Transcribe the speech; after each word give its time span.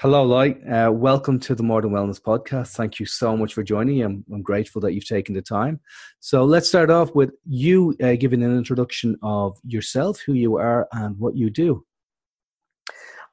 Hello, 0.00 0.24
Light. 0.24 0.60
Uh, 0.68 0.90
welcome 0.90 1.38
to 1.38 1.54
the 1.54 1.62
Modern 1.62 1.92
Wellness 1.92 2.20
Podcast. 2.20 2.74
Thank 2.74 2.98
you 2.98 3.06
so 3.06 3.36
much 3.36 3.54
for 3.54 3.62
joining. 3.62 4.02
I'm, 4.02 4.24
I'm 4.30 4.42
grateful 4.42 4.80
that 4.82 4.92
you've 4.92 5.06
taken 5.06 5.36
the 5.36 5.40
time. 5.40 5.78
So 6.18 6.44
let's 6.44 6.68
start 6.68 6.90
off 6.90 7.14
with 7.14 7.30
you 7.48 7.94
uh, 8.02 8.16
giving 8.16 8.42
an 8.42 8.58
introduction 8.58 9.16
of 9.22 9.56
yourself, 9.64 10.20
who 10.26 10.32
you 10.32 10.56
are, 10.56 10.88
and 10.92 11.16
what 11.16 11.36
you 11.36 11.48
do. 11.48 11.86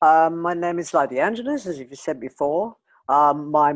Um, 0.04 0.40
my 0.40 0.54
name 0.54 0.78
is 0.78 0.94
Ly 0.94 1.08
de 1.08 1.20
Angeles, 1.20 1.66
as 1.66 1.80
you've 1.80 1.98
said 1.98 2.20
before. 2.20 2.76
Um, 3.10 3.50
my, 3.50 3.74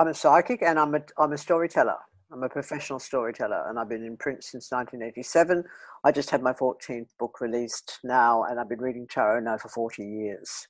I'm 0.00 0.08
a 0.08 0.14
psychic 0.14 0.62
and 0.62 0.80
I'm 0.80 0.96
a, 0.96 1.00
I'm 1.16 1.32
a 1.32 1.38
storyteller. 1.38 1.98
I'm 2.34 2.42
a 2.42 2.48
professional 2.48 2.98
storyteller 2.98 3.64
and 3.68 3.78
I've 3.78 3.88
been 3.88 4.04
in 4.04 4.16
print 4.16 4.42
since 4.42 4.72
1987. 4.72 5.62
I 6.02 6.10
just 6.10 6.30
had 6.30 6.42
my 6.42 6.52
14th 6.52 7.06
book 7.20 7.40
released 7.40 8.00
now 8.02 8.42
and 8.44 8.58
I've 8.58 8.68
been 8.68 8.80
reading 8.80 9.06
tarot 9.06 9.40
now 9.40 9.56
for 9.56 9.68
40 9.68 10.04
years. 10.04 10.66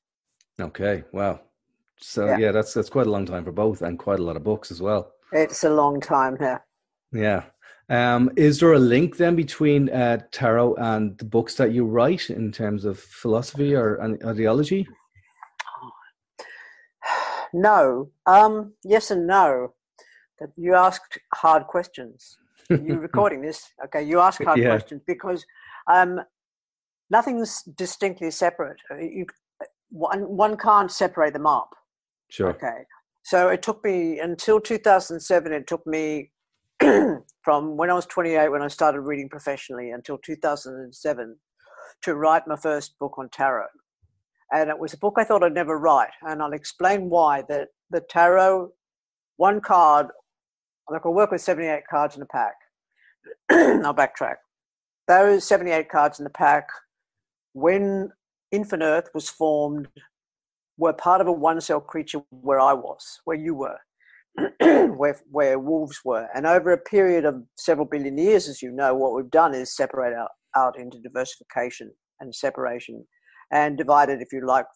Okay, 0.60 1.04
wow. 1.12 1.40
So 1.98 2.26
yeah. 2.26 2.36
yeah, 2.36 2.52
that's 2.52 2.74
that's 2.74 2.90
quite 2.90 3.06
a 3.06 3.10
long 3.10 3.24
time 3.24 3.46
for 3.46 3.52
both 3.52 3.80
and 3.80 3.98
quite 3.98 4.18
a 4.18 4.22
lot 4.22 4.36
of 4.36 4.44
books 4.44 4.70
as 4.70 4.82
well. 4.82 5.12
It's 5.32 5.64
a 5.64 5.70
long 5.70 6.02
time 6.02 6.36
here. 6.38 6.62
Yeah. 7.12 7.44
Um, 7.88 8.30
is 8.36 8.60
there 8.60 8.74
a 8.74 8.78
link 8.78 9.16
then 9.16 9.34
between 9.34 9.88
uh, 9.88 10.18
tarot 10.32 10.74
and 10.74 11.16
the 11.16 11.24
books 11.24 11.54
that 11.54 11.72
you 11.72 11.86
write 11.86 12.28
in 12.28 12.52
terms 12.52 12.84
of 12.84 12.98
philosophy 12.98 13.74
or 13.74 14.02
ideology? 14.26 14.86
No. 17.56 18.10
Um, 18.26 18.72
yes 18.82 19.12
and 19.12 19.28
no 19.28 19.74
that 20.40 20.50
you 20.56 20.74
asked 20.74 21.18
hard 21.34 21.66
questions. 21.66 22.38
You're 22.70 22.98
recording 23.10 23.42
this, 23.42 23.70
okay? 23.84 24.02
You 24.02 24.20
ask 24.20 24.42
hard 24.42 24.58
yeah. 24.58 24.70
questions 24.70 25.02
because 25.06 25.44
um, 25.92 26.20
nothing's 27.10 27.62
distinctly 27.76 28.30
separate. 28.30 28.78
Uh, 28.90 28.98
you, 28.98 29.26
one 29.90 30.22
one 30.22 30.56
can't 30.56 30.90
separate 30.90 31.32
them 31.32 31.46
up. 31.46 31.70
Sure. 32.30 32.50
Okay. 32.50 32.84
So 33.22 33.48
it 33.48 33.62
took 33.62 33.82
me 33.84 34.18
until 34.18 34.60
2007. 34.60 35.52
It 35.52 35.66
took 35.66 35.86
me 35.86 36.30
from 36.80 37.76
when 37.76 37.90
I 37.90 37.94
was 37.94 38.06
28, 38.06 38.50
when 38.50 38.62
I 38.62 38.68
started 38.68 39.00
reading 39.00 39.28
professionally, 39.28 39.90
until 39.90 40.18
2007 40.18 41.36
to 42.02 42.14
write 42.14 42.46
my 42.46 42.56
first 42.56 42.98
book 42.98 43.14
on 43.18 43.28
tarot. 43.30 43.66
And 44.52 44.68
it 44.68 44.78
was 44.78 44.92
a 44.92 44.98
book 44.98 45.14
I 45.16 45.24
thought 45.24 45.42
I'd 45.42 45.54
never 45.54 45.78
write. 45.78 46.10
And 46.22 46.42
I'll 46.42 46.52
explain 46.52 47.08
why. 47.08 47.42
That 47.48 47.68
the 47.90 48.02
tarot, 48.10 48.70
one 49.36 49.60
card 49.60 50.08
like 50.90 51.04
I 51.04 51.08
work 51.08 51.30
with 51.30 51.40
78 51.40 51.82
cards 51.88 52.16
in 52.16 52.22
a 52.22 52.26
pack. 52.26 52.54
I'll 53.50 53.94
backtrack. 53.94 54.36
Those 55.08 55.46
78 55.46 55.88
cards 55.88 56.18
in 56.18 56.24
the 56.24 56.30
pack, 56.30 56.68
when 57.52 58.10
Infinite 58.52 58.84
Earth 58.84 59.08
was 59.14 59.28
formed, 59.28 59.88
were 60.76 60.92
part 60.92 61.20
of 61.20 61.26
a 61.26 61.32
one 61.32 61.60
cell 61.60 61.80
creature 61.80 62.22
where 62.30 62.60
I 62.60 62.72
was, 62.72 63.20
where 63.24 63.36
you 63.36 63.54
were, 63.54 63.78
where, 64.60 65.20
where 65.30 65.58
wolves 65.58 66.00
were. 66.04 66.28
And 66.34 66.46
over 66.46 66.72
a 66.72 66.78
period 66.78 67.24
of 67.24 67.42
several 67.56 67.86
billion 67.86 68.18
years, 68.18 68.48
as 68.48 68.62
you 68.62 68.72
know, 68.72 68.94
what 68.94 69.14
we've 69.14 69.30
done 69.30 69.54
is 69.54 69.76
separate 69.76 70.14
out, 70.14 70.30
out 70.56 70.78
into 70.78 70.98
diversification 70.98 71.92
and 72.20 72.34
separation 72.34 73.06
and 73.52 73.78
divided, 73.78 74.20
if 74.20 74.32
you 74.32 74.44
like, 74.46 74.66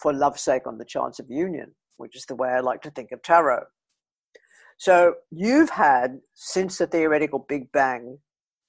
for 0.00 0.12
love's 0.12 0.42
sake 0.42 0.66
on 0.66 0.78
the 0.78 0.84
chance 0.84 1.18
of 1.18 1.26
union, 1.28 1.74
which 1.98 2.16
is 2.16 2.24
the 2.26 2.34
way 2.34 2.48
I 2.48 2.60
like 2.60 2.82
to 2.82 2.90
think 2.90 3.12
of 3.12 3.22
tarot. 3.22 3.64
So 4.84 5.14
you've 5.30 5.70
had, 5.70 6.20
since 6.34 6.76
the 6.76 6.86
theoretical 6.86 7.46
Big 7.48 7.72
Bang, 7.72 8.18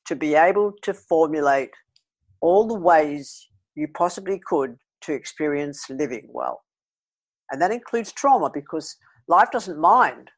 to 0.08 0.16
be 0.16 0.34
able 0.34 0.72
to 0.84 0.94
formulate 0.94 1.72
all 2.40 2.70
the 2.70 2.80
ways 2.80 3.50
you 3.76 3.90
possibly 3.94 4.40
could 4.48 4.78
to 5.02 5.12
experience 5.12 5.90
living 5.90 6.30
well. 6.32 6.62
And 7.52 7.62
that 7.62 7.72
includes 7.72 8.14
trauma 8.14 8.50
because 8.50 8.96
life 9.28 9.52
doesn't 9.52 9.78
mind 9.78 10.32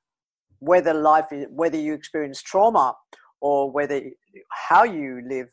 whether 0.58 0.96
life 0.96 1.28
is, 1.32 1.46
whether 1.52 1.78
you 1.78 1.94
experience 1.94 2.42
trauma 2.42 2.96
or 3.40 3.70
whether 3.70 4.02
how 4.50 4.84
you 4.84 5.22
live 5.30 5.46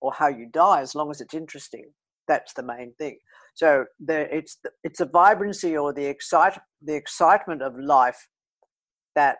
or 0.00 0.12
how 0.12 0.26
you 0.26 0.48
die 0.52 0.80
as 0.80 0.96
long 0.96 1.08
as 1.08 1.20
it's 1.20 1.34
interesting 1.34 1.84
that's 2.26 2.52
the 2.54 2.62
main 2.62 2.92
thing 2.98 3.16
so 3.54 3.84
the, 4.04 4.34
it's 4.34 4.58
it's 4.82 5.00
a 5.00 5.06
vibrancy 5.06 5.76
or 5.76 5.92
the 5.92 6.04
excite 6.04 6.58
the 6.82 6.94
excitement 6.94 7.62
of 7.62 7.78
life 7.78 8.26
that 9.14 9.36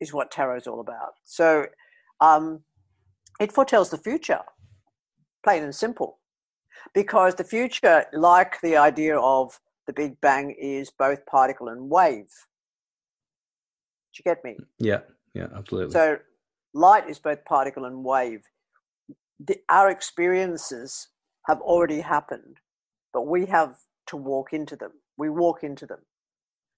is 0.00 0.12
what 0.12 0.30
tarot 0.30 0.56
is 0.56 0.66
all 0.66 0.80
about. 0.80 1.14
So 1.24 1.66
um, 2.20 2.60
it 3.40 3.52
foretells 3.52 3.90
the 3.90 3.98
future, 3.98 4.40
plain 5.44 5.62
and 5.62 5.74
simple, 5.74 6.18
because 6.94 7.34
the 7.34 7.44
future, 7.44 8.04
like 8.12 8.60
the 8.60 8.76
idea 8.76 9.18
of 9.18 9.58
the 9.86 9.92
Big 9.92 10.20
Bang, 10.20 10.54
is 10.58 10.90
both 10.90 11.24
particle 11.26 11.68
and 11.68 11.90
wave. 11.90 12.30
Do 14.12 14.22
you 14.24 14.24
get 14.24 14.44
me? 14.44 14.56
Yeah, 14.78 15.00
yeah, 15.34 15.48
absolutely. 15.54 15.92
So 15.92 16.18
light 16.74 17.08
is 17.08 17.18
both 17.18 17.44
particle 17.44 17.84
and 17.84 18.04
wave. 18.04 18.42
The, 19.44 19.56
our 19.68 19.90
experiences 19.90 21.08
have 21.46 21.60
already 21.60 22.00
happened, 22.00 22.58
but 23.12 23.26
we 23.26 23.46
have 23.46 23.76
to 24.08 24.16
walk 24.16 24.52
into 24.52 24.76
them. 24.76 24.92
We 25.16 25.30
walk 25.30 25.62
into 25.62 25.86
them. 25.86 26.00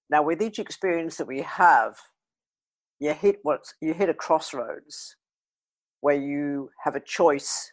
Now, 0.09 0.21
with 0.23 0.41
each 0.41 0.59
experience 0.59 1.17
that 1.17 1.27
we 1.27 1.41
have, 1.41 1.97
you 3.03 3.13
hit 3.13 3.39
what 3.43 3.65
you 3.81 3.93
hit 3.93 4.07
a 4.07 4.13
crossroads 4.13 5.17
where 5.99 6.15
you 6.15 6.69
have 6.83 6.95
a 6.95 7.01
choice 7.01 7.71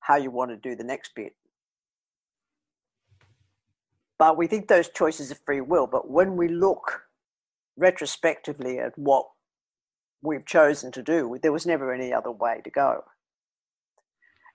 how 0.00 0.16
you 0.16 0.30
want 0.30 0.50
to 0.50 0.56
do 0.56 0.74
the 0.74 0.84
next 0.84 1.12
bit. 1.14 1.34
But 4.18 4.36
we 4.36 4.48
think 4.48 4.66
those 4.66 4.88
choices 4.88 5.30
are 5.30 5.38
free 5.46 5.60
will. 5.60 5.86
But 5.86 6.10
when 6.10 6.36
we 6.36 6.48
look 6.48 7.02
retrospectively 7.76 8.80
at 8.80 8.98
what 8.98 9.26
we've 10.22 10.46
chosen 10.46 10.90
to 10.92 11.02
do, 11.02 11.38
there 11.40 11.52
was 11.52 11.66
never 11.66 11.92
any 11.92 12.12
other 12.12 12.32
way 12.32 12.60
to 12.64 12.70
go. 12.70 13.04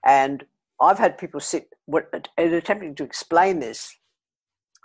And 0.04 0.44
I've 0.78 0.98
had 0.98 1.16
people 1.16 1.40
sit, 1.40 1.68
in 2.36 2.52
attempting 2.52 2.94
to 2.96 3.04
explain 3.04 3.60
this, 3.60 3.96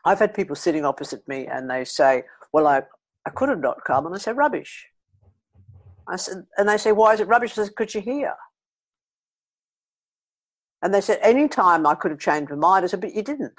I've 0.05 0.19
had 0.19 0.33
people 0.33 0.55
sitting 0.55 0.85
opposite 0.85 1.27
me 1.27 1.47
and 1.47 1.69
they 1.69 1.83
say, 1.83 2.23
Well, 2.53 2.67
I, 2.67 2.83
I 3.25 3.31
could 3.31 3.49
have 3.49 3.59
not 3.59 3.83
come. 3.85 4.05
And 4.05 4.15
I 4.15 4.17
said, 4.17 4.37
rubbish. 4.37 4.87
I 6.07 6.15
said, 6.15 6.45
and 6.57 6.67
they 6.67 6.77
say, 6.77 6.91
why 6.91 7.13
is 7.13 7.19
it 7.19 7.27
rubbish? 7.27 7.51
I 7.51 7.65
said, 7.65 7.75
could 7.75 7.93
you 7.93 8.01
hear? 8.01 8.33
And 10.81 10.93
they 10.93 11.01
said, 11.01 11.19
any 11.21 11.47
time 11.47 11.85
I 11.85 11.95
could 11.95 12.11
have 12.11 12.19
changed 12.19 12.49
my 12.49 12.55
mind. 12.55 12.85
I 12.85 12.87
said, 12.87 13.01
but 13.01 13.13
you 13.13 13.21
didn't. 13.21 13.53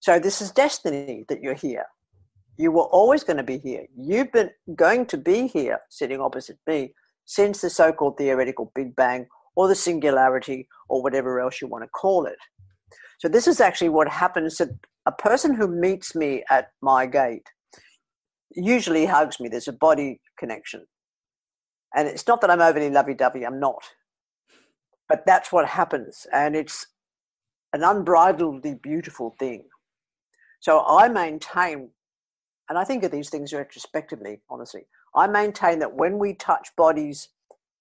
So 0.00 0.18
this 0.18 0.40
is 0.40 0.52
destiny 0.52 1.24
that 1.28 1.42
you're 1.42 1.54
here. 1.54 1.86
You 2.56 2.70
were 2.70 2.84
always 2.84 3.24
going 3.24 3.36
to 3.38 3.42
be 3.42 3.58
here. 3.58 3.86
You've 3.96 4.32
been 4.32 4.50
going 4.74 5.06
to 5.06 5.18
be 5.18 5.48
here, 5.48 5.80
sitting 5.90 6.20
opposite 6.20 6.58
me, 6.66 6.94
since 7.24 7.60
the 7.60 7.68
so-called 7.68 8.16
theoretical 8.16 8.72
Big 8.74 8.94
Bang 8.94 9.26
or 9.56 9.68
the 9.68 9.74
singularity 9.74 10.68
or 10.88 11.02
whatever 11.02 11.40
else 11.40 11.60
you 11.60 11.66
want 11.66 11.82
to 11.82 11.88
call 11.88 12.24
it. 12.26 12.38
So 13.18 13.28
this 13.28 13.48
is 13.48 13.60
actually 13.60 13.88
what 13.88 14.08
happens 14.08 14.56
to 14.56 14.70
a 15.06 15.12
person 15.12 15.54
who 15.54 15.66
meets 15.66 16.14
me 16.14 16.44
at 16.48 16.70
my 16.80 17.06
gate 17.06 17.46
usually 18.54 19.06
hugs 19.06 19.40
me. 19.40 19.48
There's 19.48 19.68
a 19.68 19.72
body 19.72 20.20
connection. 20.38 20.86
And 21.94 22.08
it's 22.08 22.26
not 22.26 22.40
that 22.40 22.50
I'm 22.50 22.60
overly 22.60 22.90
lovey 22.90 23.14
dovey, 23.14 23.44
I'm 23.44 23.60
not. 23.60 23.82
But 25.08 25.24
that's 25.26 25.52
what 25.52 25.66
happens. 25.66 26.26
And 26.32 26.56
it's 26.56 26.86
an 27.72 27.80
unbridledly 27.80 28.80
beautiful 28.82 29.34
thing. 29.38 29.64
So 30.60 30.84
I 30.86 31.08
maintain, 31.08 31.90
and 32.68 32.78
I 32.78 32.84
think 32.84 33.04
of 33.04 33.12
these 33.12 33.30
things 33.30 33.52
retrospectively, 33.52 34.40
honestly, 34.50 34.86
I 35.14 35.26
maintain 35.26 35.78
that 35.78 35.94
when 35.94 36.18
we 36.18 36.34
touch 36.34 36.68
bodies, 36.76 37.28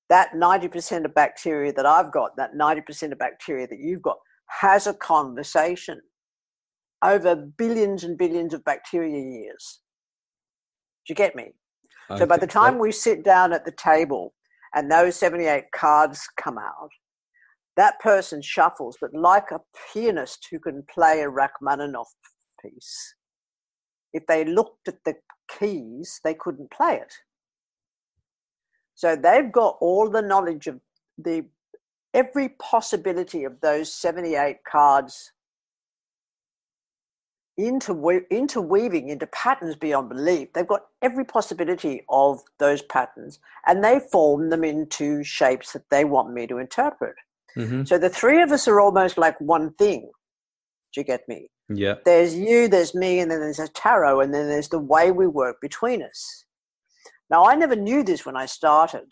that 0.09 0.33
90% 0.33 1.05
of 1.05 1.15
bacteria 1.15 1.73
that 1.73 1.85
I've 1.85 2.11
got, 2.11 2.37
that 2.37 2.53
90% 2.53 3.11
of 3.11 3.17
bacteria 3.17 3.67
that 3.67 3.79
you've 3.79 4.01
got, 4.01 4.17
has 4.47 4.85
a 4.87 4.93
conversation 4.93 5.99
over 7.03 7.35
billions 7.35 8.03
and 8.03 8.17
billions 8.17 8.53
of 8.53 8.63
bacteria 8.63 9.19
years. 9.19 9.79
Do 11.05 11.11
you 11.11 11.15
get 11.15 11.35
me? 11.35 11.51
I 12.09 12.19
so 12.19 12.25
by 12.25 12.37
the 12.37 12.47
time 12.47 12.79
we 12.79 12.91
sit 12.91 13.23
down 13.23 13.53
at 13.53 13.65
the 13.65 13.71
table 13.71 14.33
and 14.73 14.91
those 14.91 15.15
78 15.15 15.71
cards 15.71 16.27
come 16.37 16.57
out, 16.57 16.89
that 17.77 17.99
person 17.99 18.41
shuffles, 18.41 18.97
but 18.99 19.13
like 19.13 19.51
a 19.51 19.61
pianist 19.93 20.47
who 20.49 20.59
can 20.59 20.83
play 20.89 21.21
a 21.21 21.29
Rachmaninoff 21.29 22.09
piece, 22.61 23.15
if 24.13 24.25
they 24.27 24.45
looked 24.45 24.87
at 24.87 25.03
the 25.03 25.15
keys, 25.59 26.21
they 26.23 26.33
couldn't 26.33 26.71
play 26.71 26.95
it. 26.95 27.13
So 28.95 29.15
they've 29.15 29.51
got 29.51 29.77
all 29.81 30.09
the 30.09 30.21
knowledge 30.21 30.67
of 30.67 30.79
the 31.17 31.45
every 32.13 32.49
possibility 32.59 33.43
of 33.43 33.59
those 33.61 33.93
78 33.93 34.59
cards 34.69 35.33
interwe- 37.59 38.29
interweaving 38.29 39.09
into 39.09 39.27
patterns 39.27 39.75
beyond 39.75 40.09
belief. 40.09 40.51
They've 40.53 40.67
got 40.67 40.85
every 41.01 41.25
possibility 41.25 42.03
of 42.09 42.41
those 42.59 42.81
patterns 42.81 43.39
and 43.65 43.83
they 43.83 43.99
form 44.11 44.49
them 44.49 44.63
into 44.63 45.23
shapes 45.23 45.73
that 45.73 45.89
they 45.89 46.05
want 46.05 46.33
me 46.33 46.47
to 46.47 46.57
interpret. 46.57 47.15
Mm-hmm. 47.57 47.85
So 47.85 47.97
the 47.97 48.09
three 48.09 48.41
of 48.41 48.51
us 48.51 48.67
are 48.67 48.79
almost 48.79 49.17
like 49.17 49.39
one 49.39 49.73
thing. 49.73 50.09
Do 50.93 51.01
you 51.01 51.05
get 51.05 51.27
me? 51.27 51.49
Yeah. 51.69 51.95
There's 52.05 52.35
you, 52.35 52.67
there's 52.67 52.93
me, 52.93 53.19
and 53.19 53.31
then 53.31 53.39
there's 53.39 53.59
a 53.59 53.67
tarot, 53.67 54.19
and 54.19 54.33
then 54.33 54.47
there's 54.47 54.69
the 54.69 54.79
way 54.79 55.11
we 55.11 55.25
work 55.25 55.59
between 55.61 56.03
us. 56.03 56.45
Now, 57.29 57.45
I 57.45 57.55
never 57.55 57.75
knew 57.75 58.03
this 58.03 58.25
when 58.25 58.37
I 58.37 58.45
started. 58.45 59.07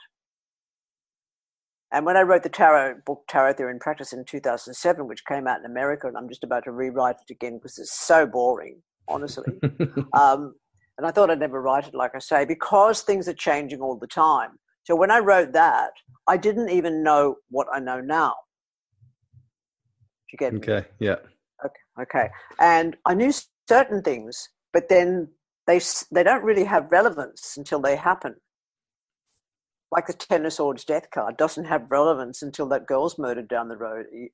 And 1.94 2.08
when 2.08 2.18
I 2.18 2.24
wrote 2.24 2.42
the 2.42 2.50
tarot 2.50 2.96
book, 3.06 3.22
Tarot 3.30 3.54
Theory 3.54 3.72
in 3.72 3.80
Practice 3.80 4.14
in 4.14 4.26
2007, 4.26 5.08
which 5.08 5.24
came 5.26 5.48
out 5.48 5.60
in 5.60 5.66
America, 5.66 6.08
and 6.08 6.18
I'm 6.18 6.28
just 6.28 6.44
about 6.44 6.64
to 6.64 6.72
rewrite 6.72 7.18
it 7.18 7.32
again 7.32 7.58
because 7.58 7.78
it's 7.78 7.94
so 7.94 8.26
boring, 8.26 8.82
honestly. 9.08 9.46
um, 10.14 10.56
and 10.98 11.06
I 11.06 11.12
thought 11.12 11.30
I'd 11.30 11.40
never 11.40 11.62
write 11.62 11.88
it, 11.88 11.94
like 11.94 12.16
I 12.16 12.20
say, 12.20 12.46
because 12.46 13.02
things 13.02 13.28
are 13.28 13.34
changing 13.34 13.80
all 13.80 13.96
the 13.96 14.08
time. 14.08 14.58
So 14.86 14.96
when 14.96 15.12
I 15.12 15.20
wrote 15.20 15.54
that, 15.54 15.92
I 16.28 16.36
didn't 16.36 16.70
even 16.70 17.04
know 17.04 17.36
what 17.50 17.68
I 17.72 17.80
know 17.80 18.02
now. 18.02 18.34
Do 19.34 20.34
you 20.34 20.38
get 20.40 20.54
me? 20.54 20.60
okay. 20.60 20.88
Yeah. 21.00 21.18
Okay, 21.64 22.02
okay. 22.02 22.30
And 22.60 22.98
I 23.06 23.14
knew 23.14 23.32
certain 23.70 24.02
things, 24.02 24.50
but 24.74 24.90
then 24.90 25.28
they 25.68 25.80
they 26.12 26.24
don't 26.24 26.44
really 26.44 26.66
have 26.66 26.92
relevance 26.92 27.54
until 27.56 27.80
they 27.80 27.96
happen. 27.96 28.36
Like 29.94 30.08
the 30.08 30.14
Ten 30.14 30.44
of 30.44 30.54
Swords 30.54 30.84
death 30.84 31.12
card 31.12 31.38
doesn't 31.38 31.66
have 31.66 31.92
relevance 31.92 32.42
until 32.42 32.66
that 32.70 32.88
girl's 32.88 33.20
murdered 33.20 33.48
down 33.48 33.68
the 33.68 33.78
road, 33.78 34.08
Eu- 34.12 34.30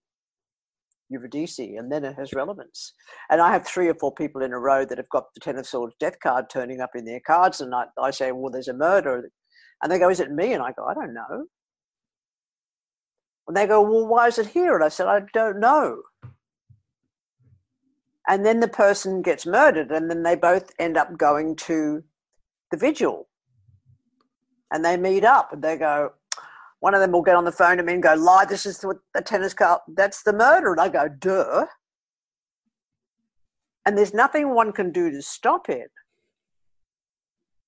Eurydice, 1.09 1.59
and 1.59 1.91
then 1.91 2.05
it 2.05 2.15
has 2.15 2.31
relevance. 2.31 2.93
And 3.29 3.41
I 3.41 3.51
have 3.51 3.67
three 3.67 3.89
or 3.89 3.95
four 3.95 4.13
people 4.13 4.41
in 4.41 4.53
a 4.53 4.59
row 4.59 4.85
that 4.85 4.97
have 4.97 5.09
got 5.09 5.33
the 5.33 5.41
Ten 5.41 5.57
of 5.57 5.67
Swords 5.67 5.95
death 5.99 6.17
card 6.23 6.49
turning 6.49 6.79
up 6.79 6.91
in 6.95 7.03
their 7.03 7.19
cards, 7.19 7.59
and 7.59 7.75
I, 7.75 7.87
I 8.01 8.11
say, 8.11 8.31
"Well, 8.31 8.49
there's 8.49 8.69
a 8.69 8.73
murder," 8.73 9.29
and 9.83 9.91
they 9.91 9.99
go, 9.99 10.09
"Is 10.09 10.21
it 10.21 10.31
me?" 10.31 10.53
And 10.53 10.63
I 10.63 10.71
go, 10.71 10.85
"I 10.85 10.93
don't 10.93 11.13
know." 11.13 11.47
And 13.49 13.57
they 13.57 13.67
go, 13.67 13.81
"Well, 13.81 14.07
why 14.07 14.27
is 14.27 14.37
it 14.39 14.47
here?" 14.47 14.75
And 14.75 14.83
I 14.83 14.89
said, 14.89 15.07
"I 15.07 15.21
don't 15.33 15.59
know." 15.59 16.03
and 18.27 18.45
then 18.45 18.59
the 18.59 18.67
person 18.67 19.23
gets 19.23 19.47
murdered 19.47 19.91
and 19.91 20.07
then 20.07 20.21
they 20.21 20.35
both 20.35 20.71
end 20.77 20.95
up 20.95 21.17
going 21.17 21.55
to 21.55 22.03
the 22.69 22.77
vigil 22.77 23.27
and 24.71 24.83
they 24.83 24.97
meet 24.97 25.23
up 25.23 25.53
and 25.53 25.63
they 25.63 25.77
go 25.77 26.13
one 26.79 26.93
of 26.93 27.01
them 27.01 27.11
will 27.11 27.21
get 27.21 27.35
on 27.35 27.43
the 27.43 27.51
phone 27.51 27.77
to 27.77 27.83
me 27.83 27.93
and 27.93 28.03
go 28.03 28.13
Ly 28.13 28.45
this 28.45 28.65
is 28.65 28.79
the 28.79 29.21
tennis 29.21 29.53
cup 29.53 29.85
that's 29.95 30.23
the 30.23 30.33
murder. 30.33 30.71
And 30.71 30.81
i 30.81 30.89
go 30.89 31.07
duh. 31.07 31.65
And 33.85 33.97
there's 33.97 34.13
nothing 34.13 34.53
one 34.53 34.71
can 34.71 34.91
do 34.91 35.09
to 35.09 35.21
stop 35.21 35.69
it. 35.69 35.89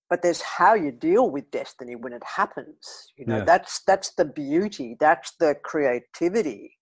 But 0.09 0.21
there's 0.21 0.41
how 0.41 0.75
you 0.75 0.91
deal 0.91 1.29
with 1.29 1.49
destiny 1.51 1.95
when 1.95 2.13
it 2.13 2.23
happens 2.23 3.11
you 3.17 3.25
know. 3.25 3.37
Yeah. 3.37 3.45
that's 3.45 3.81
that's 3.85 4.13
the 4.15 4.25
beauty 4.25 4.95
that's 4.99 5.33
the 5.39 5.55
creativity 5.63 6.77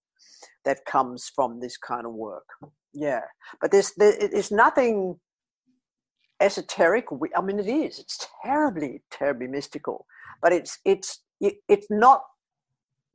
that 0.66 0.83
comes 0.86 1.31
from 1.33 1.60
this 1.60 1.77
kind 1.77 2.06
of 2.06 2.13
work. 2.13 2.48
Yeah. 2.94 3.21
But 3.62 3.71
there's 3.71 3.94
there, 3.98 4.13
it's 4.19 4.51
nothing 4.51 5.19
esoteric 6.41 7.06
i 7.36 7.41
mean 7.41 7.59
it 7.59 7.68
is. 7.68 8.00
It's 8.00 8.27
terribly 8.44 9.01
terribly 9.12 9.47
mystical 9.47 10.06
but 10.41 10.53
it's 10.53 10.80
it's 10.86 11.21
it's 11.41 11.88
not 11.89 12.21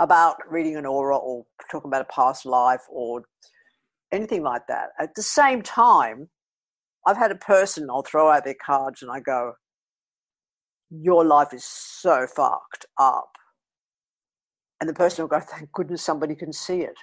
about 0.00 0.36
reading 0.50 0.76
an 0.76 0.86
aura 0.86 1.16
or 1.16 1.44
talking 1.70 1.88
about 1.88 2.02
a 2.02 2.12
past 2.12 2.44
life 2.46 2.82
or 2.90 3.22
anything 4.12 4.42
like 4.42 4.66
that. 4.68 4.90
At 4.98 5.14
the 5.14 5.22
same 5.22 5.62
time 5.62 6.28
i've 7.06 7.16
had 7.16 7.30
a 7.30 7.36
person 7.36 7.88
i'll 7.90 8.02
throw 8.02 8.30
out 8.30 8.44
their 8.44 8.56
cards 8.64 9.02
and 9.02 9.10
i 9.10 9.20
go 9.20 9.52
your 10.90 11.24
life 11.24 11.52
is 11.52 11.64
so 11.64 12.26
fucked 12.26 12.86
up. 13.00 13.30
And 14.80 14.88
the 14.88 14.94
person 14.94 15.22
will 15.22 15.28
go 15.28 15.40
thank 15.40 15.72
goodness 15.72 16.02
somebody 16.02 16.34
can 16.34 16.52
see 16.52 16.80
it. 16.80 16.96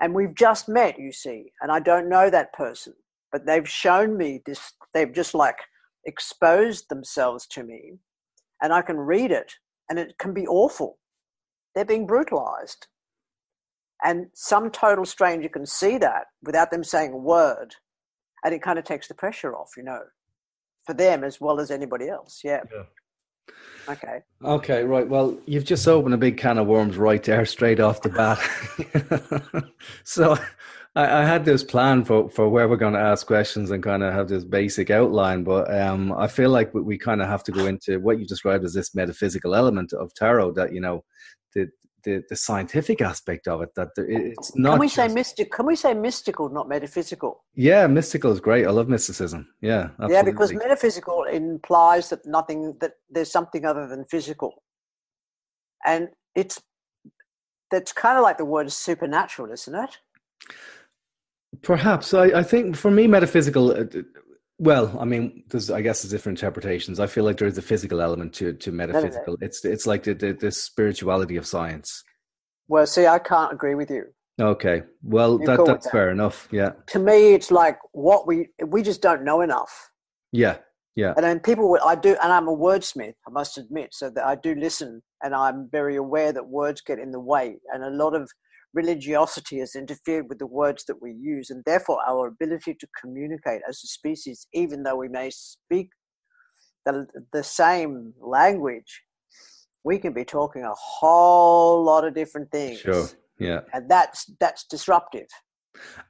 And 0.00 0.14
we've 0.14 0.34
just 0.34 0.68
met 0.68 0.98
you 0.98 1.12
see 1.12 1.52
and 1.60 1.70
i 1.72 1.80
don't 1.80 2.08
know 2.08 2.30
that 2.30 2.52
person 2.52 2.94
but 3.30 3.44
they've 3.46 3.68
shown 3.68 4.16
me 4.16 4.40
this 4.46 4.72
they've 4.94 5.12
just 5.12 5.34
like 5.34 5.56
exposed 6.06 6.88
themselves 6.88 7.46
to 7.46 7.62
me 7.62 7.94
and 8.62 8.72
i 8.72 8.80
can 8.82 8.96
read 8.96 9.30
it 9.30 9.52
and 9.90 9.98
it 9.98 10.14
can 10.18 10.32
be 10.32 10.46
awful 10.46 10.98
they're 11.74 11.84
being 11.84 12.06
brutalized 12.06 12.86
and 14.04 14.26
some 14.34 14.70
total 14.70 15.04
stranger 15.04 15.48
can 15.48 15.66
see 15.66 15.98
that 15.98 16.26
without 16.42 16.70
them 16.70 16.84
saying 16.84 17.12
a 17.12 17.16
word 17.16 17.74
and 18.44 18.54
it 18.54 18.62
kind 18.62 18.78
of 18.78 18.84
takes 18.84 19.08
the 19.08 19.14
pressure 19.14 19.54
off 19.54 19.70
you 19.76 19.82
know 19.82 20.00
for 20.86 20.94
them 20.94 21.24
as 21.24 21.40
well 21.40 21.60
as 21.60 21.70
anybody 21.70 22.08
else 22.08 22.40
yeah 22.44 22.60
Yeah. 22.72 22.84
okay 23.92 24.22
Okay, 24.44 24.84
right. 24.84 25.08
Well, 25.08 25.36
you've 25.46 25.64
just 25.64 25.88
opened 25.88 26.14
a 26.14 26.18
big 26.18 26.36
can 26.36 26.58
of 26.58 26.68
worms 26.68 26.96
right 26.96 27.22
there, 27.22 27.44
straight 27.44 27.80
off 27.80 28.02
the 28.02 28.08
bat. 28.08 29.64
so, 30.04 30.38
I, 30.98 31.22
I 31.22 31.24
had 31.24 31.44
this 31.44 31.62
plan 31.62 32.04
for 32.04 32.28
for 32.28 32.48
where 32.48 32.68
we're 32.68 32.76
going 32.76 32.94
to 32.94 33.08
ask 33.12 33.26
questions 33.26 33.70
and 33.70 33.82
kind 33.82 34.02
of 34.02 34.12
have 34.12 34.28
this 34.28 34.44
basic 34.44 34.90
outline, 34.90 35.44
but 35.44 35.72
um, 35.72 36.12
I 36.12 36.26
feel 36.26 36.50
like 36.50 36.74
we, 36.74 36.80
we 36.82 36.98
kind 36.98 37.22
of 37.22 37.28
have 37.28 37.44
to 37.44 37.52
go 37.52 37.66
into 37.66 38.00
what 38.00 38.18
you 38.18 38.26
described 38.26 38.64
as 38.64 38.74
this 38.74 38.94
metaphysical 38.96 39.54
element 39.54 39.92
of 39.92 40.12
tarot. 40.14 40.52
That 40.52 40.72
you 40.72 40.80
know, 40.80 41.04
the 41.54 41.68
the, 42.02 42.24
the 42.28 42.34
scientific 42.34 43.00
aspect 43.00 43.46
of 43.46 43.62
it. 43.62 43.70
That 43.76 43.90
there, 43.94 44.10
it's 44.10 44.56
not. 44.56 44.72
can 44.72 44.80
we 44.80 44.88
say 44.88 45.04
just- 45.04 45.14
mystic 45.14 45.52
can 45.52 45.66
we 45.66 45.76
say 45.76 45.94
mystical 45.94 46.48
not 46.48 46.68
metaphysical 46.68 47.44
Yeah, 47.54 47.86
mystical 47.86 48.32
is 48.32 48.40
great. 48.40 48.66
I 48.66 48.70
love 48.70 48.88
mysticism. 48.88 49.46
Yeah, 49.60 49.90
absolutely. 50.00 50.14
Yeah, 50.14 50.22
because 50.22 50.52
metaphysical 50.52 51.24
implies 51.24 52.08
that 52.10 52.26
nothing 52.26 52.76
that 52.80 52.94
there's 53.08 53.30
something 53.30 53.64
other 53.64 53.86
than 53.86 54.04
physical, 54.06 54.64
and 55.86 56.08
it's 56.34 56.60
that's 57.70 57.92
kind 57.92 58.18
of 58.18 58.24
like 58.24 58.38
the 58.38 58.44
word 58.44 58.72
supernatural, 58.72 59.52
isn't 59.52 59.74
it? 59.76 59.98
Perhaps 61.62 62.14
I, 62.14 62.24
I 62.26 62.42
think 62.42 62.76
for 62.76 62.90
me, 62.90 63.06
metaphysical. 63.06 63.72
uh, 63.72 63.84
Well, 64.58 64.96
I 65.00 65.04
mean, 65.04 65.44
there's 65.48 65.70
I 65.70 65.80
guess 65.82 66.02
there's 66.02 66.10
different 66.12 66.38
interpretations. 66.38 66.98
I 67.00 67.06
feel 67.06 67.24
like 67.24 67.38
there's 67.38 67.58
a 67.58 67.62
physical 67.62 68.00
element 68.00 68.32
to 68.34 68.52
to 68.54 68.72
metaphysical. 68.72 69.36
It's 69.40 69.64
it's 69.64 69.86
like 69.86 70.02
the, 70.04 70.14
the 70.14 70.32
the 70.32 70.50
spirituality 70.50 71.36
of 71.36 71.46
science. 71.46 72.02
Well, 72.68 72.86
see, 72.86 73.06
I 73.06 73.18
can't 73.18 73.52
agree 73.52 73.74
with 73.74 73.90
you. 73.90 74.04
Okay, 74.40 74.82
well 75.02 75.38
that 75.38 75.64
that's 75.66 75.84
that. 75.86 75.92
fair 75.92 76.10
enough. 76.10 76.48
Yeah, 76.52 76.72
To 76.88 76.98
me, 76.98 77.34
it's 77.34 77.50
like 77.50 77.78
what 77.92 78.26
we 78.26 78.48
we 78.66 78.82
just 78.82 79.02
don't 79.02 79.24
know 79.24 79.40
enough. 79.40 79.72
yeah, 80.32 80.58
yeah. 80.94 81.12
And 81.16 81.24
then 81.24 81.40
people, 81.40 81.76
I 81.84 81.94
do, 81.96 82.16
and 82.22 82.32
I'm 82.32 82.46
a 82.48 82.56
wordsmith, 82.56 83.14
I 83.26 83.30
must 83.30 83.58
admit, 83.58 83.88
so 83.92 84.10
that 84.10 84.24
I 84.24 84.34
do 84.36 84.54
listen, 84.54 85.02
and 85.22 85.34
I'm 85.34 85.68
very 85.70 85.96
aware 85.96 86.32
that 86.32 86.46
words 86.46 86.80
get 86.80 86.98
in 87.00 87.10
the 87.10 87.20
way, 87.20 87.58
and 87.72 87.82
a 87.82 87.90
lot 87.90 88.14
of 88.14 88.30
religiosity 88.74 89.58
has 89.58 89.74
interfered 89.74 90.28
with 90.28 90.38
the 90.38 90.46
words 90.46 90.84
that 90.86 91.00
we 91.00 91.12
use, 91.12 91.50
and 91.50 91.62
therefore 91.64 91.98
our 92.06 92.28
ability 92.28 92.74
to 92.74 92.86
communicate 93.00 93.62
as 93.68 93.76
a 93.82 93.86
species, 93.86 94.46
even 94.52 94.82
though 94.82 94.96
we 94.96 95.08
may 95.08 95.30
speak 95.30 95.90
the 96.86 97.06
the 97.32 97.42
same 97.42 98.12
language, 98.20 99.02
we 99.84 99.98
can 99.98 100.12
be 100.12 100.24
talking 100.24 100.62
a 100.64 100.74
whole 100.74 101.82
lot 101.82 102.04
of 102.06 102.14
different 102.14 102.50
things, 102.50 102.78
Sure. 102.80 103.06
Yeah. 103.38 103.60
and 103.72 103.88
that's 103.90 104.30
that's 104.40 104.64
disruptive. 104.64 105.28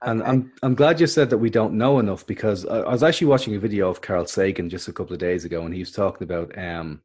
And 0.02 0.22
I'm 0.22 0.52
I'm 0.62 0.74
glad 0.74 1.00
you 1.00 1.06
said 1.06 1.30
that 1.30 1.38
we 1.38 1.50
don't 1.50 1.74
know 1.74 1.98
enough 1.98 2.26
because 2.26 2.64
I, 2.66 2.78
I 2.80 2.92
was 2.92 3.02
actually 3.02 3.26
watching 3.26 3.54
a 3.54 3.58
video 3.58 3.88
of 3.90 4.00
Carl 4.00 4.26
Sagan 4.26 4.70
just 4.70 4.88
a 4.88 4.92
couple 4.92 5.12
of 5.12 5.18
days 5.18 5.44
ago, 5.44 5.62
and 5.64 5.74
he 5.74 5.80
was 5.80 5.92
talking 5.92 6.24
about 6.24 6.56
um, 6.58 7.02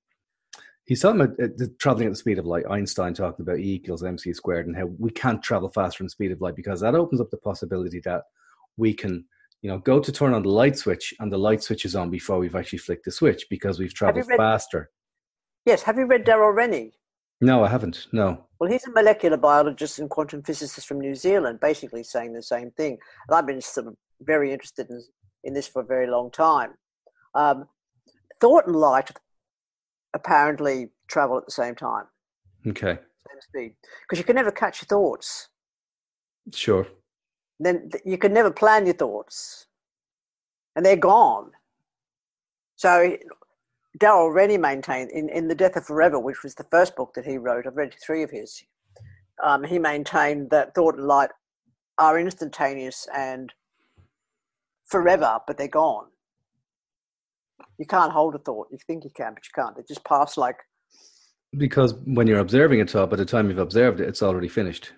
he's 0.86 1.02
talking 1.02 1.22
about 1.22 1.40
uh, 1.40 1.48
the, 1.58 1.74
traveling 1.80 2.08
at 2.08 2.12
the 2.12 2.18
speed 2.18 2.40
of 2.40 2.46
light. 2.46 2.66
Einstein 2.70 3.14
talking 3.14 3.44
about 3.44 3.60
E 3.60 3.76
equals 3.76 4.04
mc 4.04 4.34
squared, 4.34 4.68
and 4.68 4.76
how 4.76 4.88
we 5.00 5.12
can't 5.12 5.42
travel 5.44 5.70
faster 5.70 6.00
than 6.00 6.08
the 6.08 6.12
speed 6.12 6.32
of 6.32 6.42
light 6.42 6.56
because 6.56 6.82
that 6.82 6.96
opens 6.96 7.22
up 7.22 7.30
the 7.32 7.38
possibility 7.38 8.02
that 8.06 8.24
we 8.78 8.94
can, 8.94 9.26
you 9.62 9.70
know, 9.70 9.78
go 9.80 10.00
to 10.00 10.12
turn 10.12 10.34
on 10.34 10.44
the 10.44 10.50
light 10.50 10.78
switch 10.78 11.14
and 11.20 11.32
the 11.32 11.38
light 11.38 11.64
switch 11.64 11.86
is 11.86 11.96
on 11.96 12.10
before 12.10 12.40
we've 12.40 12.56
actually 12.56 12.80
flicked 12.80 13.06
the 13.06 13.12
switch 13.12 13.46
because 13.50 13.80
we've 13.80 13.94
traveled 13.94 14.28
read- 14.28 14.38
faster. 14.38 14.90
yes, 15.66 15.84
have 15.84 15.98
you 15.98 16.06
read 16.06 16.26
Darryl 16.26 16.54
Reanney? 16.54 16.92
No, 17.42 17.64
I 17.64 17.68
haven't. 17.68 18.08
No. 18.14 18.46
Well, 18.60 18.72
he's 18.72 18.88
a 18.88 18.92
molecular 18.92 19.36
biologist 19.36 20.00
and 20.00 20.10
quantum 20.10 20.44
physicist 20.44 20.88
from 20.88 21.02
New 21.02 21.14
Zealand, 21.14 21.60
basically 21.60 22.04
saying 22.04 22.32
the 22.32 22.42
same 22.42 22.72
thing. 22.72 22.98
And 23.28 23.36
I've 23.36 23.46
been 23.46 23.60
sort 23.60 23.88
of 23.88 23.96
very 24.22 24.54
interested 24.54 24.90
in, 24.90 25.04
in 25.44 25.54
this 25.54 25.68
for 25.68 25.82
a 25.82 25.86
very 25.86 26.08
long 26.08 26.32
time. 26.32 26.76
Um, 27.36 27.66
thought 28.40 28.68
and 28.68 28.76
light 28.78 29.12
apparently 30.14 30.90
travel 31.08 31.38
at 31.38 31.46
the 31.46 31.52
same 31.52 31.76
time, 31.76 32.06
Okay. 32.68 32.94
same 32.94 33.42
speed, 33.42 33.76
because 34.02 34.18
you 34.20 34.24
can 34.24 34.36
never 34.36 34.52
catch 34.52 34.82
your 34.82 34.88
thoughts. 34.88 35.50
Sure. 36.54 36.88
Then 37.60 37.90
you 38.06 38.18
can 38.18 38.34
never 38.34 38.52
plan 38.52 38.86
your 38.86 38.96
thoughts, 38.96 39.68
and 40.76 40.86
they're 40.86 40.96
gone. 40.96 41.52
So 42.76 43.18
Darryl 44.00 44.34
Reanney 44.34 44.60
maintained 44.60 45.12
in, 45.12 45.30
in 45.30 45.48
The 45.48 45.56
Death 45.56 45.76
of 45.76 45.86
Forever, 45.86 46.20
which 46.20 46.44
was 46.44 46.56
the 46.56 46.66
first 46.66 46.96
book 46.96 47.14
that 47.16 47.26
he 47.26 47.38
wrote, 47.38 47.68
I've 47.68 47.78
read 47.78 47.94
three 48.04 48.24
of 48.24 48.32
his, 48.32 48.64
um, 49.44 49.64
he 49.64 49.80
maintained 49.80 50.50
that 50.50 50.74
thought 50.74 50.96
and 50.96 51.06
light 51.06 51.30
are 52.00 52.20
instantaneous 52.20 53.08
and 53.16 53.54
forever, 54.86 55.40
but 55.46 55.58
they're 55.58 55.68
gone. 55.68 56.08
You 57.78 57.86
can't 57.86 58.12
hold 58.12 58.36
a 58.36 58.40
thought. 58.40 58.68
You 58.72 58.78
think 58.86 59.04
you 59.04 59.10
can, 59.16 59.34
but 59.34 59.44
you 59.46 59.52
can't. 59.54 59.78
It 59.78 59.88
just 59.88 60.04
pass 60.06 60.38
like, 60.38 60.58
Because 61.58 61.94
when 62.06 62.28
you're 62.28 62.40
observing 62.40 62.82
a 62.82 62.86
thought, 62.86 63.10
by 63.10 63.16
the 63.16 63.26
time 63.26 63.50
you've 63.50 63.58
observed 63.58 64.00
it, 64.00 64.08
it's 64.08 64.24
already 64.24 64.48
finished. 64.48 64.92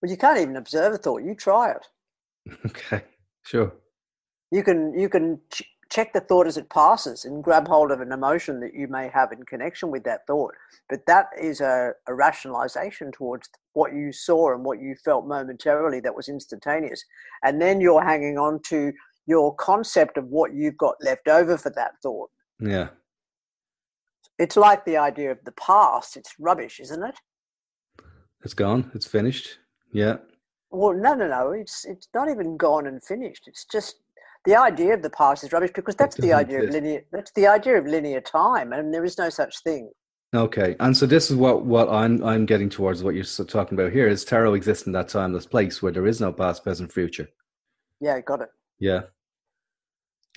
Well, 0.00 0.10
you 0.10 0.16
can't 0.16 0.38
even 0.38 0.56
observe 0.56 0.94
a 0.94 0.98
thought. 0.98 1.22
You 1.22 1.34
try 1.34 1.72
it. 1.72 1.86
Okay, 2.66 3.02
sure. 3.42 3.72
You 4.50 4.62
can 4.64 4.98
you 4.98 5.08
can 5.08 5.38
ch- 5.52 5.62
check 5.90 6.12
the 6.12 6.20
thought 6.20 6.46
as 6.46 6.56
it 6.56 6.70
passes 6.70 7.24
and 7.24 7.42
grab 7.42 7.66
hold 7.66 7.90
of 7.90 8.00
an 8.00 8.12
emotion 8.12 8.60
that 8.60 8.74
you 8.74 8.86
may 8.88 9.08
have 9.08 9.32
in 9.32 9.42
connection 9.42 9.90
with 9.90 10.04
that 10.04 10.26
thought. 10.26 10.54
But 10.88 11.04
that 11.06 11.26
is 11.40 11.60
a, 11.60 11.92
a 12.06 12.14
rationalization 12.14 13.10
towards 13.12 13.48
what 13.72 13.92
you 13.92 14.12
saw 14.12 14.54
and 14.54 14.64
what 14.64 14.80
you 14.80 14.94
felt 15.04 15.26
momentarily 15.26 16.00
that 16.00 16.14
was 16.14 16.28
instantaneous. 16.28 17.04
And 17.42 17.60
then 17.60 17.80
you're 17.80 18.02
hanging 18.02 18.38
on 18.38 18.60
to 18.68 18.92
your 19.30 19.54
concept 19.54 20.18
of 20.18 20.24
what 20.26 20.52
you've 20.52 20.76
got 20.76 20.96
left 21.00 21.28
over 21.28 21.56
for 21.56 21.70
that 21.70 21.92
thought. 22.02 22.30
Yeah. 22.58 22.88
It's 24.38 24.56
like 24.56 24.84
the 24.84 24.96
idea 24.96 25.30
of 25.30 25.38
the 25.44 25.52
past. 25.52 26.16
It's 26.16 26.34
rubbish, 26.40 26.80
isn't 26.80 27.02
it? 27.02 27.16
It's 28.44 28.54
gone. 28.54 28.90
It's 28.94 29.06
finished. 29.06 29.58
Yeah. 29.92 30.16
Well, 30.70 30.94
no, 30.94 31.14
no, 31.14 31.28
no. 31.28 31.52
It's 31.52 31.84
it's 31.84 32.08
not 32.14 32.28
even 32.28 32.56
gone 32.56 32.86
and 32.86 33.02
finished. 33.04 33.44
It's 33.46 33.64
just 33.64 33.96
the 34.44 34.56
idea 34.56 34.94
of 34.94 35.02
the 35.02 35.10
past 35.10 35.44
is 35.44 35.52
rubbish 35.52 35.72
because 35.74 35.94
that's 35.94 36.16
the 36.16 36.32
idea 36.32 36.64
of 36.64 36.70
linear. 36.70 37.02
That's 37.12 37.32
the 37.32 37.46
idea 37.46 37.78
of 37.78 37.86
linear 37.86 38.20
time, 38.20 38.72
and 38.72 38.92
there 38.94 39.04
is 39.04 39.18
no 39.18 39.30
such 39.30 39.62
thing. 39.62 39.90
Okay, 40.34 40.76
and 40.80 40.96
so 40.96 41.06
this 41.06 41.30
is 41.30 41.36
what 41.36 41.66
what 41.66 41.88
I'm 41.90 42.22
I'm 42.24 42.46
getting 42.46 42.70
towards. 42.70 43.02
What 43.02 43.14
you're 43.14 43.24
talking 43.24 43.76
about 43.78 43.92
here 43.92 44.08
is 44.08 44.24
tarot 44.24 44.54
exists 44.54 44.86
in 44.86 44.92
that 44.92 45.08
timeless 45.08 45.46
place 45.46 45.82
where 45.82 45.92
there 45.92 46.06
is 46.06 46.20
no 46.20 46.32
past, 46.32 46.62
present, 46.62 46.92
future. 46.92 47.28
Yeah, 48.00 48.20
got 48.20 48.40
it. 48.40 48.48
Yeah. 48.78 49.02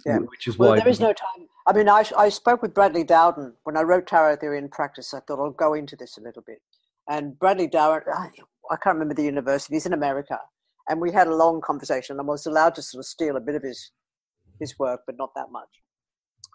Yeah. 0.06 0.18
Which 0.20 0.48
is 0.48 0.58
Well, 0.58 0.72
why 0.72 0.80
there 0.80 0.88
is 0.90 1.00
no 1.00 1.14
time. 1.14 1.48
I 1.68 1.74
mean, 1.74 1.88
I, 1.88 2.04
I 2.18 2.30
spoke 2.30 2.62
with 2.62 2.74
Bradley 2.74 3.04
Dowden 3.04 3.54
when 3.64 3.78
I 3.78 3.82
wrote 3.84 4.08
Tarot 4.08 4.38
Theory 4.38 4.58
in 4.58 4.68
Practice. 4.70 5.14
I 5.14 5.20
thought 5.22 5.40
I'll 5.40 5.52
go 5.52 5.74
into 5.74 5.96
this 5.96 6.18
a 6.18 6.22
little 6.22 6.44
bit. 6.46 6.62
And 7.10 7.38
Bradley 7.40 7.68
Dowden, 7.68 8.04
I 8.14 8.30
I 8.72 8.76
can't 8.78 8.96
remember 8.96 9.14
the 9.14 9.24
university, 9.24 9.76
he's 9.76 9.86
in 9.86 9.94
America. 9.94 10.40
And 10.88 11.00
we 11.00 11.12
had 11.12 11.28
a 11.28 11.36
long 11.36 11.62
conversation. 11.62 12.14
And 12.20 12.22
I 12.22 12.32
was 12.32 12.46
allowed 12.46 12.76
to 12.76 12.82
sort 12.82 13.00
of 13.02 13.06
steal 13.06 13.36
a 13.38 13.42
bit 13.42 13.56
of 13.56 13.64
his, 13.64 13.92
his 14.60 14.78
work, 14.80 15.02
but 15.06 15.18
not 15.18 15.32
that 15.36 15.52
much. 15.52 15.70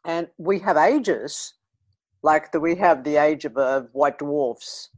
And 0.04 0.28
we 0.38 0.58
have 0.60 0.76
ages, 0.76 1.54
like 2.22 2.52
the, 2.52 2.60
we 2.60 2.74
have 2.76 3.04
the 3.04 3.16
age 3.16 3.44
of, 3.44 3.56
uh, 3.56 3.82
white 3.92 4.18
dwarfs, 4.18 4.90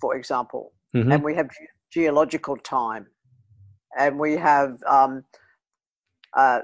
for 0.00 0.14
example. 0.16 0.72
Mhm. 0.94 1.14
And 1.14 1.24
we 1.24 1.34
have 1.34 1.48
ge- 1.50 1.68
geological 1.92 2.56
time. 2.56 3.06
And 3.98 4.18
we 4.18 4.36
have 4.36 4.78
um, 4.88 5.24
uh, 6.36 6.60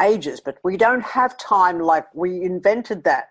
ages, 0.00 0.40
but 0.40 0.58
we 0.64 0.76
don't 0.76 1.02
have 1.02 1.36
time 1.38 1.78
like 1.80 2.06
we 2.14 2.42
invented 2.42 3.04
that 3.04 3.28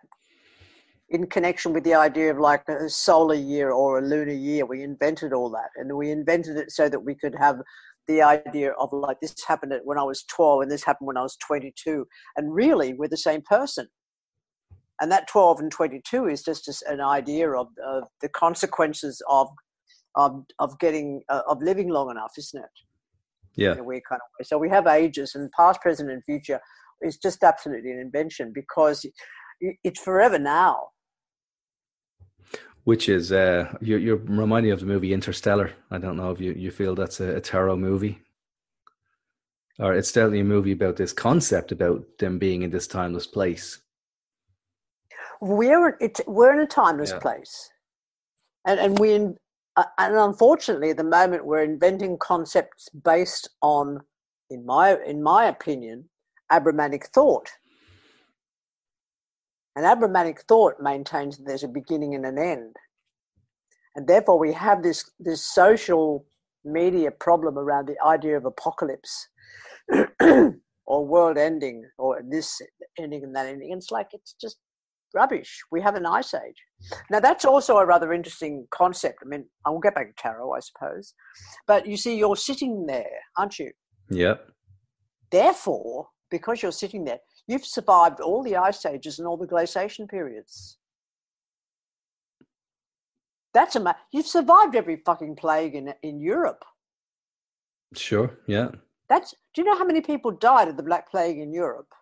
in 1.09 1.27
connection 1.27 1.73
with 1.73 1.83
the 1.83 1.93
idea 1.93 2.31
of 2.31 2.37
like 2.37 2.67
a 2.69 2.89
solar 2.89 3.35
year 3.35 3.71
or 3.71 3.99
a 3.99 4.01
lunar 4.01 4.33
year. 4.33 4.65
We 4.65 4.83
invented 4.83 5.33
all 5.33 5.49
that, 5.51 5.69
and 5.75 5.95
we 5.95 6.11
invented 6.11 6.57
it 6.57 6.71
so 6.71 6.89
that 6.89 6.99
we 6.99 7.15
could 7.15 7.35
have 7.35 7.61
the 8.07 8.21
idea 8.21 8.71
of 8.73 8.91
like 8.91 9.19
this 9.19 9.35
happened 9.47 9.73
when 9.83 9.97
I 9.97 10.03
was 10.03 10.23
12 10.23 10.63
and 10.63 10.71
this 10.71 10.83
happened 10.83 11.07
when 11.07 11.17
I 11.17 11.21
was 11.21 11.37
22, 11.37 12.07
and 12.37 12.53
really 12.53 12.93
we're 12.93 13.07
the 13.07 13.17
same 13.17 13.41
person. 13.41 13.87
And 14.99 15.11
that 15.11 15.27
12 15.27 15.59
and 15.59 15.71
22 15.71 16.27
is 16.27 16.43
just 16.43 16.83
an 16.83 17.01
idea 17.01 17.49
of, 17.51 17.67
of 17.83 18.03
the 18.21 18.29
consequences 18.29 19.21
of 19.29 19.49
of 20.15 20.43
of 20.59 20.77
getting 20.79 21.21
uh, 21.29 21.41
of 21.47 21.61
living 21.61 21.89
long 21.89 22.11
enough, 22.11 22.33
isn't 22.37 22.61
it? 22.61 22.69
Yeah. 23.55 23.73
in 23.73 23.79
a 23.79 23.83
weird 23.83 24.03
kind 24.07 24.19
of 24.19 24.27
way. 24.39 24.43
So 24.43 24.57
we 24.57 24.69
have 24.69 24.87
ages, 24.87 25.35
and 25.35 25.51
past, 25.51 25.81
present, 25.81 26.09
and 26.09 26.23
future 26.23 26.59
is 27.01 27.17
just 27.17 27.43
absolutely 27.43 27.91
an 27.91 27.99
invention 27.99 28.51
because 28.53 29.05
it's 29.59 29.99
forever 29.99 30.39
now. 30.39 30.87
Which 32.83 33.09
is 33.09 33.31
uh, 33.31 33.75
you're 33.79 33.99
you're 33.99 34.17
reminding 34.17 34.69
me 34.69 34.73
of 34.73 34.79
the 34.79 34.87
movie 34.87 35.13
Interstellar. 35.13 35.71
I 35.91 35.99
don't 35.99 36.17
know 36.17 36.31
if 36.31 36.41
you 36.41 36.53
you 36.53 36.71
feel 36.71 36.95
that's 36.95 37.19
a, 37.19 37.35
a 37.35 37.41
tarot 37.41 37.75
movie, 37.77 38.19
or 39.77 39.93
it's 39.93 40.11
definitely 40.11 40.39
a 40.39 40.45
movie 40.45 40.71
about 40.71 40.95
this 40.95 41.13
concept 41.13 41.71
about 41.71 42.17
them 42.17 42.39
being 42.39 42.63
in 42.63 42.71
this 42.71 42.87
timeless 42.87 43.27
place. 43.27 43.81
We're 45.41 45.95
it's 46.01 46.21
we're 46.25 46.53
in 46.53 46.59
a 46.59 46.67
timeless 46.67 47.11
Yeah. 47.11 47.19
place, 47.19 47.69
and 48.65 48.79
and 48.79 48.97
we 48.97 49.13
in, 49.13 49.37
Uh, 49.81 49.85
and 49.97 50.15
unfortunately 50.15 50.91
at 50.91 50.97
the 50.97 51.03
moment 51.03 51.43
we're 51.43 51.63
inventing 51.63 52.15
concepts 52.19 52.87
based 52.89 53.49
on, 53.63 53.99
in 54.51 54.63
my 54.63 54.95
in 55.07 55.23
my 55.23 55.45
opinion, 55.45 56.07
Abrahamic 56.51 57.07
thought. 57.07 57.49
And 59.75 59.85
Abrahamic 59.85 60.41
thought 60.41 60.75
maintains 60.79 61.37
that 61.37 61.47
there's 61.47 61.63
a 61.63 61.67
beginning 61.67 62.13
and 62.13 62.25
an 62.27 62.37
end. 62.37 62.75
And 63.95 64.07
therefore, 64.07 64.37
we 64.37 64.53
have 64.53 64.83
this, 64.83 65.09
this 65.19 65.41
social 65.41 66.25
media 66.63 67.09
problem 67.09 67.57
around 67.57 67.87
the 67.87 67.95
idea 68.05 68.37
of 68.37 68.45
apocalypse 68.45 69.29
or 70.21 71.05
world 71.07 71.37
ending 71.37 71.89
or 71.97 72.21
this 72.29 72.61
ending 72.99 73.23
and 73.23 73.35
that 73.35 73.47
ending. 73.47 73.71
It's 73.71 73.89
like, 73.89 74.09
it's 74.13 74.35
just 74.39 74.57
rubbish. 75.13 75.61
We 75.71 75.81
have 75.81 75.95
an 75.95 76.05
ice 76.05 76.33
age. 76.33 76.55
Now, 77.09 77.19
that's 77.19 77.45
also 77.45 77.77
a 77.77 77.85
rather 77.85 78.13
interesting 78.13 78.67
concept. 78.71 79.19
I 79.23 79.27
mean, 79.27 79.45
I 79.65 79.69
will 79.69 79.79
get 79.79 79.95
back 79.95 80.07
to 80.15 80.21
tarot, 80.21 80.53
I 80.53 80.59
suppose. 80.59 81.13
But 81.67 81.85
you 81.85 81.97
see, 81.97 82.17
you're 82.17 82.35
sitting 82.35 82.85
there, 82.85 83.19
aren't 83.37 83.59
you? 83.59 83.71
Yep. 84.09 84.49
Therefore, 85.31 86.07
because 86.29 86.61
you're 86.61 86.71
sitting 86.71 87.03
there, 87.05 87.19
you've 87.47 87.65
survived 87.65 88.19
all 88.19 88.43
the 88.43 88.55
ice 88.55 88.85
ages 88.85 89.19
and 89.19 89.27
all 89.27 89.37
the 89.37 89.47
glaciation 89.47 90.07
periods. 90.07 90.77
That's 93.53 93.75
a 93.75 93.95
you've 94.11 94.27
survived 94.27 94.75
every 94.75 95.01
fucking 95.05 95.35
plague 95.35 95.75
in 95.75 95.93
in 96.03 96.21
Europe. 96.21 96.63
Sure. 97.93 98.37
Yeah. 98.47 98.69
That's 99.09 99.31
do 99.53 99.61
you 99.61 99.65
know 99.65 99.77
how 99.77 99.85
many 99.85 99.99
people 99.99 100.31
died 100.31 100.69
of 100.69 100.77
the 100.77 100.83
Black 100.83 101.11
Plague 101.11 101.37
in 101.37 101.53
Europe? 101.53 101.93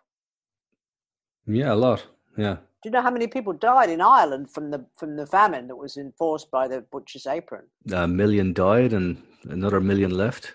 Yeah. 1.46 1.72
A 1.72 1.74
lot. 1.74 2.06
Yeah. 2.36 2.58
Do 2.82 2.88
you 2.88 2.92
know 2.92 3.02
how 3.02 3.10
many 3.10 3.26
people 3.26 3.52
died 3.52 3.90
in 3.90 4.00
Ireland 4.00 4.50
from 4.50 4.70
the 4.70 4.86
from 4.96 5.16
the 5.16 5.26
famine 5.26 5.68
that 5.68 5.76
was 5.76 5.98
enforced 5.98 6.50
by 6.50 6.66
the 6.66 6.80
butcher's 6.92 7.26
apron? 7.26 7.64
A 7.92 8.08
million 8.08 8.54
died 8.54 8.94
and 8.94 9.22
another 9.44 9.80
million 9.80 10.10
left. 10.10 10.54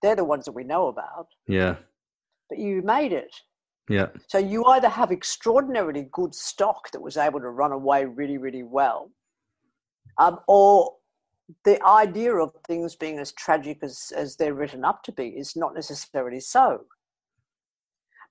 They're 0.00 0.14
the 0.14 0.24
ones 0.24 0.44
that 0.44 0.52
we 0.52 0.62
know 0.62 0.86
about. 0.86 1.26
Yeah. 1.48 1.76
But 2.48 2.58
you 2.58 2.82
made 2.82 3.12
it. 3.12 3.34
Yeah. 3.88 4.08
So 4.28 4.38
you 4.38 4.64
either 4.66 4.88
have 4.88 5.10
extraordinarily 5.10 6.08
good 6.12 6.34
stock 6.34 6.90
that 6.92 7.00
was 7.00 7.16
able 7.16 7.40
to 7.40 7.50
run 7.50 7.72
away 7.72 8.04
really, 8.04 8.38
really 8.38 8.62
well, 8.62 9.10
um, 10.18 10.38
or 10.46 10.92
the 11.64 11.84
idea 11.84 12.34
of 12.34 12.52
things 12.66 12.96
being 12.96 13.18
as 13.18 13.32
tragic 13.32 13.78
as, 13.82 14.12
as 14.16 14.36
they're 14.36 14.54
written 14.54 14.84
up 14.84 15.02
to 15.04 15.12
be 15.12 15.28
is 15.28 15.54
not 15.56 15.74
necessarily 15.74 16.40
so. 16.40 16.84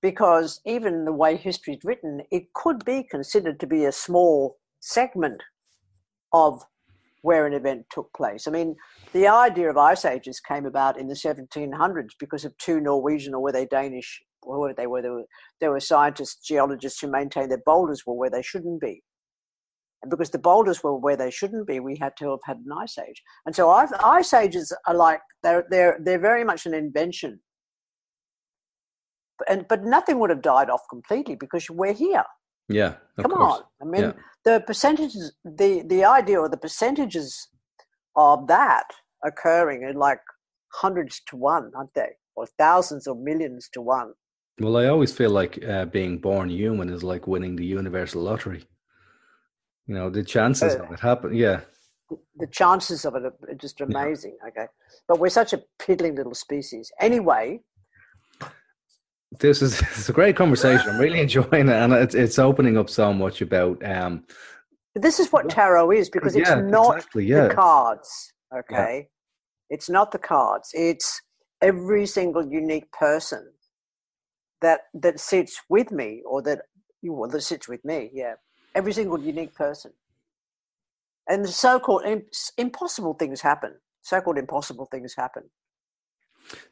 Because 0.05 0.62
even 0.67 1.03
the 1.03 1.12
way 1.12 1.35
history 1.35 1.74
is 1.74 1.83
written, 1.83 2.21
it 2.29 2.53
could 2.53 2.85
be 2.85 3.01
considered 3.01 3.59
to 3.59 3.65
be 3.65 3.85
a 3.85 3.91
small 3.91 4.59
segment 4.79 5.41
of 6.31 6.62
where 7.24 7.47
an 7.47 7.53
event 7.53 7.88
took 7.89 8.13
place. 8.13 8.47
I 8.47 8.51
mean, 8.51 8.75
the 9.13 9.27
idea 9.27 9.67
of 9.67 9.77
ice 9.77 10.05
ages 10.05 10.39
came 10.39 10.67
about 10.67 11.00
in 11.00 11.07
the 11.07 11.15
1700s 11.15 12.12
because 12.19 12.45
of 12.45 12.55
two 12.59 12.79
Norwegian, 12.79 13.33
or 13.33 13.41
were 13.41 13.51
they 13.51 13.65
Danish, 13.65 14.21
or 14.43 14.57
whoever 14.57 14.75
they 14.75 14.85
were, 14.85 15.01
they 15.01 15.09
were, 15.09 15.25
they 15.59 15.69
were 15.69 15.79
scientists, 15.79 16.47
geologists 16.47 17.01
who 17.01 17.07
maintained 17.07 17.51
that 17.51 17.65
boulders 17.65 18.03
were 18.05 18.13
where 18.13 18.29
they 18.29 18.43
shouldn't 18.43 18.79
be. 18.79 19.01
And 20.03 20.12
because 20.12 20.29
the 20.29 20.38
boulders 20.38 20.83
were 20.83 20.95
where 20.95 21.17
they 21.17 21.31
shouldn't 21.31 21.65
be, 21.65 21.79
we 21.79 21.97
had 22.00 22.13
to 22.19 22.29
have 22.29 22.41
had 22.45 22.57
an 22.57 22.77
ice 22.79 23.00
age. 23.00 23.24
And 23.47 23.55
so 23.55 23.71
ice 23.71 24.33
ages 24.35 24.71
are 24.85 24.93
like, 24.93 25.21
they're, 25.41 25.65
they're, 25.71 25.97
they're 26.03 26.19
very 26.19 26.43
much 26.43 26.67
an 26.67 26.75
invention. 26.75 27.39
And, 29.49 29.65
but 29.67 29.83
nothing 29.83 30.19
would 30.19 30.29
have 30.29 30.41
died 30.41 30.69
off 30.69 30.81
completely 30.89 31.35
because 31.35 31.69
we're 31.69 31.93
here. 31.93 32.23
Yeah. 32.69 32.95
Of 33.17 33.23
Come 33.23 33.31
course. 33.31 33.61
on. 33.61 33.63
I 33.81 33.85
mean, 33.91 34.01
Yeah. 34.03 34.13
the 34.43 34.63
percentages, 34.65 35.33
the, 35.43 35.83
the 35.85 36.03
idea 36.05 36.39
or 36.39 36.49
the 36.49 36.57
percentages 36.57 37.47
of 38.15 38.47
that 38.47 38.85
occurring 39.23 39.83
are 39.83 39.93
like 39.93 40.19
hundreds 40.73 41.21
to 41.27 41.35
one, 41.35 41.71
aren't 41.75 41.93
they? 41.93 42.09
Or 42.35 42.45
thousands 42.57 43.07
or 43.07 43.15
millions 43.15 43.69
to 43.73 43.81
one. 43.81 44.13
Well, 44.59 44.77
I 44.77 44.87
always 44.87 45.11
feel 45.11 45.31
like 45.31 45.63
uh, 45.63 45.85
being 45.85 46.17
born 46.17 46.49
human 46.49 46.89
is 46.89 47.03
like 47.03 47.27
winning 47.27 47.55
the 47.57 47.65
universal 47.65 48.21
lottery. 48.21 48.65
You 49.87 49.95
know, 49.95 50.09
the 50.09 50.23
chances 50.23 50.75
Uh, 50.75 50.83
of 50.83 50.91
it 50.91 50.99
happen. 51.01 51.33
Yeah. 51.35 51.61
The 52.37 52.47
chances 52.47 53.05
of 53.05 53.15
it 53.15 53.23
are 53.23 53.55
just 53.57 53.81
amazing. 53.81 54.37
Okay. 54.47 54.67
But 55.07 55.19
we're 55.19 55.29
such 55.29 55.53
a 55.53 55.61
piddling 55.79 56.15
little 56.15 56.35
species. 56.35 56.91
Anyway, 56.99 57.61
This 59.39 59.61
is 59.61 59.81
it's 59.97 60.09
a 60.09 60.13
great 60.13 60.35
conversation. 60.35 60.89
I'm 60.89 60.99
really 60.99 61.19
enjoying 61.19 61.69
it, 61.69 61.75
and 61.75 61.93
it's 61.93 62.15
it's 62.15 62.39
opening 62.39 62.77
up 62.77 62.89
so 62.89 63.13
much 63.13 63.41
about 63.41 63.83
um. 63.85 64.23
this 64.95 65.19
is 65.19 65.31
what 65.31 65.49
tarot 65.49 65.91
is 65.91 66.09
because 66.09 66.35
it's 66.35 66.49
yeah, 66.49 66.61
not 66.61 66.97
exactly. 66.97 67.25
Yeah. 67.25 67.47
the 67.47 67.53
cards. 67.53 68.33
Okay. 68.55 69.07
It's 69.69 69.89
not 69.89 70.11
the 70.11 70.19
cards. 70.19 70.69
It's 70.73 71.21
every 71.61 72.05
single 72.05 72.45
unique 72.45 72.91
person 72.91 73.51
that 74.61 74.81
that 74.93 75.19
sits 75.19 75.61
with 75.69 75.91
me 75.91 76.21
or 76.25 76.41
that 76.43 76.61
you 77.01 77.13
well 77.13 77.29
that 77.29 77.41
sits 77.41 77.67
with 77.67 77.83
me, 77.85 78.09
yeah. 78.13 78.33
Every 78.73 78.93
single 78.93 79.19
unique 79.19 79.55
person. 79.55 79.91
and 81.29 81.43
the 81.45 81.49
so-called 81.49 82.03
impossible 82.57 83.13
things 83.13 83.41
happen. 83.41 83.73
So-called 84.01 84.37
impossible 84.37 84.87
things 84.91 85.15
happen. 85.15 85.43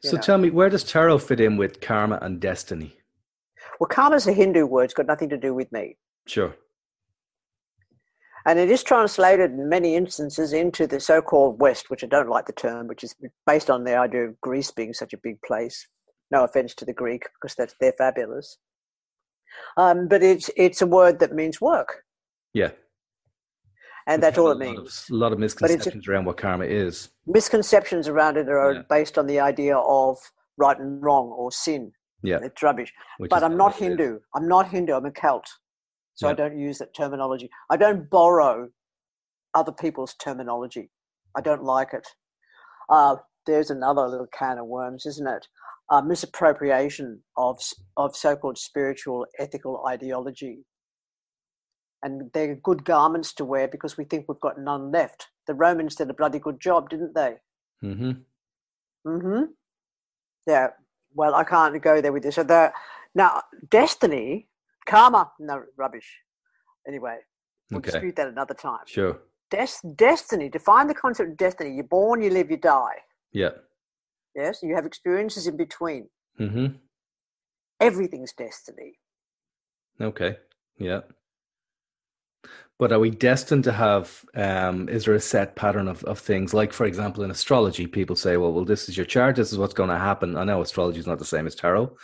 So 0.02 0.16
know. 0.16 0.22
tell 0.22 0.38
me, 0.38 0.50
where 0.50 0.70
does 0.70 0.84
tarot 0.84 1.18
fit 1.18 1.40
in 1.40 1.56
with 1.56 1.80
karma 1.80 2.18
and 2.22 2.40
destiny? 2.40 2.96
Well, 3.80 3.88
karma 3.88 4.16
is 4.16 4.26
a 4.26 4.32
Hindu 4.32 4.66
word; 4.66 4.84
it's 4.84 4.94
got 4.94 5.06
nothing 5.06 5.28
to 5.30 5.36
do 5.36 5.54
with 5.54 5.70
me. 5.72 5.96
Sure. 6.26 6.54
And 8.46 8.58
it 8.58 8.70
is 8.70 8.82
translated 8.82 9.52
in 9.52 9.68
many 9.68 9.96
instances 9.96 10.52
into 10.52 10.86
the 10.86 11.00
so-called 11.00 11.60
West, 11.60 11.88
which 11.88 12.04
I 12.04 12.06
don't 12.06 12.28
like 12.28 12.46
the 12.46 12.52
term, 12.52 12.88
which 12.88 13.02
is 13.02 13.14
based 13.46 13.70
on 13.70 13.84
the 13.84 13.96
idea 13.96 14.24
of 14.24 14.40
Greece 14.42 14.70
being 14.70 14.92
such 14.92 15.14
a 15.14 15.18
big 15.22 15.40
place. 15.42 15.88
No 16.30 16.44
offense 16.44 16.74
to 16.74 16.84
the 16.84 16.92
Greek, 16.92 17.22
because 17.22 17.54
that's 17.56 17.74
they're 17.80 17.94
fabulous. 17.96 18.58
Um, 19.76 20.08
but 20.08 20.22
it's 20.22 20.50
it's 20.56 20.82
a 20.82 20.86
word 20.86 21.20
that 21.20 21.34
means 21.34 21.60
work. 21.60 22.02
Yeah. 22.52 22.70
And 24.06 24.22
that's 24.22 24.36
all 24.36 24.50
it 24.50 24.58
means. 24.58 25.06
Of, 25.08 25.14
a 25.14 25.18
lot 25.18 25.32
of 25.32 25.38
misconceptions 25.38 26.06
around 26.06 26.26
what 26.26 26.36
karma 26.36 26.66
is. 26.66 27.08
Misconceptions 27.26 28.06
around 28.06 28.36
it 28.36 28.48
are 28.48 28.74
yeah. 28.74 28.82
based 28.88 29.16
on 29.16 29.26
the 29.26 29.40
idea 29.40 29.76
of 29.76 30.18
right 30.58 30.78
and 30.78 31.02
wrong 31.02 31.28
or 31.28 31.50
sin. 31.50 31.92
Yeah. 32.22 32.38
It's 32.42 32.62
rubbish. 32.62 32.92
Which 33.18 33.30
but 33.30 33.42
I'm 33.42 33.56
not 33.56 33.76
Hindu. 33.76 34.18
I'm 34.34 34.48
not 34.48 34.68
Hindu. 34.68 34.94
I'm 34.94 35.06
a 35.06 35.10
Celt. 35.10 35.44
So 36.16 36.28
I 36.28 36.32
don't 36.32 36.58
use 36.58 36.78
that 36.78 36.94
terminology. 36.94 37.50
I 37.70 37.76
don't 37.76 38.08
borrow 38.08 38.68
other 39.54 39.72
people's 39.72 40.14
terminology. 40.14 40.90
I 41.36 41.40
don't 41.40 41.64
like 41.64 41.88
it. 41.92 42.06
Uh, 42.88 43.16
there's 43.46 43.70
another 43.70 44.06
little 44.06 44.28
can 44.32 44.58
of 44.58 44.66
worms, 44.66 45.06
isn't 45.06 45.26
it? 45.26 45.46
Uh, 45.90 46.00
misappropriation 46.00 47.20
of 47.36 47.60
of 47.96 48.16
so-called 48.16 48.56
spiritual 48.56 49.26
ethical 49.38 49.84
ideology, 49.86 50.64
and 52.04 52.30
they're 52.32 52.54
good 52.54 52.84
garments 52.84 53.32
to 53.32 53.44
wear 53.44 53.66
because 53.66 53.96
we 53.96 54.04
think 54.04 54.26
we've 54.28 54.40
got 54.40 54.60
none 54.60 54.92
left. 54.92 55.28
The 55.46 55.54
Romans 55.54 55.96
did 55.96 56.10
a 56.10 56.14
bloody 56.14 56.38
good 56.38 56.60
job, 56.60 56.90
didn't 56.90 57.14
they? 57.14 57.36
Mm-hmm. 57.82 58.10
Mm-hmm. 59.06 59.42
Yeah. 60.46 60.68
Well, 61.14 61.34
I 61.34 61.44
can't 61.44 61.82
go 61.82 62.00
there 62.00 62.12
with 62.12 62.22
this. 62.22 62.36
So 62.36 62.44
the 62.44 62.72
now 63.14 63.42
destiny 63.70 64.48
Karma, 64.86 65.32
no 65.40 65.62
rubbish. 65.76 66.18
Anyway, 66.86 67.16
we'll 67.70 67.78
okay. 67.78 67.90
dispute 67.90 68.16
that 68.16 68.28
another 68.28 68.54
time. 68.54 68.80
Sure. 68.86 69.18
Des- 69.50 69.88
destiny. 69.96 70.48
Define 70.48 70.86
the 70.86 70.94
concept 70.94 71.30
of 71.30 71.36
destiny. 71.36 71.74
You're 71.74 71.84
born, 71.84 72.20
you 72.20 72.30
live, 72.30 72.50
you 72.50 72.58
die. 72.58 72.96
Yeah. 73.32 73.50
Yes. 74.34 74.60
You 74.62 74.74
have 74.74 74.84
experiences 74.84 75.46
in 75.46 75.56
between. 75.56 76.08
Mm-hmm. 76.38 76.76
Everything's 77.80 78.32
destiny. 78.32 78.98
Okay. 80.00 80.36
Yeah. 80.78 81.00
But 82.78 82.92
are 82.92 82.98
we 82.98 83.10
destined 83.10 83.64
to 83.64 83.72
have? 83.72 84.24
Um, 84.34 84.88
is 84.88 85.04
there 85.04 85.14
a 85.14 85.20
set 85.20 85.54
pattern 85.54 85.86
of, 85.86 86.02
of 86.04 86.18
things? 86.18 86.52
Like, 86.52 86.72
for 86.72 86.86
example, 86.86 87.22
in 87.22 87.30
astrology, 87.30 87.86
people 87.86 88.16
say, 88.16 88.36
"Well, 88.36 88.52
well, 88.52 88.64
this 88.64 88.88
is 88.88 88.96
your 88.96 89.06
chart. 89.06 89.36
This 89.36 89.52
is 89.52 89.58
what's 89.58 89.74
going 89.74 89.90
to 89.90 89.98
happen." 89.98 90.36
I 90.36 90.44
know 90.44 90.60
astrology 90.60 90.98
is 90.98 91.06
not 91.06 91.20
the 91.20 91.24
same 91.24 91.46
as 91.46 91.54
tarot, 91.54 91.96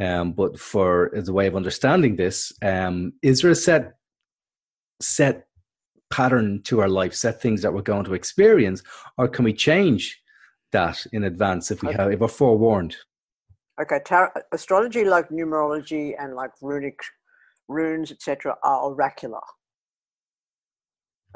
um, 0.00 0.32
but 0.32 0.60
for 0.60 1.12
as 1.14 1.28
a 1.28 1.32
way 1.32 1.48
of 1.48 1.56
understanding 1.56 2.16
this, 2.16 2.52
um, 2.62 3.14
is 3.22 3.42
there 3.42 3.50
a 3.50 3.56
set 3.56 3.94
set 5.00 5.46
pattern 6.10 6.62
to 6.62 6.80
our 6.80 6.88
life, 6.88 7.14
set 7.14 7.40
things 7.40 7.62
that 7.62 7.74
we're 7.74 7.82
going 7.82 8.04
to 8.04 8.14
experience, 8.14 8.82
or 9.18 9.26
can 9.26 9.44
we 9.44 9.52
change 9.52 10.22
that 10.70 11.04
in 11.12 11.24
advance 11.24 11.70
if 11.70 11.82
we 11.82 11.88
okay. 11.88 11.98
have 11.98 12.12
if 12.12 12.20
we're 12.20 12.28
forewarned? 12.28 12.96
Okay, 13.80 14.00
tar- 14.04 14.32
astrology, 14.52 15.04
like 15.04 15.28
numerology 15.30 16.14
and 16.18 16.34
like 16.34 16.50
runic 16.60 17.00
runes, 17.68 18.12
etc., 18.12 18.54
are 18.62 18.84
oracular. 18.84 19.40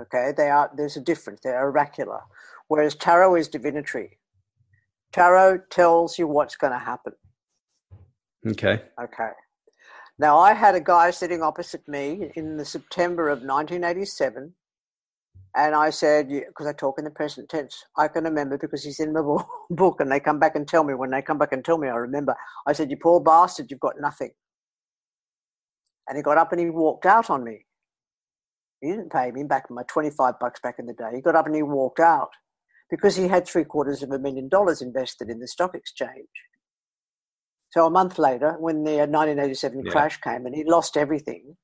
Okay, 0.00 0.33
they 0.37 0.50
are. 0.50 0.71
There's 0.76 0.97
a 0.97 1.00
difference. 1.00 1.41
They're 1.43 1.61
oracular, 1.61 2.21
whereas 2.69 2.95
tarot 2.95 3.37
is 3.37 3.49
divinatory. 3.49 4.19
Tarot 5.12 5.61
tells 5.71 6.19
you 6.19 6.26
what's 6.26 6.57
going 6.57 6.73
to 6.73 6.79
happen. 6.79 7.15
Okay. 8.47 8.82
Okay. 9.00 9.30
Now, 10.19 10.39
I 10.39 10.54
had 10.54 10.75
a 10.75 10.80
guy 10.80 11.11
sitting 11.11 11.43
opposite 11.43 11.87
me 11.87 12.30
in 12.37 12.56
the 12.56 12.65
September 12.65 13.28
of 13.28 13.41
1987, 13.41 14.54
and 15.54 15.75
I 15.75 15.91
said, 15.91 16.28
because 16.28 16.67
I 16.67 16.73
talk 16.73 16.99
in 16.99 17.04
the 17.04 17.11
present 17.11 17.49
tense, 17.49 17.85
I 17.99 18.09
can 18.09 18.25
remember 18.25 18.56
because 18.56 18.82
he's 18.82 19.00
in 19.00 19.13
my 19.13 19.21
book, 19.71 20.00
and 20.00 20.11
they 20.11 20.21
come 20.21 20.39
back 20.39 20.56
and 20.56 20.67
tell 20.67 20.85
me. 20.85 20.95
When 20.95 21.11
they 21.11 21.23
come 21.23 21.39
back 21.39 21.52
and 21.52 21.65
tell 21.65 21.78
me, 21.78 21.89
I 21.89 21.97
remember. 21.97 22.35
I 22.67 22.73
said, 22.73 22.91
You 22.91 22.97
poor 23.02 23.21
bastard, 23.21 23.71
you've 23.71 23.80
got 23.80 24.00
nothing. 24.00 24.30
And 26.09 26.17
he 26.17 26.23
got 26.23 26.39
up 26.39 26.52
and 26.52 26.61
he 26.61 26.71
walked 26.71 27.04
out 27.04 27.28
on 27.30 27.45
me. 27.45 27.66
He 28.80 28.91
didn't 28.91 29.10
pay 29.10 29.30
me 29.30 29.45
back 29.45 29.71
my 29.71 29.82
25 29.89 30.34
bucks 30.39 30.60
back 30.60 30.76
in 30.78 30.86
the 30.86 30.93
day. 30.93 31.10
He 31.15 31.21
got 31.21 31.36
up 31.36 31.47
and 31.47 31.54
he 31.54 31.62
walked 31.62 32.00
out 32.00 32.30
because 32.91 33.17
he 33.17 33.28
had 33.28 33.47
three 33.47 33.65
quarters 33.65 34.02
of 34.02 34.10
a 34.10 34.19
million 34.19 34.49
dollars 34.49 34.82
invested 34.82 35.30
in 35.30 35.39
the 35.39 35.49
stock 35.49 35.75
exchange. 35.75 36.28
So 37.71 37.86
a 37.86 37.91
month 37.91 38.19
later, 38.19 38.56
when 38.58 38.84
the 38.84 38.99
1987 38.99 39.78
uh, 39.78 39.82
yeah. 39.84 39.91
crash 39.91 40.21
came 40.21 40.47
and 40.47 40.54
he 40.54 40.65
lost 40.65 40.97
everything, 40.97 41.56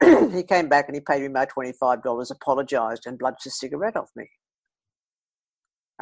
he 0.02 0.42
came 0.42 0.68
back 0.68 0.88
and 0.88 0.96
he 0.96 1.00
paid 1.00 1.22
me 1.22 1.28
my 1.28 1.46
$25, 1.46 2.30
apologized, 2.30 3.06
and 3.06 3.18
bludged 3.18 3.46
a 3.46 3.50
cigarette 3.50 3.96
off 3.96 4.10
me. 4.16 4.28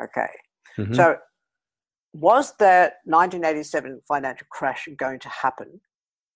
Okay. 0.00 0.28
Mm-hmm. 0.78 0.94
So 0.94 1.16
was 2.12 2.54
that 2.58 2.94
1987 3.04 4.00
financial 4.08 4.46
crash 4.50 4.88
going 4.96 5.18
to 5.20 5.28
happen 5.28 5.80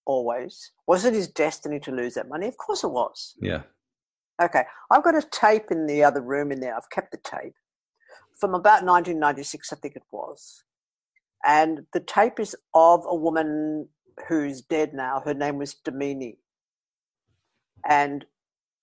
always? 0.07 0.73
Was 0.87 1.05
it 1.05 1.14
his 1.14 1.29
destiny 1.29 1.81
to 1.81 1.90
lose 1.90 2.14
that 2.14 2.29
money? 2.29 2.46
Of 2.49 2.57
course 2.59 2.85
it 2.85 2.90
was. 2.90 3.35
Yeah. 3.40 3.62
Okay. 4.40 4.64
I've 4.90 5.05
got 5.05 5.14
a 5.14 5.22
tape 5.22 5.70
in 5.70 5.87
the 5.87 6.03
other 6.03 6.20
room 6.20 6.50
in 6.53 6.61
there. 6.61 6.76
I've 6.76 6.90
kept 6.90 7.12
the 7.12 7.18
tape 7.18 7.55
from 8.40 8.55
about 8.55 8.85
1996, 8.85 9.72
I 9.72 9.76
think 9.76 9.96
it 9.96 10.03
was. 10.11 10.64
And 11.46 11.81
the 11.92 12.00
tape 12.00 12.40
is 12.40 12.57
of 12.74 13.05
a 13.07 13.14
woman 13.14 13.88
who's 14.29 14.62
dead 14.62 14.94
now. 14.94 15.22
Her 15.24 15.35
name 15.35 15.59
was 15.59 15.74
Domini. 15.74 16.38
And 17.88 18.24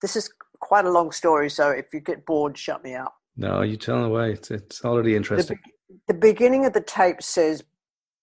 this 0.00 0.16
is 0.16 0.30
quite 0.60 0.84
a 0.84 0.90
long 0.90 1.12
story, 1.12 1.50
so 1.50 1.70
if 1.70 1.86
you 1.92 2.00
get 2.00 2.24
bored, 2.24 2.56
shut 2.56 2.82
me 2.82 2.94
up. 2.94 3.14
No, 3.36 3.62
you 3.62 3.76
tell 3.76 4.02
away. 4.04 4.32
It's, 4.32 4.50
it's 4.50 4.84
already 4.84 5.14
interesting. 5.14 5.58
The, 5.88 6.14
the 6.14 6.18
beginning 6.18 6.66
of 6.66 6.72
the 6.72 6.80
tape 6.80 7.22
says, 7.22 7.62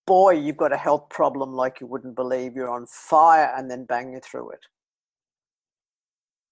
Boy, 0.05 0.33
you've 0.33 0.57
got 0.57 0.71
a 0.71 0.77
health 0.77 1.09
problem 1.09 1.53
like 1.53 1.81
you 1.81 1.87
wouldn't 1.87 2.15
believe. 2.15 2.55
You're 2.55 2.69
on 2.69 2.85
fire, 2.85 3.51
and 3.57 3.71
then 3.71 3.85
bang 3.85 4.13
you 4.13 4.19
through 4.19 4.51
it. 4.51 4.59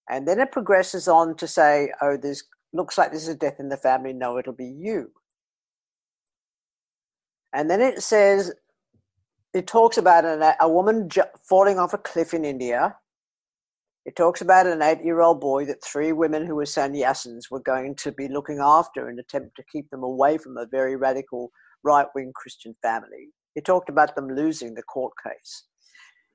And 0.09 0.27
then 0.27 0.39
it 0.39 0.51
progresses 0.51 1.07
on 1.07 1.35
to 1.37 1.47
say, 1.47 1.91
Oh, 2.01 2.17
this 2.17 2.43
looks 2.73 2.97
like 2.97 3.11
this 3.11 3.23
is 3.23 3.29
a 3.29 3.35
death 3.35 3.59
in 3.59 3.69
the 3.69 3.77
family. 3.77 4.13
No, 4.13 4.37
it'll 4.37 4.53
be 4.53 4.65
you. 4.65 5.11
And 7.53 7.69
then 7.69 7.81
it 7.81 8.01
says, 8.01 8.51
it 9.53 9.67
talks 9.67 9.97
about 9.97 10.25
an, 10.25 10.41
a 10.59 10.67
woman 10.67 11.09
falling 11.47 11.77
off 11.77 11.93
a 11.93 11.99
cliff 11.99 12.33
in 12.33 12.43
India. 12.43 12.95
It 14.05 14.15
talks 14.15 14.41
about 14.41 14.65
an 14.65 14.81
eight 14.81 15.03
year 15.03 15.21
old 15.21 15.39
boy 15.39 15.65
that 15.65 15.83
three 15.83 16.11
women 16.11 16.45
who 16.45 16.55
were 16.55 16.65
sannyasins 16.65 17.51
were 17.51 17.61
going 17.61 17.95
to 17.97 18.11
be 18.11 18.27
looking 18.27 18.59
after 18.59 19.09
in 19.09 19.19
attempt 19.19 19.55
to 19.55 19.63
keep 19.71 19.89
them 19.91 20.03
away 20.03 20.37
from 20.37 20.57
a 20.57 20.65
very 20.65 20.95
radical 20.95 21.51
right 21.83 22.07
wing 22.15 22.31
Christian 22.35 22.75
family. 22.81 23.29
It 23.55 23.65
talked 23.65 23.89
about 23.89 24.15
them 24.15 24.35
losing 24.35 24.73
the 24.73 24.83
court 24.83 25.13
case. 25.23 25.65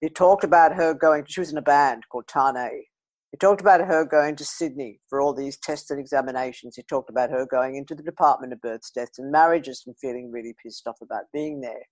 It 0.00 0.14
talked 0.14 0.44
about 0.44 0.76
her 0.76 0.94
going, 0.94 1.24
she 1.26 1.40
was 1.40 1.50
in 1.50 1.58
a 1.58 1.62
band 1.62 2.04
called 2.10 2.28
Tane. 2.28 2.84
He 3.30 3.36
talked 3.36 3.60
about 3.60 3.86
her 3.86 4.04
going 4.04 4.36
to 4.36 4.44
Sydney 4.44 5.00
for 5.08 5.20
all 5.20 5.34
these 5.34 5.58
tests 5.58 5.90
and 5.90 6.00
examinations. 6.00 6.76
He 6.76 6.82
talked 6.82 7.10
about 7.10 7.30
her 7.30 7.46
going 7.46 7.76
into 7.76 7.94
the 7.94 8.02
Department 8.02 8.52
of 8.52 8.60
Births, 8.62 8.90
Deaths 8.90 9.18
and 9.18 9.30
Marriages 9.30 9.82
and 9.86 9.94
feeling 9.98 10.30
really 10.32 10.54
pissed 10.62 10.86
off 10.86 10.96
about 11.02 11.24
being 11.32 11.60
there. 11.60 11.82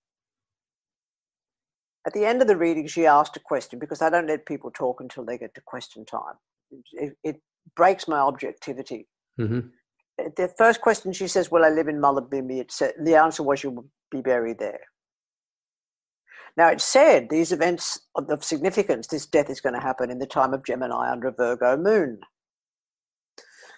At 2.07 2.15
the 2.15 2.25
end 2.25 2.41
of 2.41 2.49
the 2.49 2.57
reading, 2.57 2.87
she 2.87 3.05
asked 3.05 3.37
a 3.37 3.41
question 3.41 3.79
because 3.79 4.01
I 4.01 4.09
don't 4.09 4.29
let 4.29 4.47
people 4.47 4.71
talk 4.71 5.01
until 5.01 5.25
they 5.25 5.37
get 5.37 5.55
to 5.55 5.61
question 5.61 6.07
time. 6.07 6.35
It, 6.93 7.17
it 7.23 7.43
breaks 7.75 8.09
my 8.09 8.19
objectivity. 8.19 9.07
Mm-hmm. 9.39 9.69
The 10.37 10.55
first 10.57 10.81
question 10.81 11.13
she 11.13 11.29
says, 11.29 11.51
Will 11.51 11.65
I 11.65 11.69
live 11.69 11.89
in 11.89 12.01
Mullumbimby? 12.01 12.67
The 13.05 13.17
answer 13.17 13.43
was, 13.43 13.63
You 13.63 13.71
will 13.71 13.89
be 14.11 14.23
buried 14.23 14.59
there. 14.59 14.81
Now, 16.57 16.69
it's 16.69 16.85
said 16.85 17.29
these 17.29 17.53
events 17.53 18.01
of 18.15 18.43
significance, 18.43 19.07
this 19.07 19.27
death 19.27 19.51
is 19.51 19.61
going 19.61 19.75
to 19.75 19.81
happen 19.81 20.11
in 20.11 20.19
the 20.19 20.27
time 20.27 20.55
of 20.55 20.65
Gemini 20.65 21.11
under 21.11 21.29
a 21.29 21.33
Virgo 21.33 21.77
moon. 21.77 22.21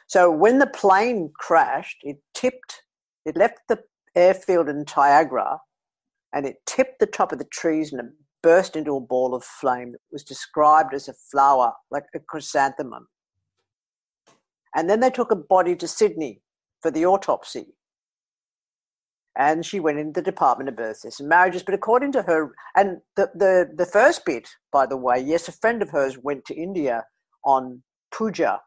So 0.06 0.30
when 0.30 0.58
the 0.58 0.68
plane 0.68 1.32
crashed, 1.34 1.98
it 2.02 2.18
tipped, 2.34 2.82
it 3.24 3.36
left 3.36 3.58
the 3.68 3.82
airfield 4.14 4.68
in 4.68 4.84
Tyagarah 4.84 5.58
and 6.32 6.46
it 6.46 6.56
tipped 6.66 7.00
the 7.00 7.06
top 7.06 7.32
of 7.32 7.38
the 7.38 7.44
trees 7.46 7.92
and 7.92 8.00
it 8.00 8.12
burst 8.42 8.76
into 8.76 8.96
a 8.96 9.00
ball 9.00 9.34
of 9.34 9.44
flame 9.44 9.92
that 9.92 10.00
was 10.12 10.22
described 10.22 10.94
as 10.94 11.08
a 11.08 11.14
flower, 11.30 11.72
like 11.90 12.04
a 12.14 12.20
chrysanthemum. 12.20 13.08
And 14.74 14.88
then 14.88 15.00
they 15.00 15.10
took 15.10 15.32
a 15.32 15.36
body 15.36 15.74
to 15.76 15.88
Sydney 15.88 16.42
for 16.80 16.90
the 16.92 17.04
autopsy 17.04 17.74
and 19.38 19.64
she 19.64 19.79
went 19.79 20.01
into 20.01 20.20
the 20.20 20.24
Department 20.24 20.68
of 20.68 20.77
Births 20.77 21.20
and 21.20 21.29
Marriages. 21.29 21.62
But 21.62 21.74
according 21.74 22.11
to 22.12 22.22
her, 22.22 22.53
and 22.77 22.98
the, 23.16 23.31
the, 23.35 23.70
the 23.77 23.87
first 23.87 24.27
bit, 24.27 24.48
by 24.72 24.85
the 24.85 24.96
way, 24.96 25.20
yes, 25.20 25.46
a 25.46 25.53
friend 25.53 25.81
of 25.81 25.90
hers 25.90 26.18
went 26.18 26.44
to 26.46 26.55
India 26.55 27.05
on 27.44 27.83
puja, 28.12 28.61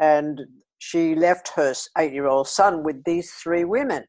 and 0.00 0.40
she 0.78 1.14
left 1.14 1.50
her 1.54 1.74
eight 1.98 2.14
year 2.14 2.26
old 2.26 2.48
son 2.48 2.82
with 2.82 3.04
these 3.04 3.30
three 3.32 3.64
women. 3.64 4.04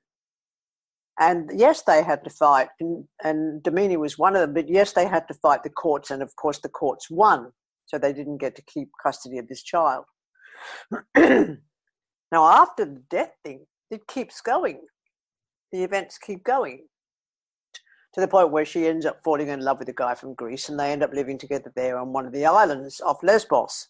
And 1.19 1.51
yes, 1.54 1.84
they 1.84 2.01
had 2.01 2.23
to 2.23 2.30
fight, 2.30 2.69
and, 2.80 3.04
and 3.21 3.62
Domini 3.62 3.97
was 3.97 4.17
one 4.17 4.36
of 4.36 4.41
them, 4.41 4.54
but 4.54 4.69
yes, 4.69 4.93
they 4.93 5.06
had 5.06 5.27
to 5.27 5.34
fight 5.36 5.63
the 5.63 5.69
courts, 5.69 6.10
and 6.10 6.23
of 6.23 6.34
course, 6.38 6.60
the 6.60 6.69
courts 6.69 7.12
won, 7.12 7.51
so 7.86 7.97
they 7.97 8.13
didn't 8.13 8.38
get 8.38 8.56
to 8.56 8.63
keep 8.63 8.88
custody 9.04 9.38
of 9.38 9.47
this 9.49 9.62
child. 9.62 10.06
now, 11.17 11.58
after 12.34 12.86
the 12.86 13.04
death 13.10 13.34
thing, 13.43 13.65
it 13.91 14.08
keeps 14.08 14.39
going. 14.39 14.80
The 15.71 15.84
events 15.84 16.17
keep 16.17 16.43
going 16.43 16.86
to 18.13 18.21
the 18.21 18.27
point 18.27 18.51
where 18.51 18.65
she 18.65 18.88
ends 18.88 19.05
up 19.05 19.21
falling 19.23 19.47
in 19.47 19.62
love 19.62 19.79
with 19.79 19.89
a 19.89 19.93
guy 19.93 20.15
from 20.15 20.34
Greece 20.34 20.69
and 20.69 20.79
they 20.79 20.91
end 20.91 21.03
up 21.03 21.13
living 21.13 21.38
together 21.38 21.71
there 21.75 21.97
on 21.97 22.12
one 22.12 22.25
of 22.25 22.34
the 22.34 22.45
islands 22.45 22.99
off 23.01 23.23
Lesbos. 23.23 23.88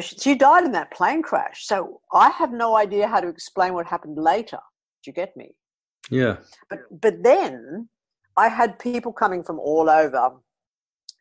She 0.00 0.34
died 0.34 0.64
in 0.64 0.72
that 0.72 0.92
plane 0.92 1.22
crash. 1.22 1.66
So 1.66 2.00
I 2.12 2.30
have 2.30 2.52
no 2.52 2.76
idea 2.76 3.08
how 3.08 3.20
to 3.20 3.28
explain 3.28 3.74
what 3.74 3.86
happened 3.86 4.16
later. 4.16 4.58
Do 5.02 5.10
you 5.10 5.12
get 5.12 5.36
me? 5.36 5.54
Yeah. 6.10 6.36
But 6.70 6.80
but 7.00 7.22
then 7.22 7.88
I 8.36 8.48
had 8.48 8.78
people 8.78 9.12
coming 9.12 9.42
from 9.42 9.58
all 9.58 9.90
over 9.90 10.30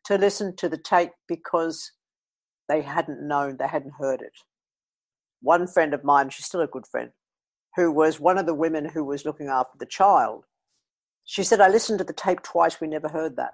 to 0.05 0.17
listen 0.17 0.55
to 0.57 0.69
the 0.69 0.77
tape 0.77 1.11
because 1.27 1.91
they 2.69 2.81
hadn't 2.81 3.27
known, 3.27 3.57
they 3.57 3.67
hadn't 3.67 3.93
heard 3.99 4.21
it. 4.21 4.33
One 5.41 5.67
friend 5.67 5.93
of 5.93 6.03
mine, 6.03 6.29
she's 6.29 6.45
still 6.45 6.61
a 6.61 6.67
good 6.67 6.85
friend, 6.87 7.11
who 7.75 7.91
was 7.91 8.19
one 8.19 8.37
of 8.37 8.45
the 8.45 8.53
women 8.53 8.85
who 8.85 9.03
was 9.03 9.25
looking 9.25 9.47
after 9.47 9.77
the 9.77 9.85
child, 9.85 10.45
she 11.25 11.43
said, 11.43 11.61
I 11.61 11.69
listened 11.69 11.99
to 11.99 12.05
the 12.05 12.13
tape 12.13 12.41
twice, 12.41 12.81
we 12.81 12.87
never 12.87 13.07
heard 13.07 13.35
that. 13.37 13.53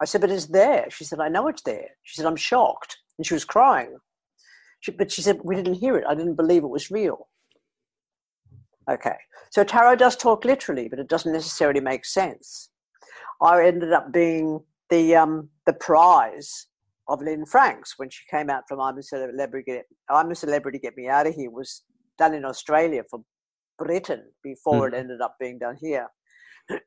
I 0.00 0.04
said, 0.04 0.20
but 0.20 0.30
it's 0.30 0.46
there. 0.46 0.86
She 0.90 1.04
said, 1.04 1.20
I 1.20 1.28
know 1.28 1.48
it's 1.48 1.62
there. 1.62 1.90
She 2.02 2.16
said, 2.16 2.26
I'm 2.26 2.36
shocked. 2.36 2.98
And 3.18 3.26
she 3.26 3.34
was 3.34 3.44
crying. 3.44 3.96
She, 4.80 4.92
but 4.92 5.10
she 5.10 5.22
said, 5.22 5.40
we 5.42 5.56
didn't 5.56 5.74
hear 5.74 5.96
it. 5.96 6.04
I 6.08 6.14
didn't 6.14 6.36
believe 6.36 6.62
it 6.62 6.68
was 6.68 6.90
real. 6.90 7.28
Okay. 8.88 9.16
So 9.50 9.64
tarot 9.64 9.96
does 9.96 10.16
talk 10.16 10.44
literally, 10.44 10.88
but 10.88 10.98
it 10.98 11.08
doesn't 11.08 11.32
necessarily 11.32 11.80
make 11.80 12.04
sense. 12.04 12.70
I 13.42 13.66
ended 13.66 13.92
up 13.92 14.12
being 14.12 14.60
the, 14.88 15.16
um, 15.16 15.48
the 15.66 15.72
prize 15.72 16.66
of 17.08 17.20
Lynne 17.20 17.46
Franks 17.46 17.94
when 17.96 18.10
she 18.10 18.22
came 18.30 18.50
out 18.50 18.64
from 18.68 18.80
I'm 18.80 18.98
a 18.98 19.02
Celebrity, 19.02 19.80
I'm 20.08 20.30
a 20.30 20.34
Celebrity, 20.34 20.78
Get 20.78 20.96
Me 20.96 21.08
Out 21.08 21.26
of 21.26 21.34
Here 21.34 21.50
was 21.50 21.82
done 22.18 22.34
in 22.34 22.44
Australia 22.44 23.02
for 23.08 23.20
Britain 23.78 24.24
before 24.42 24.88
mm. 24.90 24.92
it 24.92 24.96
ended 24.96 25.20
up 25.20 25.36
being 25.40 25.58
done 25.58 25.76
here. 25.80 26.08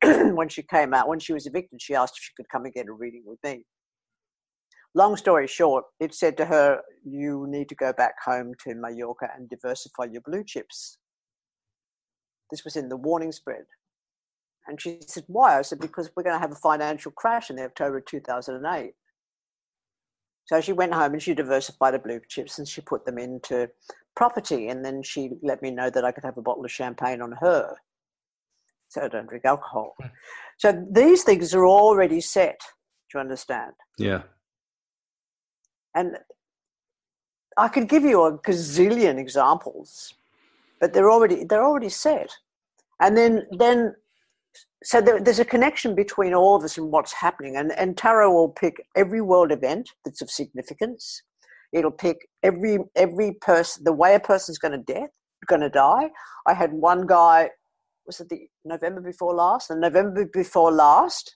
when 0.35 0.47
she 0.47 0.61
came 0.61 0.93
out, 0.93 1.07
when 1.07 1.19
she 1.19 1.33
was 1.33 1.47
evicted, 1.47 1.81
she 1.81 1.95
asked 1.95 2.13
if 2.17 2.23
she 2.23 2.31
could 2.37 2.49
come 2.49 2.65
and 2.65 2.73
get 2.73 2.87
a 2.87 2.93
reading 2.93 3.23
with 3.25 3.39
me. 3.43 3.63
Long 4.93 5.15
story 5.15 5.47
short, 5.47 5.85
it 5.99 6.13
said 6.13 6.37
to 6.37 6.45
her, 6.45 6.81
You 7.03 7.45
need 7.49 7.69
to 7.69 7.75
go 7.75 7.93
back 7.93 8.15
home 8.23 8.53
to 8.63 8.75
Mallorca 8.75 9.29
and 9.35 9.49
diversify 9.49 10.05
your 10.11 10.21
blue 10.25 10.43
chips. 10.43 10.97
This 12.51 12.65
was 12.65 12.75
in 12.75 12.89
the 12.89 12.97
warning 12.97 13.31
spread. 13.31 13.63
And 14.67 14.79
she 14.79 14.99
said, 15.07 15.23
Why? 15.27 15.57
I 15.57 15.61
said, 15.61 15.79
Because 15.79 16.11
we're 16.15 16.23
going 16.23 16.35
to 16.35 16.41
have 16.41 16.51
a 16.51 16.55
financial 16.55 17.11
crash 17.11 17.49
in 17.49 17.55
the 17.55 17.63
October 17.63 18.01
2008. 18.01 18.91
So 20.45 20.59
she 20.59 20.73
went 20.73 20.93
home 20.93 21.13
and 21.13 21.21
she 21.21 21.33
diversified 21.33 21.93
her 21.93 21.99
blue 21.99 22.19
chips 22.27 22.59
and 22.59 22.67
she 22.67 22.81
put 22.81 23.05
them 23.05 23.17
into 23.17 23.69
property. 24.15 24.67
And 24.67 24.83
then 24.83 25.03
she 25.03 25.31
let 25.41 25.61
me 25.61 25.71
know 25.71 25.89
that 25.89 26.05
I 26.05 26.11
could 26.11 26.23
have 26.23 26.37
a 26.37 26.41
bottle 26.41 26.65
of 26.65 26.71
champagne 26.71 27.21
on 27.21 27.33
her 27.33 27.75
so 28.91 29.01
I 29.01 29.07
don't 29.07 29.27
drink 29.27 29.45
alcohol. 29.45 29.95
Hmm. 29.99 30.07
So 30.57 30.85
these 30.91 31.23
things 31.23 31.55
are 31.55 31.65
already 31.65 32.21
set. 32.21 32.59
Do 33.09 33.17
you 33.17 33.19
understand? 33.21 33.71
Yeah. 33.97 34.23
And 35.95 36.17
I 37.57 37.67
could 37.67 37.87
give 37.87 38.03
you 38.03 38.23
a 38.23 38.37
gazillion 38.37 39.17
examples, 39.17 40.13
but 40.79 40.93
they're 40.93 41.11
already 41.11 41.43
they're 41.45 41.63
already 41.63 41.89
set. 41.89 42.31
And 42.99 43.17
then 43.17 43.47
then 43.51 43.95
so 44.83 44.99
there, 44.99 45.21
there's 45.21 45.39
a 45.39 45.45
connection 45.45 45.95
between 45.95 46.33
all 46.33 46.55
of 46.55 46.63
us 46.63 46.77
and 46.77 46.91
what's 46.91 47.13
happening. 47.13 47.55
And 47.55 47.71
and 47.73 47.97
tarot 47.97 48.31
will 48.31 48.49
pick 48.49 48.85
every 48.95 49.21
world 49.21 49.51
event 49.51 49.89
that's 50.05 50.21
of 50.21 50.29
significance. 50.29 51.23
It'll 51.73 51.91
pick 51.91 52.27
every 52.43 52.79
every 52.95 53.33
person 53.41 53.83
the 53.83 53.93
way 53.93 54.15
a 54.15 54.19
person's 54.19 54.57
going 54.57 54.73
to 54.73 54.93
death 54.93 55.09
going 55.47 55.61
to 55.61 55.69
die. 55.69 56.09
I 56.47 56.53
had 56.53 56.71
one 56.71 57.05
guy 57.07 57.49
was 58.05 58.19
it 58.19 58.29
the 58.29 58.47
November 58.65 58.99
before 58.99 59.33
last? 59.33 59.67
The 59.67 59.75
November 59.75 60.27
before 60.33 60.71
last. 60.71 61.35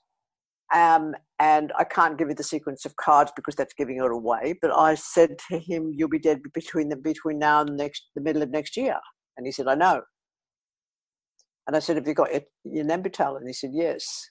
Um, 0.73 1.13
and 1.39 1.71
I 1.77 1.83
can't 1.83 2.17
give 2.17 2.29
you 2.29 2.35
the 2.35 2.43
sequence 2.43 2.85
of 2.85 2.95
cards 2.95 3.31
because 3.35 3.55
that's 3.55 3.73
giving 3.75 3.97
it 3.97 4.11
away. 4.11 4.55
But 4.61 4.75
I 4.75 4.95
said 4.95 5.37
to 5.49 5.59
him, 5.59 5.91
"You'll 5.93 6.09
be 6.09 6.19
dead 6.19 6.41
between 6.53 6.89
the 6.89 6.95
between 6.95 7.37
now 7.37 7.61
and 7.61 7.69
the 7.69 7.73
next 7.73 8.09
the 8.15 8.21
middle 8.21 8.41
of 8.41 8.49
next 8.49 8.75
year." 8.75 8.97
And 9.37 9.45
he 9.45 9.51
said, 9.51 9.67
"I 9.67 9.75
know." 9.75 10.01
And 11.67 11.75
I 11.75 11.79
said, 11.79 11.97
"Have 11.97 12.07
you 12.07 12.15
got 12.15 12.31
your, 12.31 12.41
your 12.63 12.85
Nembutal?" 12.85 13.37
And 13.37 13.47
he 13.47 13.53
said, 13.53 13.71
"Yes." 13.73 14.29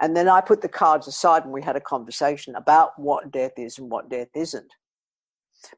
And 0.00 0.16
then 0.16 0.28
I 0.28 0.40
put 0.40 0.60
the 0.60 0.68
cards 0.68 1.08
aside 1.08 1.44
and 1.44 1.52
we 1.52 1.62
had 1.62 1.76
a 1.76 1.80
conversation 1.80 2.54
about 2.54 2.92
what 2.96 3.32
death 3.32 3.52
is 3.56 3.78
and 3.78 3.90
what 3.90 4.08
death 4.08 4.28
isn't. 4.34 4.72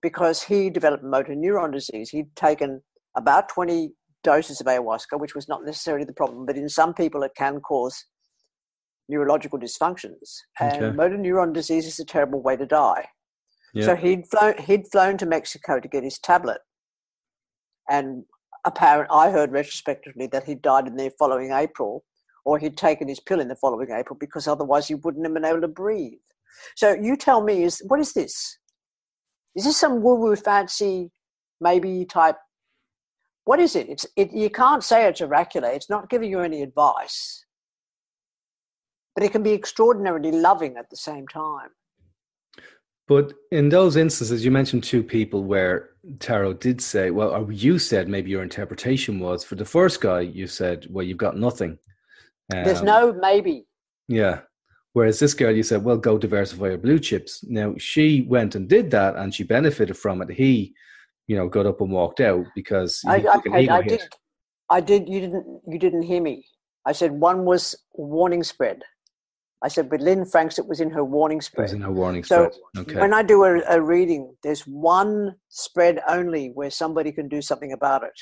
Because 0.03 0.43
he 0.43 0.69
developed 0.69 1.03
motor 1.03 1.35
neuron 1.35 1.73
disease. 1.73 2.11
He'd 2.11 2.35
taken 2.37 2.83
about 3.17 3.49
20 3.49 3.93
doses 4.23 4.61
of 4.61 4.67
ayahuasca, 4.67 5.19
which 5.19 5.35
was 5.35 5.49
not 5.49 5.65
necessarily 5.65 6.05
the 6.05 6.13
problem, 6.13 6.45
but 6.45 6.57
in 6.57 6.69
some 6.69 6.93
people 6.93 7.23
it 7.23 7.33
can 7.35 7.61
cause 7.61 8.05
neurological 9.09 9.59
dysfunctions. 9.59 10.41
Okay. 10.61 10.79
And 10.79 10.97
motor 10.97 11.17
neuron 11.17 11.55
disease 11.55 11.87
is 11.87 11.99
a 11.99 12.05
terrible 12.05 12.43
way 12.43 12.57
to 12.57 12.67
die. 12.67 13.07
Yep. 13.75 13.85
So 13.85 13.97
he'd 13.97 14.27
flown, 14.27 14.55
he'd 14.59 14.87
flown 14.91 15.17
to 15.19 15.27
Mexico 15.27 15.81
to 15.81 15.89
get 15.89 16.05
his 16.05 16.19
tablet. 16.19 16.59
And 17.89 18.25
apparent, 18.65 19.11
I 19.11 19.31
heard 19.31 19.53
retrospectively 19.53 20.27
that 20.29 20.45
he 20.45 20.55
died 20.55 20.87
in 20.87 20.97
the 20.97 21.11
following 21.19 21.53
April, 21.53 22.05
or 22.45 22.59
he'd 22.59 22.77
taken 22.77 23.09
his 23.09 23.21
pill 23.21 23.41
in 23.41 23.49
the 23.49 23.57
following 23.57 23.91
April 23.91 24.17
because 24.19 24.49
otherwise 24.49 24.89
he 24.89 24.95
wouldn't 24.95 25.25
have 25.25 25.35
been 25.35 25.45
able 25.45 25.61
to 25.61 25.69
breathe. 25.69 26.19
So 26.77 26.93
you 26.95 27.17
tell 27.17 27.43
me, 27.43 27.65
is 27.65 27.83
what 27.87 28.01
is 28.01 28.13
this? 28.13 28.59
Is 29.55 29.65
this 29.65 29.77
some 29.77 30.03
woo-woo 30.03 30.37
fancy, 30.37 31.11
maybe 31.61 32.05
type 32.05 32.37
what 33.45 33.59
is 33.59 33.75
it? 33.75 33.89
It's 33.89 34.07
it, 34.17 34.33
you 34.33 34.51
can't 34.51 34.85
say 34.85 35.09
it's 35.09 35.21
oracular. 35.21 35.71
It's 35.71 35.91
not 35.91 36.11
giving 36.11 36.31
you 36.31 36.41
any 36.41 36.63
advice, 36.63 37.45
but 39.15 39.25
it 39.25 39.33
can 39.33 39.43
be 39.43 39.53
extraordinarily 39.53 40.31
loving 40.31 40.77
at 40.77 40.91
the 40.91 40.97
same 40.97 41.27
time. 41.27 41.71
But 43.09 43.33
in 43.51 43.71
those 43.71 43.97
instances, 43.97 44.45
you 44.45 44.53
mentioned 44.53 44.85
two 44.85 45.03
people 45.03 45.43
where 45.43 45.91
tarot 46.21 46.55
did 46.55 46.81
say, 46.81 47.11
well, 47.11 47.51
you 47.51 47.81
said 47.81 48.09
maybe 48.09 48.31
your 48.31 48.45
interpretation 48.45 49.19
was 49.19 49.43
for 49.43 49.57
the 49.57 49.65
first 49.65 50.01
guy, 50.01 50.21
you 50.21 50.47
said, 50.47 50.87
well, 50.89 51.05
you've 51.05 51.19
got 51.19 51.37
nothing. 51.37 51.77
Um, 52.55 52.65
There's 52.65 52.83
no 52.83 53.13
maybe. 53.13 53.67
Yeah. 54.09 54.41
Whereas 54.93 55.21
this 55.21 55.35
girl, 55.35 55.55
you 55.55 55.63
said, 55.63 55.85
well, 55.85 55.97
go 55.97 56.19
diversify 56.19 56.71
your 56.71 56.79
blue 56.79 56.99
chips. 56.99 57.45
Now, 57.45 57.75
she 57.79 58.23
went 58.23 58.57
and 58.57 58.69
did 58.69 58.91
that 58.91 59.15
and 59.15 59.33
she 59.33 59.45
benefited 59.45 59.97
from 59.97 60.21
it. 60.21 60.31
He 60.31 60.75
you 61.31 61.37
know, 61.37 61.49
got 61.49 61.65
up 61.65 61.81
and 61.81 61.93
walked 61.93 62.19
out 62.19 62.45
because 62.57 63.01
I, 63.07 63.25
I, 63.53 63.69
I 63.71 63.83
did. 63.83 64.03
I 64.69 64.81
did. 64.81 65.09
You 65.09 65.21
didn't. 65.21 65.61
You 65.65 65.79
didn't 65.79 66.03
hear 66.03 66.21
me. 66.21 66.45
I 66.85 66.91
said 66.91 67.13
one 67.13 67.45
was 67.45 67.77
warning 67.95 68.43
spread. 68.43 68.83
I 69.63 69.69
said 69.69 69.93
with 69.93 70.01
Lynne 70.01 70.25
Franks, 70.25 70.59
it 70.59 70.67
was 70.67 70.81
in 70.81 70.91
her 70.91 71.05
warning 71.05 71.41
spread. 71.41 71.61
It 71.61 71.63
was 71.67 71.73
in 71.75 71.83
her 71.83 71.93
warning 71.93 72.25
so 72.25 72.51
spread. 72.51 72.83
Okay. 72.83 73.01
When 73.01 73.15
I 73.15 73.23
do 73.23 73.45
a, 73.45 73.61
a, 73.69 73.81
reading, 73.81 74.35
there's 74.43 74.63
one 74.63 75.37
spread 75.51 76.01
only 76.09 76.49
where 76.49 76.71
somebody 76.71 77.13
can 77.13 77.29
do 77.29 77.41
something 77.41 77.73
about 77.75 78.03
it. 78.03 78.19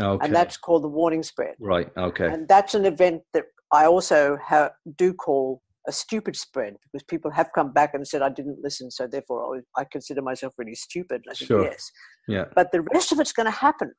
Okay. 0.00 0.24
And 0.24 0.32
that's 0.32 0.56
called 0.56 0.84
the 0.84 0.88
warning 0.88 1.24
spread. 1.24 1.56
Right. 1.58 1.90
Okay. 1.96 2.28
And 2.28 2.46
that's 2.46 2.76
an 2.76 2.84
event 2.84 3.22
that 3.32 3.46
I 3.74 3.86
also 3.86 4.38
have, 4.46 4.72
do 4.96 5.12
call 5.12 5.62
a 5.86 5.92
stupid 5.92 6.36
spread 6.36 6.76
because 6.84 7.04
people 7.04 7.30
have 7.30 7.50
come 7.54 7.72
back 7.72 7.92
and 7.94 8.06
said 8.06 8.22
I 8.22 8.30
didn't 8.30 8.58
listen, 8.62 8.90
so 8.90 9.06
therefore 9.06 9.62
I 9.76 9.84
consider 9.90 10.22
myself 10.22 10.54
really 10.56 10.74
stupid. 10.74 11.22
I 11.28 11.34
said 11.34 11.48
sure. 11.48 11.64
yes, 11.64 11.90
yeah. 12.28 12.44
But 12.54 12.72
the 12.72 12.82
rest 12.94 13.12
of 13.12 13.20
it's 13.20 13.32
going 13.32 13.46
to 13.46 13.58
happen, 13.58 13.92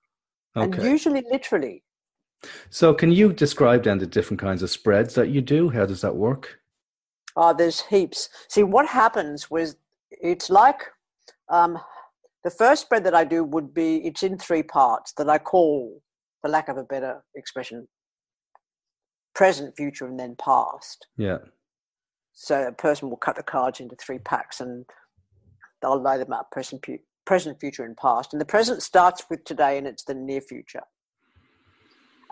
okay. 0.56 0.78
and 0.78 0.92
usually 0.92 1.24
literally. 1.30 1.84
So, 2.70 2.94
can 2.94 3.12
you 3.12 3.34
describe 3.34 3.84
then 3.84 3.98
the 3.98 4.06
different 4.06 4.40
kinds 4.40 4.64
of 4.64 4.70
spreads 4.70 5.14
that 5.16 5.30
you 5.30 5.42
do? 5.42 5.70
How 5.70 5.86
does 5.86 6.02
that 6.02 6.16
work? 6.16 6.60
Oh, 7.36 7.54
there's 7.54 7.82
heaps. 7.82 8.30
See, 8.50 8.64
what 8.64 8.88
happens 8.88 9.52
was 9.52 9.76
it's 10.10 10.50
like 10.50 10.82
um, 11.50 11.78
the 12.44 12.50
first 12.50 12.84
spread 12.84 13.04
that 13.04 13.16
I 13.16 13.24
do 13.24 13.44
would 13.44 13.74
be 13.74 13.98
it's 14.06 14.24
in 14.24 14.38
three 14.38 14.64
parts 14.64 15.14
that 15.18 15.30
I 15.30 15.38
call, 15.38 16.02
for 16.42 16.50
lack 16.50 16.70
of 16.70 16.78
a 16.78 16.84
better 16.84 17.24
expression, 17.36 17.88
present, 19.36 19.76
future, 19.76 20.08
and 20.08 20.20
then 20.20 20.36
past. 20.38 21.08
Yeah. 21.18 21.40
So 22.34 22.68
a 22.68 22.72
person 22.72 23.10
will 23.10 23.18
cut 23.18 23.36
the 23.36 23.44
cards 23.44 23.80
into 23.80 23.96
three 23.96 24.20
packs 24.20 24.60
and 24.60 24.86
they'll 25.82 26.02
lay 26.02 26.18
them 26.18 26.34
out 26.34 26.52
present, 26.52 26.86
present, 27.26 27.60
future, 27.60 27.84
and 27.84 27.96
past. 27.96 28.34
And 28.34 28.42
the 28.42 28.46
present 28.46 28.82
starts 28.82 29.26
with 29.30 29.44
today 29.44 29.78
and 29.78 29.86
it's 29.86 30.04
the 30.04 30.16
near 30.16 30.42
future. 30.42 30.84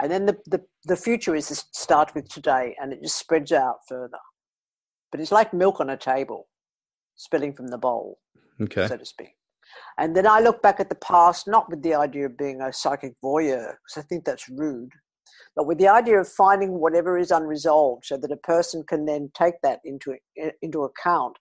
And 0.02 0.12
then 0.12 0.26
the, 0.26 0.38
the, 0.48 0.62
the 0.86 0.96
future 0.96 1.36
is 1.36 1.50
the 1.50 1.64
start 1.72 2.16
with 2.16 2.28
today 2.28 2.76
and 2.82 2.92
it 2.92 3.02
just 3.02 3.18
spreads 3.18 3.52
out 3.52 3.78
further. 3.88 4.18
But 5.12 5.22
it's 5.22 5.32
like 5.32 5.54
milk 5.54 5.80
on 5.80 5.92
a 5.92 5.98
table, 5.98 6.48
spilling 7.16 7.54
from 7.54 7.68
the 7.68 7.78
bowl, 7.78 8.18
okay. 8.62 8.88
so 8.88 8.98
to 8.98 9.06
speak. 9.06 9.36
And 9.98 10.16
then 10.16 10.26
I 10.26 10.40
look 10.40 10.62
back 10.62 10.80
at 10.80 10.90
the 10.90 10.96
past, 10.96 11.48
not 11.48 11.70
with 11.70 11.84
the 11.84 11.94
idea 11.94 12.26
of 12.26 12.38
being 12.38 12.62
a 12.62 12.74
psychic 12.74 13.14
voyeur, 13.24 13.76
because 13.76 13.98
I 13.98 14.02
think 14.02 14.26
that's 14.26 14.50
rude, 14.50 14.92
but 15.56 15.68
with 15.68 15.78
the 15.78 15.88
idea 15.88 16.20
of 16.20 16.28
finding 16.28 16.80
whatever 16.80 17.18
is 17.18 17.32
unresolved 17.32 18.06
so 18.06 18.18
that 18.18 18.32
a 18.32 18.38
person 18.38 18.84
can 18.88 19.06
then 19.06 19.32
take 19.34 19.56
that 19.64 19.80
into, 19.86 20.16
into 20.62 20.84
account 20.84 21.38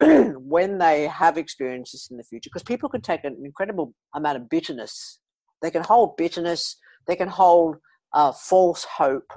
when 0.00 0.78
they 0.78 1.06
have 1.06 1.38
experiences 1.38 2.08
in 2.10 2.16
the 2.16 2.24
future. 2.24 2.50
Because 2.50 2.62
people 2.62 2.88
can 2.88 3.00
take 3.00 3.24
an 3.24 3.36
incredible 3.44 3.94
amount 4.14 4.36
of 4.36 4.48
bitterness. 4.48 5.20
They 5.62 5.70
can 5.70 5.82
hold 5.82 6.16
bitterness, 6.16 6.76
they 7.06 7.16
can 7.16 7.28
hold 7.28 7.76
uh, 8.12 8.32
false 8.32 8.84
hope, 8.84 9.32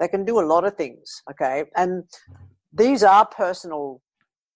they 0.00 0.08
can 0.08 0.24
do 0.24 0.40
a 0.40 0.46
lot 0.46 0.64
of 0.64 0.74
things, 0.76 1.22
okay? 1.30 1.64
And 1.76 2.04
these 2.72 3.02
are 3.02 3.26
personal 3.26 4.00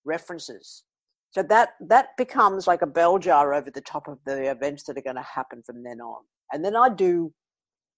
references. 0.05 0.85
So 1.33 1.43
that 1.45 1.71
that 1.89 2.09
becomes 2.17 2.67
like 2.67 2.83
a 2.83 2.87
bell 2.87 3.19
jar 3.19 3.55
over 3.55 3.71
the 3.71 3.81
top 3.81 4.09
of 4.09 4.19
the 4.27 4.51
events 4.51 4.85
that 4.85 4.99
are 4.99 5.03
going 5.03 5.17
to 5.17 5.23
happen 5.23 5.63
from 5.65 5.83
then 5.85 6.01
on. 6.01 6.23
And 6.53 6.65
then 6.65 6.75
I 6.75 6.89
do 6.89 7.33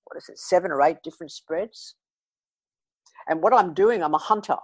what 0.04 0.16
is 0.16 0.28
it, 0.28 0.38
seven 0.38 0.70
or 0.70 0.82
eight 0.82 0.96
different 1.02 1.32
spreads. 1.32 1.94
And 3.28 3.42
what 3.42 3.54
I'm 3.54 3.74
doing, 3.74 4.02
I'm 4.02 4.14
a 4.14 4.18
hunter. 4.18 4.56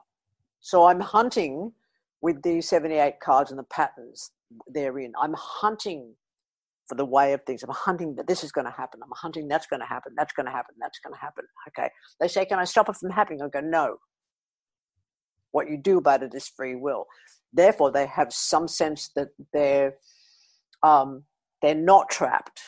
So 0.61 0.87
I'm 0.87 1.01
hunting 1.01 1.73
with 2.21 2.43
the 2.43 2.61
78 2.61 3.21
cards 3.21 3.51
and 3.51 3.59
the 3.59 3.65
patterns 3.65 4.33
therein. 4.67 5.13
I'm 5.21 5.35
hunting 5.37 6.15
for 6.89 6.95
the 6.95 7.05
way 7.05 7.33
of 7.33 7.43
things. 7.45 7.63
I'm 7.63 7.71
hunting 7.71 8.15
that 8.17 8.27
this 8.27 8.43
is 8.43 8.51
going 8.51 8.65
to 8.65 8.71
happen. 8.71 9.01
I'm 9.03 9.11
hunting 9.15 9.47
that's 9.47 9.67
going 9.67 9.81
to 9.81 9.87
happen. 9.87 10.15
That's 10.17 10.33
going 10.33 10.47
to 10.47 10.53
happen. 10.53 10.75
That's 10.81 10.99
going 10.99 11.15
to 11.15 11.21
happen. 11.21 11.45
Okay. 11.69 11.91
They 12.21 12.29
say, 12.29 12.47
can 12.47 12.59
I 12.59 12.65
stop 12.65 12.89
it 12.89 12.97
from 12.97 13.11
happening? 13.11 13.43
I 13.43 13.49
go, 13.49 13.61
no. 13.61 13.97
What 15.53 15.71
you 15.71 15.77
do 15.77 15.99
about 15.99 16.23
it 16.23 16.35
is 16.35 16.49
free 16.49 16.75
will. 16.75 17.07
Therefore, 17.53 17.91
they 17.91 18.07
have 18.07 18.33
some 18.33 18.69
sense 18.69 19.11
that 19.17 19.29
they're 19.53 19.95
um, 20.83 21.25
they're 21.63 21.75
not 21.75 22.09
trapped 22.11 22.61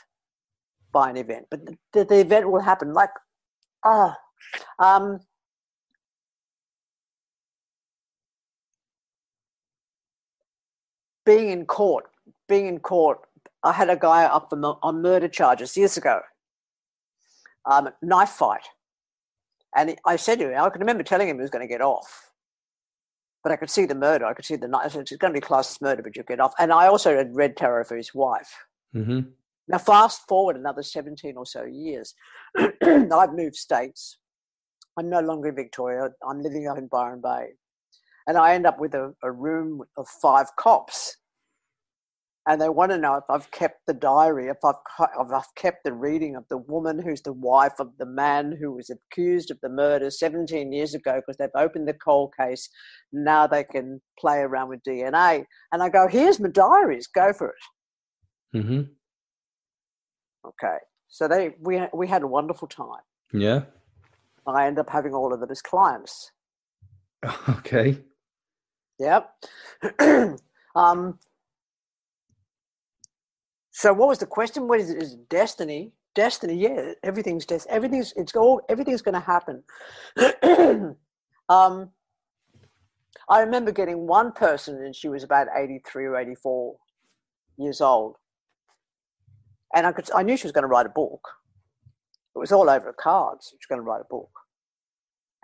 by 0.92 1.10
an 1.10 1.16
event, 1.16 1.46
but 1.50 1.60
the, 1.92 2.04
the 2.04 2.20
event 2.20 2.50
will 2.50 2.60
happen. 2.60 2.92
Like, 2.92 3.10
ah, 3.84 4.16
oh, 4.78 4.84
um, 4.84 5.20
being 11.24 11.50
in 11.50 11.66
court, 11.66 12.06
being 12.48 12.66
in 12.66 12.78
court. 12.80 13.20
I 13.62 13.72
had 13.72 13.90
a 13.90 13.96
guy 13.96 14.24
up 14.24 14.52
on 14.52 15.02
murder 15.02 15.28
charges 15.28 15.76
years 15.76 15.98
ago, 15.98 16.20
um, 17.66 17.90
knife 18.00 18.30
fight, 18.30 18.64
and 19.76 19.96
I 20.06 20.16
said 20.16 20.38
to 20.38 20.50
him, 20.50 20.60
I 20.60 20.70
can 20.70 20.80
remember 20.80 21.02
telling 21.02 21.28
him 21.28 21.36
he 21.36 21.42
was 21.42 21.50
going 21.50 21.66
to 21.66 21.72
get 21.72 21.82
off, 21.82 22.32
but 23.42 23.52
I 23.52 23.56
could 23.56 23.70
see 23.70 23.84
the 23.84 23.94
murder. 23.94 24.24
I 24.24 24.34
could 24.34 24.44
see 24.44 24.56
the 24.56 24.66
knife. 24.66 24.96
It's 24.96 25.14
going 25.16 25.32
to 25.32 25.36
be 25.36 25.44
classed 25.44 25.72
as 25.72 25.80
murder, 25.80 26.02
but 26.02 26.16
you 26.16 26.22
get 26.22 26.40
off. 26.40 26.54
And 26.58 26.72
I 26.72 26.86
also 26.86 27.16
had 27.16 27.36
read 27.36 27.56
tarot 27.56 27.84
for 27.84 27.96
his 27.96 28.14
wife. 28.14 28.66
Mm-hmm. 28.94 29.20
Now, 29.70 29.78
fast 29.78 30.22
forward 30.28 30.56
another 30.56 30.82
17 30.82 31.36
or 31.36 31.46
so 31.46 31.64
years, 31.64 32.12
I've 32.58 33.32
moved 33.32 33.54
states. 33.54 34.18
I'm 34.98 35.08
no 35.08 35.20
longer 35.20 35.50
in 35.50 35.54
Victoria. 35.54 36.08
I'm 36.28 36.42
living 36.42 36.66
up 36.66 36.76
in 36.76 36.88
Byron 36.88 37.20
Bay. 37.22 37.50
And 38.26 38.36
I 38.36 38.54
end 38.54 38.66
up 38.66 38.80
with 38.80 38.94
a, 38.94 39.14
a 39.22 39.30
room 39.30 39.82
of 39.96 40.08
five 40.08 40.48
cops. 40.56 41.16
And 42.48 42.60
they 42.60 42.68
want 42.68 42.90
to 42.90 42.98
know 42.98 43.14
if 43.14 43.24
I've 43.30 43.48
kept 43.52 43.86
the 43.86 43.94
diary, 43.94 44.48
if 44.48 44.56
I've, 44.64 44.74
if 44.98 45.32
I've 45.32 45.54
kept 45.54 45.84
the 45.84 45.92
reading 45.92 46.34
of 46.34 46.44
the 46.50 46.58
woman 46.58 46.98
who's 47.00 47.22
the 47.22 47.34
wife 47.34 47.78
of 47.78 47.92
the 47.98 48.06
man 48.06 48.56
who 48.60 48.72
was 48.72 48.90
accused 48.90 49.52
of 49.52 49.58
the 49.62 49.68
murder 49.68 50.10
17 50.10 50.72
years 50.72 50.94
ago 50.94 51.20
because 51.20 51.36
they've 51.36 51.48
opened 51.54 51.86
the 51.86 51.94
cold 51.94 52.34
case. 52.36 52.68
Now 53.12 53.46
they 53.46 53.62
can 53.62 54.00
play 54.18 54.38
around 54.38 54.70
with 54.70 54.82
DNA. 54.82 55.44
And 55.70 55.80
I 55.80 55.90
go, 55.90 56.08
here's 56.08 56.40
my 56.40 56.48
diaries, 56.48 57.06
go 57.06 57.32
for 57.32 57.50
it. 57.50 58.58
Mm-hmm. 58.58 58.80
Okay, 60.44 60.78
so 61.08 61.28
they 61.28 61.54
we 61.60 61.80
we 61.92 62.06
had 62.06 62.22
a 62.22 62.26
wonderful 62.26 62.68
time. 62.68 63.02
Yeah. 63.32 63.62
I 64.46 64.66
end 64.66 64.78
up 64.78 64.90
having 64.90 65.14
all 65.14 65.32
of 65.32 65.40
them 65.40 65.50
as 65.50 65.62
clients. 65.62 66.32
Okay. 67.48 67.98
Yep. 68.98 69.30
um, 70.74 71.18
so 73.70 73.92
what 73.92 74.08
was 74.08 74.18
the 74.18 74.26
question? 74.26 74.68
What 74.68 74.80
is 74.80 74.90
it? 74.90 75.02
Is 75.02 75.14
destiny? 75.28 75.92
Destiny? 76.14 76.54
Yeah, 76.54 76.92
everything's 77.02 77.46
des- 77.46 77.68
everything's 77.68 78.12
it's 78.16 78.34
all 78.36 78.60
everything's 78.68 79.02
going 79.02 79.14
to 79.14 79.20
happen. 79.20 79.62
um, 81.48 81.90
I 83.28 83.40
remember 83.40 83.72
getting 83.72 84.06
one 84.06 84.32
person, 84.32 84.82
and 84.84 84.94
she 84.94 85.08
was 85.08 85.22
about 85.22 85.46
eighty-three 85.56 86.04
or 86.04 86.16
eighty-four 86.16 86.76
years 87.56 87.80
old, 87.80 88.16
and 89.74 89.86
I 89.86 89.92
could 89.92 90.10
I 90.12 90.22
knew 90.22 90.36
she 90.36 90.46
was 90.46 90.52
going 90.52 90.62
to 90.62 90.68
write 90.68 90.86
a 90.86 90.90
book. 90.90 91.26
It 92.34 92.38
was 92.38 92.52
all 92.52 92.70
over 92.70 92.86
the 92.86 92.92
cards. 92.92 93.48
She 93.50 93.56
was 93.56 93.66
going 93.68 93.80
to 93.80 93.88
write 93.88 94.00
a 94.00 94.08
book, 94.10 94.30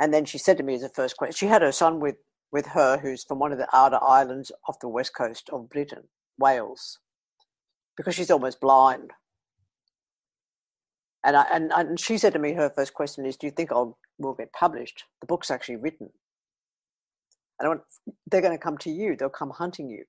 and 0.00 0.12
then 0.12 0.24
she 0.24 0.38
said 0.38 0.56
to 0.58 0.64
me 0.64 0.74
as 0.74 0.82
a 0.82 0.88
first 0.88 1.16
question, 1.16 1.34
she 1.34 1.46
had 1.46 1.62
her 1.62 1.72
son 1.72 2.00
with 2.00 2.16
with 2.52 2.66
her, 2.66 2.98
who's 2.98 3.24
from 3.24 3.38
one 3.38 3.52
of 3.52 3.58
the 3.58 3.68
outer 3.76 3.98
islands 4.02 4.52
off 4.68 4.80
the 4.80 4.88
west 4.88 5.14
coast 5.16 5.50
of 5.52 5.68
Britain, 5.68 6.04
Wales, 6.38 6.98
because 7.96 8.14
she's 8.14 8.30
almost 8.30 8.60
blind. 8.60 9.12
And 11.24 11.36
I 11.36 11.44
and, 11.52 11.72
and 11.72 12.00
she 12.00 12.18
said 12.18 12.32
to 12.34 12.38
me, 12.38 12.54
her 12.54 12.70
first 12.70 12.94
question 12.94 13.26
is, 13.26 13.36
"Do 13.36 13.46
you 13.46 13.50
think 13.50 13.72
I'll 13.72 13.98
will 14.18 14.34
get 14.34 14.52
published? 14.52 15.04
The 15.20 15.26
book's 15.26 15.50
actually 15.50 15.76
written." 15.76 16.10
And 17.58 17.66
I 17.66 17.68
went, 17.70 17.82
"They're 18.30 18.42
going 18.42 18.56
to 18.56 18.62
come 18.62 18.78
to 18.78 18.90
you. 18.90 19.16
They'll 19.16 19.28
come 19.28 19.50
hunting 19.50 19.90
you." 19.90 20.04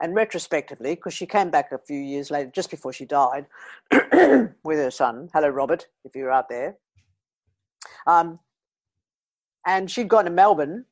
And 0.00 0.14
retrospectively, 0.14 0.96
because 0.96 1.14
she 1.14 1.26
came 1.26 1.50
back 1.50 1.72
a 1.72 1.78
few 1.78 1.98
years 1.98 2.30
later, 2.30 2.50
just 2.52 2.70
before 2.70 2.92
she 2.92 3.04
died, 3.04 3.46
with 4.64 4.78
her 4.78 4.90
son. 4.90 5.28
Hello, 5.32 5.48
Robert, 5.48 5.86
if 6.04 6.16
you're 6.16 6.32
out 6.32 6.48
there. 6.48 6.76
Um, 8.06 8.38
and 9.66 9.90
she'd 9.90 10.08
gone 10.08 10.24
to 10.24 10.30
Melbourne 10.30 10.84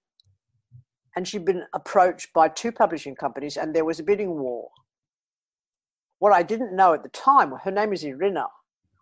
and 1.17 1.27
she'd 1.27 1.45
been 1.45 1.65
approached 1.75 2.33
by 2.33 2.49
two 2.49 2.73
publishing 2.73 3.15
companies 3.15 3.57
and 3.57 3.75
there 3.75 3.85
was 3.85 4.01
a 4.01 4.03
bidding 4.03 4.39
war. 4.39 4.71
What 6.19 6.33
I 6.33 6.43
didn't 6.43 6.75
know 6.75 6.95
at 6.95 7.03
the 7.03 7.09
time, 7.11 7.53
her 7.65 7.71
name 7.71 7.93
is 7.93 8.05
Irina. 8.05 8.47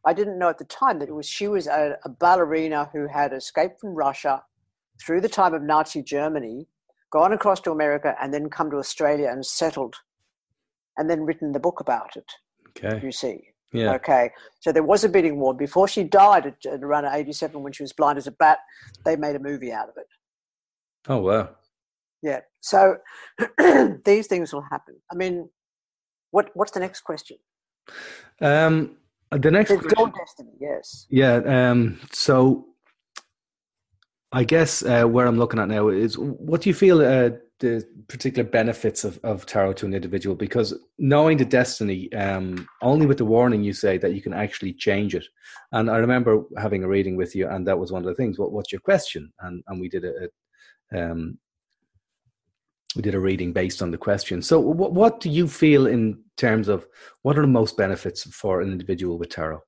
I 0.05 0.15
didn't 0.15 0.39
know 0.39 0.49
at 0.49 0.59
the 0.59 0.65
time 0.65 0.99
that 1.01 1.09
it 1.09 1.15
was 1.15 1.29
she 1.29 1.47
was 1.47 1.67
a, 1.67 1.99
a 2.05 2.09
ballerina 2.09 2.89
who 2.93 3.07
had 3.07 3.33
escaped 3.33 3.81
from 3.81 3.95
Russia 3.95 4.43
through 5.01 5.21
the 5.21 5.29
time 5.29 5.55
of 5.55 5.63
Nazi 5.63 6.03
Germany 6.03 6.67
gone 7.11 7.33
across 7.33 7.61
to 7.61 7.71
America, 7.71 8.17
and 8.21 8.33
then 8.33 8.49
come 8.49 8.71
to 8.71 8.77
Australia 8.77 9.29
and 9.31 9.45
settled, 9.45 9.97
and 10.97 11.09
then 11.09 11.23
written 11.23 11.53
the 11.53 11.61
book 11.61 11.81
about 11.81 12.17
it. 12.17 12.31
Okay. 12.69 13.05
You 13.05 13.13
see. 13.13 13.41
Yeah. 13.73 13.93
Okay. 13.95 14.31
So 14.61 14.73
there 14.73 14.83
was 14.83 15.05
a 15.05 15.09
bidding 15.09 15.39
war 15.39 15.55
before 15.55 15.87
she 15.87 16.03
died 16.03 16.47
at, 16.47 16.67
at 16.67 16.83
around 16.83 17.05
eighty-seven 17.05 17.63
when 17.63 17.73
she 17.73 17.83
was 17.83 17.93
blind 17.93 18.19
as 18.19 18.27
a 18.27 18.33
bat. 18.33 18.59
They 19.05 19.17
made 19.17 19.37
a 19.37 19.41
movie 19.41 19.73
out 19.73 19.89
of 19.89 19.95
it. 19.97 20.07
Oh 21.09 21.19
wow. 21.19 21.51
Yeah. 22.23 22.41
So 22.61 22.97
these 24.05 24.27
things 24.27 24.53
will 24.53 24.65
happen. 24.71 24.97
I 25.11 25.15
mean, 25.15 25.49
what 26.33 26.51
what's 26.55 26.73
the 26.73 26.81
next 26.81 27.03
question? 27.03 27.37
Um, 28.41 28.97
the 29.31 29.51
next 29.51 29.71
it's 29.71 29.83
question, 29.87 30.13
destiny. 30.19 30.53
Yes. 30.61 31.07
Yeah. 31.09 31.37
Um. 31.71 32.01
So 32.13 32.67
I 34.33 34.45
guess 34.45 34.85
uh, 34.85 35.05
where 35.05 35.27
I'm 35.27 35.39
looking 35.39 35.59
at 35.59 35.69
now 35.69 35.89
is 35.89 36.17
what 36.17 36.61
do 36.61 36.71
you 36.71 36.75
feel 36.75 37.01
uh, 37.01 37.31
the 37.59 37.85
particular 38.07 38.49
benefits 38.49 39.03
of, 39.03 39.19
of 39.25 39.45
tarot 39.45 39.75
to 39.75 39.87
an 39.87 39.95
individual? 39.95 40.37
Because 40.37 40.73
knowing 40.99 41.37
the 41.37 41.45
destiny, 41.45 42.13
um, 42.13 42.69
only 42.81 43.07
with 43.07 43.19
the 43.19 43.25
warning 43.25 43.65
you 43.65 43.73
say 43.73 43.99
that 43.99 44.15
you 44.15 44.23
can 44.23 44.33
actually 44.33 44.73
change 44.73 45.17
it. 45.17 45.25
And 45.73 45.91
I 45.91 45.97
remember 45.97 46.45
having 46.59 46.85
a 46.85 46.89
reading 46.89 47.17
with 47.17 47.35
you, 47.35 47.49
and 47.49 47.67
that 47.67 47.79
was 47.79 47.91
one 47.91 48.03
of 48.03 48.07
the 48.07 48.15
things. 48.15 48.39
What, 48.39 48.53
what's 48.53 48.71
your 48.71 48.81
question? 48.81 49.33
And 49.41 49.65
and 49.67 49.81
we 49.81 49.89
did 49.89 50.05
a, 50.05 50.29
a 50.93 51.11
um, 51.11 51.39
we 52.97 53.03
did 53.03 53.15
a 53.15 53.21
reading 53.21 53.53
based 53.53 53.83
on 53.83 53.91
the 53.91 53.99
question. 53.99 54.43
So, 54.43 54.61
what 54.61 54.93
what 54.93 55.21
do 55.21 55.29
you 55.29 55.49
feel 55.49 55.87
in 55.87 56.23
terms 56.37 56.69
of 56.69 56.87
what 57.23 57.37
are 57.39 57.43
the 57.43 57.49
most 57.49 57.77
benefits 57.77 58.23
for 58.35 58.61
an 58.61 58.71
individual 58.71 59.19
with 59.19 59.31
tarot? 59.31 59.61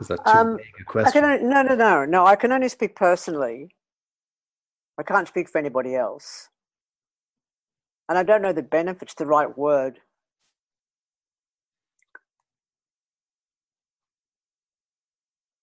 Is 0.00 0.08
that 0.08 0.24
too 0.26 0.40
um, 0.40 0.58
a 0.80 0.84
question? 0.84 1.06
I 1.06 1.12
can 1.12 1.24
only, 1.24 1.44
no, 1.44 1.62
no, 1.62 1.74
no, 1.76 2.04
no. 2.04 2.26
I 2.26 2.36
can 2.36 2.52
only 2.52 2.68
speak 2.68 2.96
personally. 2.96 3.70
I 4.98 5.02
can't 5.02 5.28
speak 5.28 5.48
for 5.48 5.58
anybody 5.58 5.96
else. 5.96 6.48
And 8.08 8.18
I 8.18 8.22
don't 8.22 8.42
know 8.42 8.52
the 8.52 8.62
benefits, 8.62 9.14
the 9.14 9.26
right 9.26 9.56
word. 9.56 10.00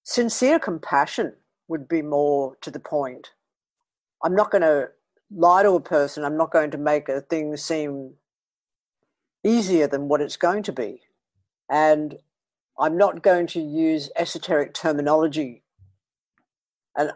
Sincere 0.04 0.60
compassion 0.60 1.34
would 1.68 1.88
be 1.88 2.02
more 2.02 2.58
to 2.62 2.72
the 2.72 2.80
point. 2.80 3.32
I'm 4.24 4.36
not 4.36 4.52
going 4.52 4.64
to 4.64 4.90
lie 5.34 5.64
to 5.64 5.72
a 5.72 5.82
person. 5.82 6.26
I'm 6.26 6.38
not 6.38 6.52
going 6.52 6.72
to 6.72 6.78
make 6.78 7.10
a 7.10 7.22
thing 7.22 7.58
seem 7.58 8.16
easier 9.46 9.88
than 9.88 10.08
what 10.08 10.22
it's 10.22 10.38
going 10.38 10.64
to 10.64 10.74
be. 10.74 11.02
And 11.70 12.16
I'm 12.80 12.98
not 12.98 13.22
going 13.22 13.48
to 13.48 13.60
use 13.60 14.10
esoteric 14.16 14.74
terminology. 14.74 15.64
And 16.96 17.12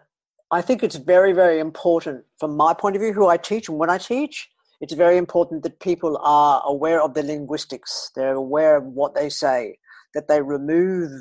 I 0.52 0.62
think 0.62 0.84
it's 0.84 0.98
very, 0.98 1.34
very 1.34 1.60
important 1.60 2.26
from 2.40 2.58
my 2.58 2.74
point 2.74 2.96
of 2.96 3.02
view, 3.02 3.14
who 3.14 3.28
I 3.28 3.38
teach 3.38 3.70
and 3.70 3.78
when 3.78 3.90
I 3.90 3.98
teach, 3.98 4.50
it's 4.82 4.94
very 4.94 5.18
important 5.18 5.64
that 5.64 5.80
people 5.80 6.20
are 6.22 6.62
aware 6.66 7.02
of 7.02 7.14
the 7.14 7.24
linguistics. 7.24 8.12
They're 8.16 8.34
aware 8.36 8.76
of 8.78 8.84
what 8.84 9.16
they 9.16 9.30
say, 9.30 9.78
that 10.14 10.28
they 10.28 10.42
remove 10.42 11.12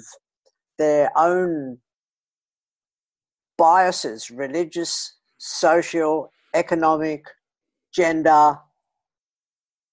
their 0.78 1.11
own 1.16 1.78
biases, 3.57 4.31
religious, 4.31 5.14
social, 5.38 6.33
economic, 6.55 7.26
gender, 7.94 8.59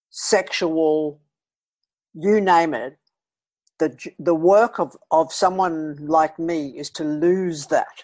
sexual, 0.09 1.21
you 2.13 2.41
name 2.41 2.73
it. 2.73 2.97
The, 3.79 3.97
the 4.19 4.35
work 4.35 4.79
of, 4.79 4.95
of 5.09 5.31
someone 5.31 5.95
like 6.05 6.37
me 6.37 6.77
is 6.77 6.89
to 6.91 7.03
lose 7.03 7.67
that. 7.67 8.03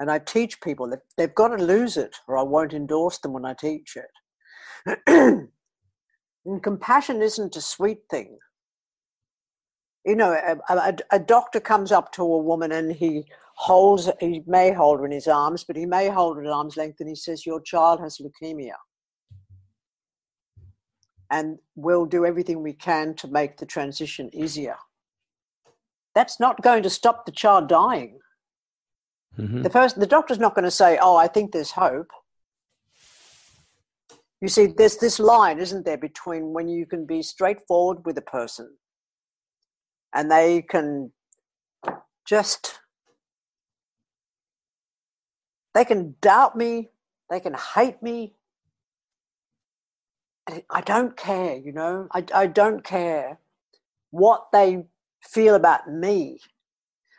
And 0.00 0.10
I 0.10 0.18
teach 0.18 0.60
people 0.60 0.88
that 0.90 1.00
they've 1.16 1.34
got 1.34 1.48
to 1.48 1.64
lose 1.64 1.96
it, 1.96 2.16
or 2.26 2.36
I 2.36 2.42
won't 2.42 2.72
endorse 2.74 3.18
them 3.18 3.32
when 3.32 3.44
I 3.44 3.54
teach 3.54 3.96
it. 3.96 4.98
and 6.44 6.62
compassion 6.62 7.22
isn't 7.22 7.56
a 7.56 7.60
sweet 7.60 8.00
thing. 8.10 8.38
You 10.04 10.16
know, 10.16 10.32
a, 10.32 10.74
a, 10.74 10.96
a 11.12 11.18
doctor 11.18 11.60
comes 11.60 11.92
up 11.92 12.12
to 12.12 12.22
a 12.22 12.38
woman 12.38 12.72
and 12.72 12.92
he 12.92 13.24
holds, 13.56 14.08
he 14.20 14.42
may 14.46 14.72
hold 14.72 15.00
her 15.00 15.06
in 15.06 15.12
his 15.12 15.26
arms, 15.26 15.64
but 15.64 15.76
he 15.76 15.84
may 15.84 16.08
hold 16.08 16.36
her 16.36 16.44
at 16.44 16.50
arm's 16.50 16.76
length 16.76 17.00
and 17.00 17.08
he 17.08 17.16
says, 17.16 17.44
Your 17.44 17.60
child 17.60 18.00
has 18.00 18.18
leukemia. 18.18 18.74
And 21.30 21.58
we'll 21.76 22.06
do 22.06 22.24
everything 22.24 22.62
we 22.62 22.72
can 22.72 23.14
to 23.16 23.28
make 23.28 23.58
the 23.58 23.66
transition 23.66 24.30
easier. 24.32 24.76
That's 26.14 26.40
not 26.40 26.62
going 26.62 26.82
to 26.82 26.90
stop 26.90 27.26
the 27.26 27.32
child 27.32 27.68
dying. 27.68 28.18
Mm-hmm. 29.38 29.62
The 29.62 29.70
person, 29.70 30.00
the 30.00 30.06
doctor's 30.06 30.38
not 30.38 30.54
going 30.54 30.64
to 30.64 30.70
say, 30.70 30.98
"Oh, 31.00 31.16
I 31.16 31.28
think 31.28 31.52
there's 31.52 31.70
hope." 31.70 32.10
You 34.40 34.48
see, 34.48 34.66
there's 34.66 34.96
this 34.96 35.18
line, 35.18 35.58
isn't 35.58 35.84
there, 35.84 35.98
between 35.98 36.52
when 36.52 36.68
you 36.68 36.86
can 36.86 37.06
be 37.06 37.22
straightforward 37.22 38.06
with 38.06 38.16
a 38.18 38.22
person, 38.22 38.76
and 40.14 40.30
they 40.30 40.62
can 40.62 41.12
just 42.26 42.80
they 45.74 45.84
can 45.84 46.16
doubt 46.20 46.56
me, 46.56 46.88
they 47.30 47.40
can 47.40 47.54
hate 47.54 48.02
me. 48.02 48.34
I 50.70 50.80
don't 50.80 51.16
care, 51.16 51.56
you 51.56 51.72
know, 51.72 52.08
I, 52.12 52.24
I 52.34 52.46
don't 52.46 52.82
care 52.82 53.38
what 54.10 54.46
they 54.52 54.84
feel 55.22 55.54
about 55.54 55.90
me. 55.90 56.40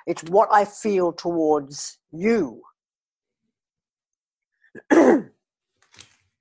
It's 0.07 0.23
what 0.23 0.49
I 0.51 0.65
feel 0.65 1.13
towards 1.13 1.99
you. 2.11 2.63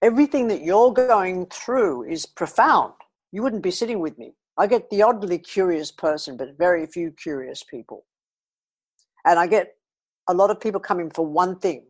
Everything 0.02 0.48
that 0.48 0.62
you're 0.62 0.92
going 0.92 1.46
through 1.46 2.04
is 2.08 2.24
profound. 2.24 2.94
You 3.32 3.42
wouldn't 3.42 3.62
be 3.62 3.70
sitting 3.70 3.98
with 4.00 4.16
me. 4.16 4.32
I 4.56 4.66
get 4.66 4.88
the 4.90 5.02
oddly 5.02 5.38
curious 5.38 5.90
person, 5.90 6.36
but 6.36 6.56
very 6.56 6.86
few 6.86 7.10
curious 7.10 7.62
people. 7.62 8.06
And 9.24 9.38
I 9.38 9.46
get 9.46 9.74
a 10.28 10.34
lot 10.34 10.50
of 10.50 10.60
people 10.60 10.80
coming 10.80 11.10
for 11.10 11.26
one 11.26 11.58
thing 11.58 11.84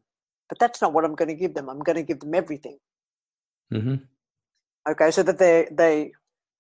but 0.49 0.59
that's 0.59 0.81
not 0.81 0.93
what 0.93 1.05
I'm 1.05 1.15
going 1.15 1.29
to 1.29 1.35
give 1.35 1.55
them. 1.55 1.69
I'm 1.69 1.81
going 1.81 1.97
to 1.97 2.03
give 2.03 2.21
them 2.21 2.35
everything. 2.35 2.79
Mm-hmm. 3.73 3.97
Okay, 4.89 5.11
so 5.11 5.23
that 5.23 5.39
they 5.39 5.69
they 5.71 6.13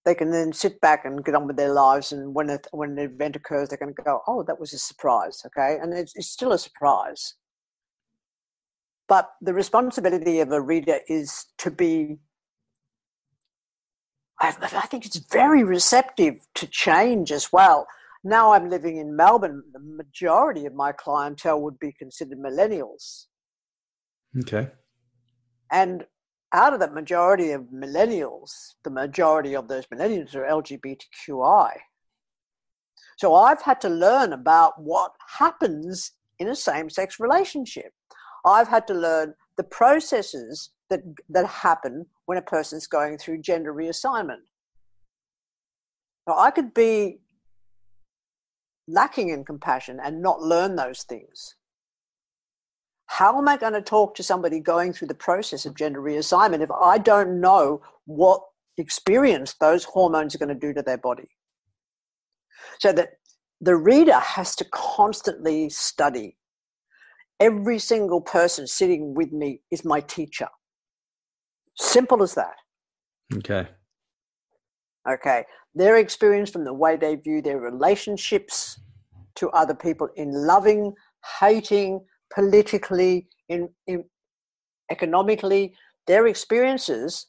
they 0.04 0.14
can 0.14 0.30
then 0.30 0.52
sit 0.52 0.80
back 0.80 1.04
and 1.04 1.24
get 1.24 1.34
on 1.34 1.46
with 1.46 1.56
their 1.56 1.72
lives, 1.72 2.12
and 2.12 2.34
when 2.34 2.50
it, 2.50 2.66
when 2.72 2.90
an 2.92 2.98
event 2.98 3.36
occurs, 3.36 3.68
they're 3.68 3.78
going 3.78 3.94
to 3.94 4.02
go, 4.02 4.20
"Oh, 4.26 4.42
that 4.44 4.60
was 4.60 4.72
a 4.72 4.78
surprise." 4.78 5.42
Okay, 5.46 5.78
and 5.80 5.94
it's, 5.94 6.14
it's 6.16 6.28
still 6.28 6.52
a 6.52 6.58
surprise. 6.58 7.34
But 9.08 9.30
the 9.40 9.54
responsibility 9.54 10.40
of 10.40 10.52
a 10.52 10.60
reader 10.60 11.00
is 11.08 11.46
to 11.58 11.70
be. 11.70 12.18
I, 14.40 14.54
I 14.60 14.86
think 14.86 15.04
it's 15.04 15.16
very 15.16 15.64
receptive 15.64 16.46
to 16.54 16.66
change 16.66 17.32
as 17.32 17.52
well. 17.52 17.86
Now 18.22 18.52
I'm 18.52 18.68
living 18.68 18.96
in 18.98 19.16
Melbourne. 19.16 19.62
The 19.72 19.80
majority 19.80 20.64
of 20.66 20.74
my 20.74 20.92
clientele 20.92 21.60
would 21.62 21.78
be 21.78 21.92
considered 21.92 22.38
millennials 22.38 23.26
Okay. 24.36 24.68
And 25.70 26.04
out 26.52 26.72
of 26.72 26.80
that 26.80 26.94
majority 26.94 27.50
of 27.50 27.62
millennials, 27.74 28.74
the 28.84 28.90
majority 28.90 29.54
of 29.54 29.68
those 29.68 29.86
millennials 29.86 30.34
are 30.34 30.44
LGBTQI. 30.44 31.72
So 33.18 33.34
I've 33.34 33.62
had 33.62 33.80
to 33.82 33.88
learn 33.88 34.32
about 34.32 34.80
what 34.80 35.12
happens 35.38 36.12
in 36.38 36.48
a 36.48 36.56
same 36.56 36.88
sex 36.88 37.18
relationship. 37.18 37.92
I've 38.46 38.68
had 38.68 38.86
to 38.86 38.94
learn 38.94 39.34
the 39.56 39.64
processes 39.64 40.70
that, 40.88 41.00
that 41.28 41.46
happen 41.46 42.06
when 42.26 42.38
a 42.38 42.42
person's 42.42 42.86
going 42.86 43.18
through 43.18 43.42
gender 43.42 43.74
reassignment. 43.74 44.42
Now, 46.26 46.38
I 46.38 46.50
could 46.50 46.72
be 46.74 47.18
lacking 48.86 49.30
in 49.30 49.44
compassion 49.44 49.98
and 50.02 50.22
not 50.22 50.40
learn 50.40 50.76
those 50.76 51.02
things. 51.02 51.56
How 53.08 53.36
am 53.38 53.48
I 53.48 53.56
going 53.56 53.72
to 53.72 53.82
talk 53.82 54.14
to 54.14 54.22
somebody 54.22 54.60
going 54.60 54.92
through 54.92 55.08
the 55.08 55.14
process 55.14 55.66
of 55.66 55.74
gender 55.74 56.00
reassignment 56.00 56.62
if 56.62 56.70
I 56.70 56.98
don't 56.98 57.40
know 57.40 57.80
what 58.04 58.40
experience 58.76 59.54
those 59.60 59.82
hormones 59.84 60.34
are 60.34 60.38
going 60.38 60.50
to 60.50 60.54
do 60.54 60.72
to 60.74 60.82
their 60.82 60.98
body? 60.98 61.28
So 62.80 62.92
that 62.92 63.14
the 63.60 63.76
reader 63.76 64.18
has 64.18 64.54
to 64.56 64.64
constantly 64.66 65.70
study. 65.70 66.36
Every 67.40 67.78
single 67.78 68.20
person 68.20 68.66
sitting 68.66 69.14
with 69.14 69.32
me 69.32 69.62
is 69.70 69.84
my 69.84 70.00
teacher. 70.00 70.48
Simple 71.76 72.22
as 72.22 72.34
that. 72.34 72.56
Okay. 73.34 73.68
Okay. 75.08 75.44
Their 75.74 75.96
experience 75.96 76.50
from 76.50 76.64
the 76.64 76.74
way 76.74 76.96
they 76.96 77.14
view 77.14 77.40
their 77.40 77.58
relationships 77.58 78.80
to 79.36 79.48
other 79.50 79.74
people 79.74 80.08
in 80.16 80.30
loving, 80.32 80.92
hating, 81.40 82.00
politically, 82.34 83.28
in, 83.48 83.68
in 83.86 84.04
economically, 84.90 85.74
their 86.06 86.26
experiences, 86.26 87.26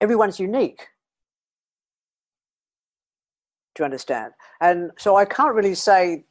everyone's 0.00 0.38
unique. 0.40 0.80
Do 3.74 3.82
you 3.82 3.84
understand? 3.84 4.32
And 4.60 4.90
so 4.98 5.16
I 5.16 5.24
can't 5.24 5.54
really 5.54 5.74
say 5.74 6.24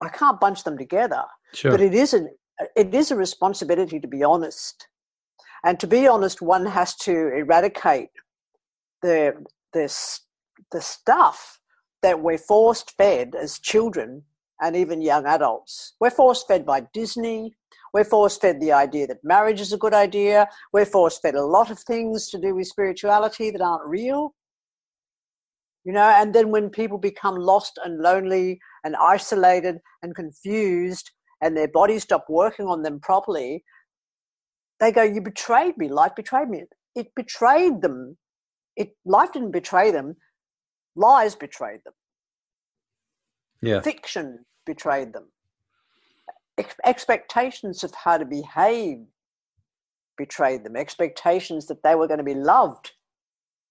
I 0.00 0.08
can't 0.08 0.38
bunch 0.38 0.64
them 0.64 0.78
together. 0.78 1.24
Sure. 1.54 1.72
But 1.72 1.80
it 1.80 1.94
is 1.94 2.14
an 2.14 2.28
it 2.76 2.94
is 2.94 3.10
a 3.10 3.16
responsibility 3.16 3.98
to 3.98 4.06
be 4.06 4.22
honest. 4.22 4.86
And 5.64 5.80
to 5.80 5.86
be 5.86 6.06
honest, 6.06 6.42
one 6.42 6.66
has 6.66 6.94
to 6.96 7.12
eradicate 7.12 8.10
the 9.02 9.44
this 9.72 10.20
the 10.70 10.80
stuff 10.80 11.58
that 12.02 12.20
we're 12.20 12.38
forced 12.38 12.92
fed 12.96 13.34
as 13.34 13.58
children 13.58 14.22
and 14.60 14.76
even 14.76 15.02
young 15.02 15.26
adults. 15.26 15.94
We're 16.00 16.10
force 16.10 16.44
fed 16.46 16.64
by 16.64 16.82
Disney. 16.92 17.54
We're 17.92 18.04
force 18.04 18.36
fed 18.36 18.60
the 18.60 18.72
idea 18.72 19.06
that 19.06 19.24
marriage 19.24 19.60
is 19.60 19.72
a 19.72 19.78
good 19.78 19.94
idea. 19.94 20.48
We're 20.72 20.84
force 20.84 21.18
fed 21.18 21.34
a 21.34 21.44
lot 21.44 21.70
of 21.70 21.78
things 21.78 22.28
to 22.30 22.38
do 22.38 22.54
with 22.54 22.66
spirituality 22.66 23.50
that 23.50 23.60
aren't 23.60 23.86
real. 23.86 24.34
You 25.84 25.92
know, 25.92 26.08
and 26.08 26.34
then 26.34 26.50
when 26.50 26.70
people 26.70 26.98
become 26.98 27.36
lost 27.36 27.78
and 27.84 28.00
lonely 28.00 28.58
and 28.84 28.96
isolated 28.96 29.76
and 30.02 30.14
confused 30.14 31.10
and 31.42 31.56
their 31.56 31.68
bodies 31.68 32.04
stop 32.04 32.24
working 32.28 32.66
on 32.66 32.82
them 32.82 33.00
properly, 33.00 33.62
they 34.80 34.92
go, 34.92 35.02
You 35.02 35.20
betrayed 35.20 35.76
me. 35.76 35.88
Life 35.88 36.12
betrayed 36.16 36.48
me. 36.48 36.64
It 36.94 37.08
betrayed 37.14 37.82
them. 37.82 38.16
It 38.76 38.90
life 39.04 39.32
didn't 39.32 39.52
betray 39.52 39.90
them. 39.90 40.16
Lies 40.96 41.34
betrayed 41.34 41.80
them. 41.84 41.94
Yeah. 43.62 43.80
Fiction 43.80 44.44
betrayed 44.66 45.12
them. 45.12 45.28
Ex- 46.58 46.76
expectations 46.84 47.82
of 47.82 47.94
how 47.94 48.18
to 48.18 48.24
behave 48.24 48.98
betrayed 50.16 50.64
them. 50.64 50.76
Expectations 50.76 51.66
that 51.66 51.82
they 51.82 51.94
were 51.94 52.06
going 52.06 52.18
to 52.18 52.24
be 52.24 52.34
loved 52.34 52.92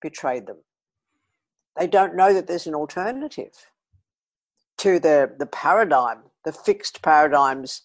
betrayed 0.02 0.48
them. 0.48 0.58
They 1.80 1.88
don't 1.88 2.16
know 2.16 2.34
that 2.34 2.48
there's 2.48 2.68
an 2.68 2.76
alternative 2.76 3.54
to 4.80 5.00
the, 5.00 5.32
the 5.40 5.46
paradigm, 5.46 6.20
the 6.46 6.52
fixed 6.52 7.02
paradigms 7.02 7.84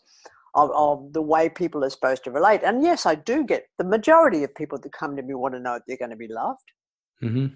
of, 0.54 0.70
of 0.74 1.12
the 1.12 1.22
way 1.22 1.48
people 1.48 1.84
are 1.84 1.90
supposed 1.90 2.24
to 2.24 2.30
relate. 2.30 2.62
And 2.64 2.82
yes, 2.82 3.06
I 3.06 3.14
do 3.14 3.44
get 3.44 3.66
the 3.78 3.84
majority 3.84 4.44
of 4.44 4.54
people 4.54 4.78
that 4.78 4.92
come 4.92 5.16
to 5.16 5.22
me 5.22 5.34
want 5.34 5.54
to 5.54 5.60
know 5.60 5.74
if 5.76 5.82
they're 5.86 5.96
going 5.96 6.10
to 6.10 6.16
be 6.16 6.28
loved. 6.28 6.72
Mm-hmm. 7.22 7.46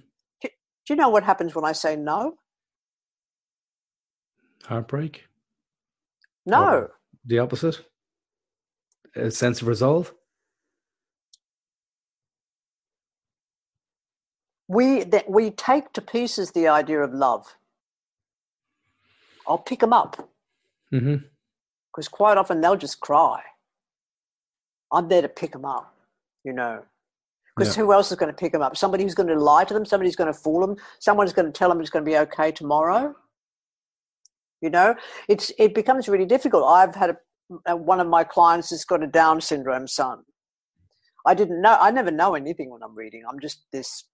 Do, 0.41 0.49
do 0.49 0.49
you 0.89 0.97
know 0.97 1.09
what 1.09 1.25
happens 1.25 1.55
when 1.55 1.65
I 1.65 1.73
say 1.73 1.97
no? 1.97 2.37
Heartbreak? 4.67 5.27
No. 6.47 6.65
Or 6.65 6.91
the 7.25 7.39
opposite? 7.39 7.83
A 9.17 9.31
sense 9.31 9.63
of 9.63 9.69
resolve? 9.69 10.15
we 14.69 15.05
that 15.05 15.31
we 15.31 15.51
take 15.51 15.93
to 15.93 16.01
pieces 16.01 16.53
the 16.53 16.69
idea 16.69 17.01
of 17.03 17.13
love. 17.13 17.57
I'll 19.47 19.59
pick 19.59 19.81
them 19.81 19.93
up 19.93 20.13
because 20.93 21.03
Mm-hmm. 21.03 22.17
quite 22.17 22.39
often 22.39 22.61
they'll 22.61 22.77
just 22.77 23.01
cry. 23.01 23.43
I'm 24.93 25.09
there 25.09 25.23
to 25.23 25.29
pick 25.29 25.53
them 25.53 25.65
up, 25.65 25.95
you 26.45 26.53
know. 26.53 26.83
Because 27.57 27.75
who 27.77 27.93
else 27.93 28.11
is 28.11 28.17
going 28.19 28.33
to 28.33 28.37
pick 28.37 28.53
them 28.53 28.63
up? 28.63 28.77
Somebody 28.77 29.05
who's 29.05 29.15
going 29.15 29.29
to 29.29 29.39
lie 29.39 29.65
to 29.65 29.75
them. 29.75 29.85
Somebody 29.85 30.09
who's 30.09 30.17
going 30.17 30.33
to 30.33 30.39
fool 30.39 30.67
them. 30.67 30.77
Someone 31.01 31.27
who's 31.27 31.35
going 31.35 31.47
to 31.47 31.53
tell 31.53 31.69
them 31.69 31.81
it's 31.81 31.91
going 31.91 32.05
to 32.05 32.11
be 32.11 32.17
okay 32.19 32.51
tomorrow. 32.51 33.15
You 34.63 34.71
know, 34.71 34.95
it's 35.29 35.53
it 35.59 35.75
becomes 35.75 36.09
really 36.09 36.25
difficult. 36.25 36.65
I've 36.65 36.95
had 36.95 37.11
a, 37.11 37.17
a, 37.67 37.77
one 37.77 38.01
of 38.01 38.07
my 38.07 38.23
clients 38.23 38.71
has 38.71 38.85
got 38.85 39.03
a 39.03 39.09
Down 39.09 39.41
syndrome 39.41 39.89
son. 39.89 40.23
I 41.27 41.35
didn't 41.35 41.61
know. 41.61 41.77
I 41.81 41.91
never 41.91 42.13
know 42.13 42.35
anything 42.35 42.71
when 42.71 42.83
I'm 42.83 42.95
reading. 42.95 43.23
I'm 43.29 43.41
just 43.41 43.67
this 43.73 44.05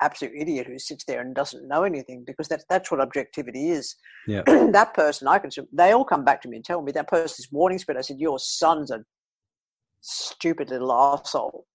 absolute 0.00 0.32
idiot 0.36 0.66
who 0.66 0.78
sits 0.78 1.04
there 1.04 1.20
and 1.20 1.34
doesn't 1.34 1.66
know 1.66 1.82
anything 1.82 2.24
because 2.26 2.48
that's 2.48 2.64
that's 2.70 2.90
what 2.90 3.00
objectivity 3.00 3.70
is. 3.70 3.96
Yeah. 4.26 4.42
that 4.46 4.94
person, 4.94 5.28
I 5.28 5.38
can. 5.38 5.50
They 5.72 5.92
all 5.92 6.04
come 6.04 6.24
back 6.24 6.40
to 6.42 6.48
me 6.48 6.56
and 6.56 6.64
tell 6.64 6.80
me 6.80 6.90
that 6.92 7.08
person's 7.08 7.48
warning 7.52 7.78
spirit. 7.78 7.98
I 7.98 8.02
said, 8.02 8.18
"Your 8.18 8.38
son's 8.38 8.90
a 8.90 9.04
stupid 10.00 10.70
little 10.70 10.90
asshole." 10.90 11.66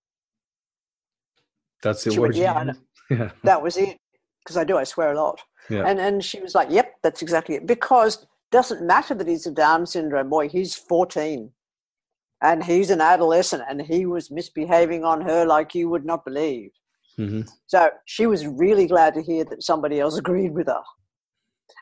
That's 1.84 2.03
the 2.03 2.19
word. 2.19 2.36
"Yeah, 2.36 2.73
Yeah. 3.09 3.31
That 3.43 3.61
was 3.61 3.77
it. 3.77 3.97
Because 4.43 4.57
I 4.57 4.63
do. 4.63 4.77
I 4.77 4.86
swear 4.86 5.11
a 5.11 5.15
lot. 5.15 5.39
Yeah. 5.70 5.86
And 5.88 5.99
and 5.99 6.24
she 6.24 6.41
was 6.41 6.55
like, 6.55 6.70
"Yep, 6.70 6.95
that's 7.03 7.22
exactly 7.22 7.55
it." 7.55 7.66
Because 7.66 8.26
doesn't 8.51 8.86
matter 8.86 9.16
that 9.16 9.28
he's 9.28 9.47
a 9.47 9.51
Down 9.51 9.86
syndrome 9.86 10.30
boy. 10.30 10.49
He's 10.49 10.76
fourteen, 10.76 11.51
and 12.41 12.64
he's 12.64 12.89
an 12.89 13.01
adolescent, 13.01 13.64
and 13.70 13.82
he 13.82 14.05
was 14.05 14.30
misbehaving 14.32 15.03
on 15.03 15.22
her 15.22 15.45
like 15.45 15.74
you 15.74 15.89
would 15.89 16.05
not 16.05 16.26
believe. 16.26 16.72
hmm 17.18 17.41
So 17.68 17.89
she 18.05 18.28
was 18.28 18.45
really 18.45 18.88
glad 18.88 19.14
to 19.16 19.22
hear 19.22 19.45
that 19.45 19.64
somebody 19.64 19.99
else 19.99 20.18
agreed 20.18 20.53
with 20.53 20.68
her, 20.68 20.84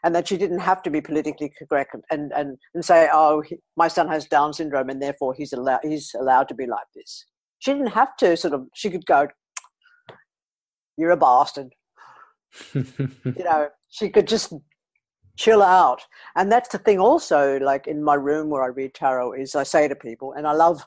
and 0.04 0.14
that 0.16 0.28
she 0.28 0.38
didn't 0.38 0.60
have 0.60 0.82
to 0.84 0.90
be 0.90 1.02
politically 1.02 1.52
correct 1.68 1.96
and 2.12 2.32
and, 2.36 2.58
and 2.74 2.86
say, 2.86 3.10
"Oh, 3.12 3.42
he, 3.42 3.58
my 3.76 3.88
son 3.88 4.08
has 4.10 4.28
Down 4.28 4.54
syndrome, 4.54 4.90
and 4.90 5.02
therefore 5.02 5.34
he's 5.34 5.54
allowed 5.54 5.82
he's 5.84 6.14
allowed 6.20 6.48
to 6.50 6.56
be 6.56 6.68
like 6.68 6.88
this." 6.96 7.26
She 7.60 7.74
didn't 7.74 7.88
have 8.02 8.16
to 8.18 8.38
sort 8.38 8.54
of. 8.54 8.68
She 8.76 8.90
could 8.90 9.06
go, 9.06 9.28
"You're 10.98 11.12
a 11.12 11.18
bastard." 11.18 11.74
You 12.74 13.44
know, 13.44 13.70
she 13.90 14.10
could 14.10 14.28
just 14.28 14.54
chill 15.38 15.62
out. 15.62 16.02
And 16.36 16.52
that's 16.52 16.70
the 16.70 16.78
thing 16.78 17.00
also, 17.00 17.60
like 17.60 17.88
in 17.88 18.04
my 18.04 18.16
room 18.16 18.50
where 18.50 18.64
I 18.64 18.68
read 18.68 18.94
tarot, 18.94 19.34
is 19.34 19.56
I 19.56 19.64
say 19.64 19.88
to 19.88 19.96
people, 19.96 20.34
and 20.34 20.48
I 20.48 20.54
love, 20.54 20.86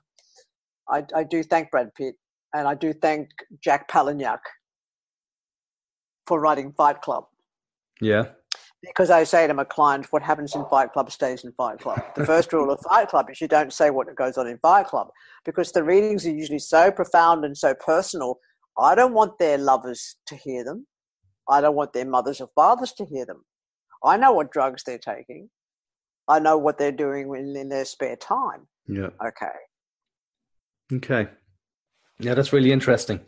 I, 0.89 1.05
I 1.15 1.25
do 1.25 1.43
thank 1.43 1.71
Brad 1.71 1.95
Pitt 1.95 2.15
and 2.55 2.69
I 2.69 2.75
do 2.75 2.93
thank 2.93 3.29
Jack 3.63 3.91
Palahniuk 3.91 4.39
for 6.27 6.41
writing 6.41 6.73
Fight 6.73 7.03
Club. 7.03 7.27
yeah. 8.01 8.25
Because 8.83 9.09
I 9.11 9.25
say 9.25 9.47
to 9.47 9.55
my 9.55 9.65
client, 9.65 10.07
what 10.11 10.23
happens 10.23 10.55
in 10.55 10.65
Fight 10.67 10.93
Club 10.93 11.11
stays 11.11 11.43
in 11.43 11.53
Fight 11.53 11.81
Club. 11.81 12.03
The 12.15 12.27
first 12.27 12.53
rule 12.53 12.71
of 12.71 12.79
Fight 12.81 13.09
Club 13.09 13.31
is 13.31 13.41
you 13.41 13.49
don't 13.49 13.73
say 13.73 13.89
what 13.89 14.15
goes 14.15 14.37
on 14.37 14.47
in 14.47 14.59
Fight 14.59 14.87
Club 14.87 15.09
because 15.45 15.73
the 15.73 15.83
readings 15.83 16.27
are 16.27 16.31
usually 16.31 16.59
so 16.59 16.91
profound 16.91 17.47
and 17.47 17.57
so 17.57 17.75
personal. 17.75 18.39
I 18.79 18.95
don't 18.95 19.15
want 19.15 19.39
their 19.39 19.57
lovers 19.57 20.17
to 20.27 20.37
hear 20.37 20.65
them. 20.65 20.87
I 21.49 21.61
don't 21.61 21.75
want 21.75 21.93
their 21.93 22.07
mothers 22.07 22.41
or 22.41 22.49
fathers 22.55 22.93
to 22.95 23.05
hear 23.05 23.27
them. 23.27 23.45
I 24.05 24.17
know 24.17 24.33
what 24.33 24.53
drugs 24.53 24.83
they're 24.85 24.99
taking. 24.99 25.51
I 26.29 26.39
know 26.39 26.57
what 26.59 26.79
they're 26.79 26.93
doing 26.93 27.35
in, 27.35 27.57
in 27.57 27.69
their 27.69 27.85
spare 27.85 28.17
time. 28.17 28.67
Yeah. 28.87 29.11
Okay. 29.25 29.47
Okay. 30.93 31.29
Yeah, 32.19 32.35
that's 32.35 32.53
really 32.53 32.73
interesting. 32.73 33.21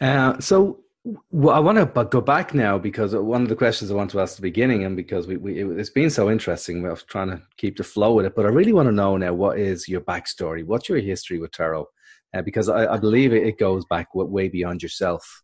Uh, 0.00 0.38
so 0.40 0.84
well, 1.30 1.54
I 1.54 1.58
want 1.58 1.76
to 1.76 2.04
go 2.04 2.20
back 2.22 2.54
now 2.54 2.78
because 2.78 3.14
one 3.14 3.42
of 3.42 3.50
the 3.50 3.56
questions 3.56 3.90
I 3.90 3.94
want 3.94 4.10
to 4.12 4.20
ask 4.20 4.32
at 4.32 4.36
the 4.36 4.42
beginning, 4.42 4.84
and 4.84 4.96
because 4.96 5.26
we, 5.26 5.36
we 5.36 5.62
it's 5.62 5.90
been 5.90 6.08
so 6.08 6.30
interesting, 6.30 6.84
I 6.86 6.90
was 6.90 7.02
trying 7.02 7.28
to 7.28 7.42
keep 7.58 7.76
the 7.76 7.84
flow 7.84 8.14
with 8.14 8.24
it. 8.24 8.34
But 8.34 8.46
I 8.46 8.48
really 8.48 8.72
want 8.72 8.88
to 8.88 8.92
know 8.92 9.16
now 9.18 9.34
what 9.34 9.58
is 9.58 9.86
your 9.86 10.00
backstory? 10.00 10.64
What's 10.64 10.88
your 10.88 10.98
history 10.98 11.38
with 11.38 11.52
tarot? 11.52 11.86
Uh, 12.34 12.42
because 12.42 12.70
I, 12.70 12.94
I 12.94 12.96
believe 12.96 13.34
it, 13.34 13.46
it 13.46 13.58
goes 13.58 13.84
back 13.84 14.08
way 14.14 14.48
beyond 14.48 14.82
yourself. 14.82 15.43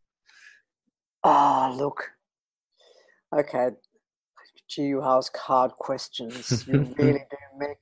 Oh, 1.24 1.74
look. 1.76 2.10
Okay. 3.36 3.70
Gee, 4.68 4.82
you 4.82 5.02
ask 5.02 5.36
hard 5.36 5.72
questions. 5.72 6.66
You 6.66 6.94
really 6.98 7.24
do, 7.30 7.36
Mick. 7.60 7.74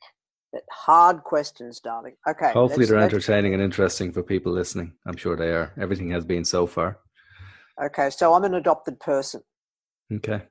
That 0.52 0.62
hard 0.70 1.22
questions, 1.24 1.80
darling. 1.80 2.16
Okay. 2.26 2.52
Hopefully, 2.52 2.86
they're 2.86 2.98
entertaining 2.98 3.52
and 3.52 3.62
interesting 3.62 4.12
for 4.12 4.22
people 4.22 4.50
listening. 4.50 4.94
I'm 5.06 5.16
sure 5.16 5.36
they 5.36 5.50
are. 5.50 5.72
Everything 5.78 6.10
has 6.12 6.24
been 6.24 6.44
so 6.44 6.66
far. 6.66 6.98
Okay, 7.82 8.10
so 8.10 8.34
I'm 8.34 8.44
an 8.44 8.54
adopted 8.54 8.98
person. 8.98 9.42
Okay. 10.12 10.42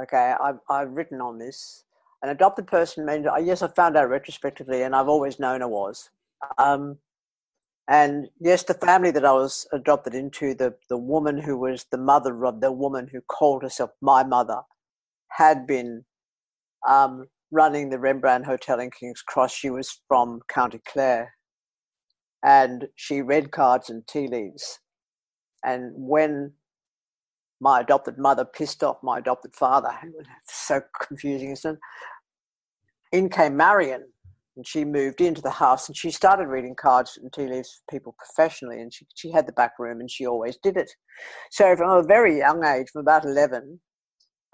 Okay, 0.00 0.34
I've, 0.42 0.58
I've 0.68 0.90
written 0.90 1.20
on 1.20 1.38
this. 1.38 1.84
An 2.22 2.30
adopted 2.30 2.66
person 2.66 3.04
means, 3.04 3.26
yes, 3.42 3.62
I 3.62 3.68
found 3.68 3.96
out 3.96 4.08
retrospectively, 4.08 4.82
and 4.82 4.94
I've 4.94 5.08
always 5.08 5.38
known 5.38 5.62
I 5.62 5.66
was. 5.66 6.10
Um, 6.58 6.98
and 7.90 8.28
yes, 8.38 8.62
the 8.62 8.74
family 8.74 9.10
that 9.10 9.24
I 9.24 9.32
was 9.32 9.66
adopted 9.72 10.14
into, 10.14 10.54
the, 10.54 10.74
the 10.88 10.96
woman 10.96 11.38
who 11.38 11.58
was 11.58 11.86
the 11.90 11.98
mother 11.98 12.46
of 12.46 12.60
the 12.60 12.70
woman 12.70 13.08
who 13.10 13.20
called 13.20 13.64
herself 13.64 13.90
my 14.00 14.22
mother, 14.22 14.60
had 15.32 15.66
been 15.66 16.04
um, 16.88 17.26
running 17.50 17.90
the 17.90 17.98
Rembrandt 17.98 18.46
Hotel 18.46 18.78
in 18.78 18.92
King's 18.92 19.22
Cross. 19.22 19.54
She 19.54 19.70
was 19.70 20.00
from 20.06 20.40
County 20.48 20.80
Clare. 20.86 21.34
And 22.44 22.86
she 22.94 23.22
read 23.22 23.50
cards 23.50 23.90
and 23.90 24.06
tea 24.06 24.28
leaves. 24.28 24.78
And 25.64 25.92
when 25.96 26.52
my 27.60 27.80
adopted 27.80 28.18
mother 28.18 28.44
pissed 28.44 28.84
off 28.84 29.02
my 29.02 29.18
adopted 29.18 29.54
father. 29.56 29.90
So 30.46 30.80
confusing, 31.02 31.50
isn't 31.50 31.74
it? 31.74 33.16
In 33.16 33.28
came 33.28 33.56
Marion, 33.56 34.04
and 34.60 34.66
she 34.66 34.84
moved 34.84 35.22
into 35.22 35.40
the 35.40 35.48
house 35.48 35.88
and 35.88 35.96
she 35.96 36.10
started 36.10 36.46
reading 36.46 36.74
cards 36.74 37.16
and 37.16 37.32
tea 37.32 37.46
leaves 37.46 37.80
for 37.80 37.94
people 37.96 38.14
professionally. 38.18 38.82
And 38.82 38.92
she, 38.92 39.06
she 39.14 39.30
had 39.30 39.46
the 39.46 39.54
back 39.54 39.78
room 39.78 40.00
and 40.00 40.10
she 40.10 40.26
always 40.26 40.58
did 40.62 40.76
it. 40.76 40.90
So 41.50 41.74
from 41.76 41.88
a 41.88 42.02
very 42.02 42.36
young 42.36 42.62
age, 42.62 42.88
from 42.92 43.00
about 43.00 43.24
11, 43.24 43.80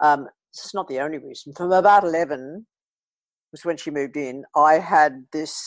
um, 0.00 0.28
this 0.54 0.64
is 0.64 0.74
not 0.74 0.86
the 0.86 1.00
only 1.00 1.18
reason, 1.18 1.54
from 1.54 1.72
about 1.72 2.04
11 2.04 2.64
was 3.50 3.64
when 3.64 3.76
she 3.76 3.90
moved 3.90 4.16
in, 4.16 4.44
I 4.54 4.74
had 4.74 5.24
this, 5.32 5.60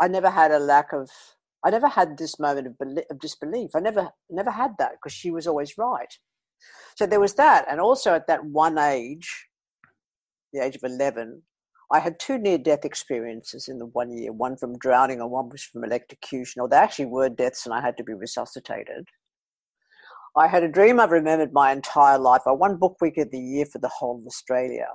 I 0.00 0.06
never 0.06 0.30
had 0.30 0.52
a 0.52 0.60
lack 0.60 0.92
of 0.92 1.10
I 1.64 1.70
never 1.70 1.88
had 1.88 2.16
this 2.16 2.38
moment 2.38 2.68
of, 2.68 2.78
belie- 2.78 3.06
of 3.10 3.18
disbelief. 3.18 3.70
I 3.74 3.80
never 3.80 4.08
never 4.30 4.50
had 4.52 4.72
that 4.78 4.92
because 4.92 5.12
she 5.12 5.32
was 5.32 5.48
always 5.48 5.76
right. 5.78 6.12
So 6.96 7.06
there 7.06 7.20
was 7.20 7.34
that, 7.34 7.66
and 7.68 7.80
also 7.80 8.14
at 8.14 8.26
that 8.28 8.44
one 8.44 8.78
age, 8.78 9.46
the 10.52 10.64
age 10.64 10.76
of 10.76 10.82
eleven, 10.84 11.42
I 11.92 11.98
had 11.98 12.18
two 12.18 12.38
near-death 12.38 12.86
experiences 12.86 13.68
in 13.68 13.78
the 13.78 13.86
one 13.86 14.10
year. 14.10 14.32
One 14.32 14.56
from 14.56 14.78
drowning, 14.78 15.20
and 15.20 15.30
one 15.30 15.50
was 15.50 15.62
from 15.62 15.84
electrocution. 15.84 16.62
Or 16.62 16.68
they 16.68 16.76
actually 16.76 17.06
were 17.06 17.28
deaths, 17.28 17.66
and 17.66 17.74
I 17.74 17.82
had 17.82 17.98
to 17.98 18.04
be 18.04 18.14
resuscitated. 18.14 19.06
I 20.34 20.46
had 20.46 20.62
a 20.62 20.68
dream 20.68 20.98
I've 20.98 21.10
remembered 21.10 21.52
my 21.52 21.70
entire 21.70 22.18
life. 22.18 22.40
I 22.46 22.52
won 22.52 22.78
Book 22.78 22.96
Week 23.02 23.18
of 23.18 23.30
the 23.30 23.38
Year 23.38 23.66
for 23.66 23.78
the 23.78 23.90
whole 23.90 24.18
of 24.18 24.26
Australia. 24.26 24.86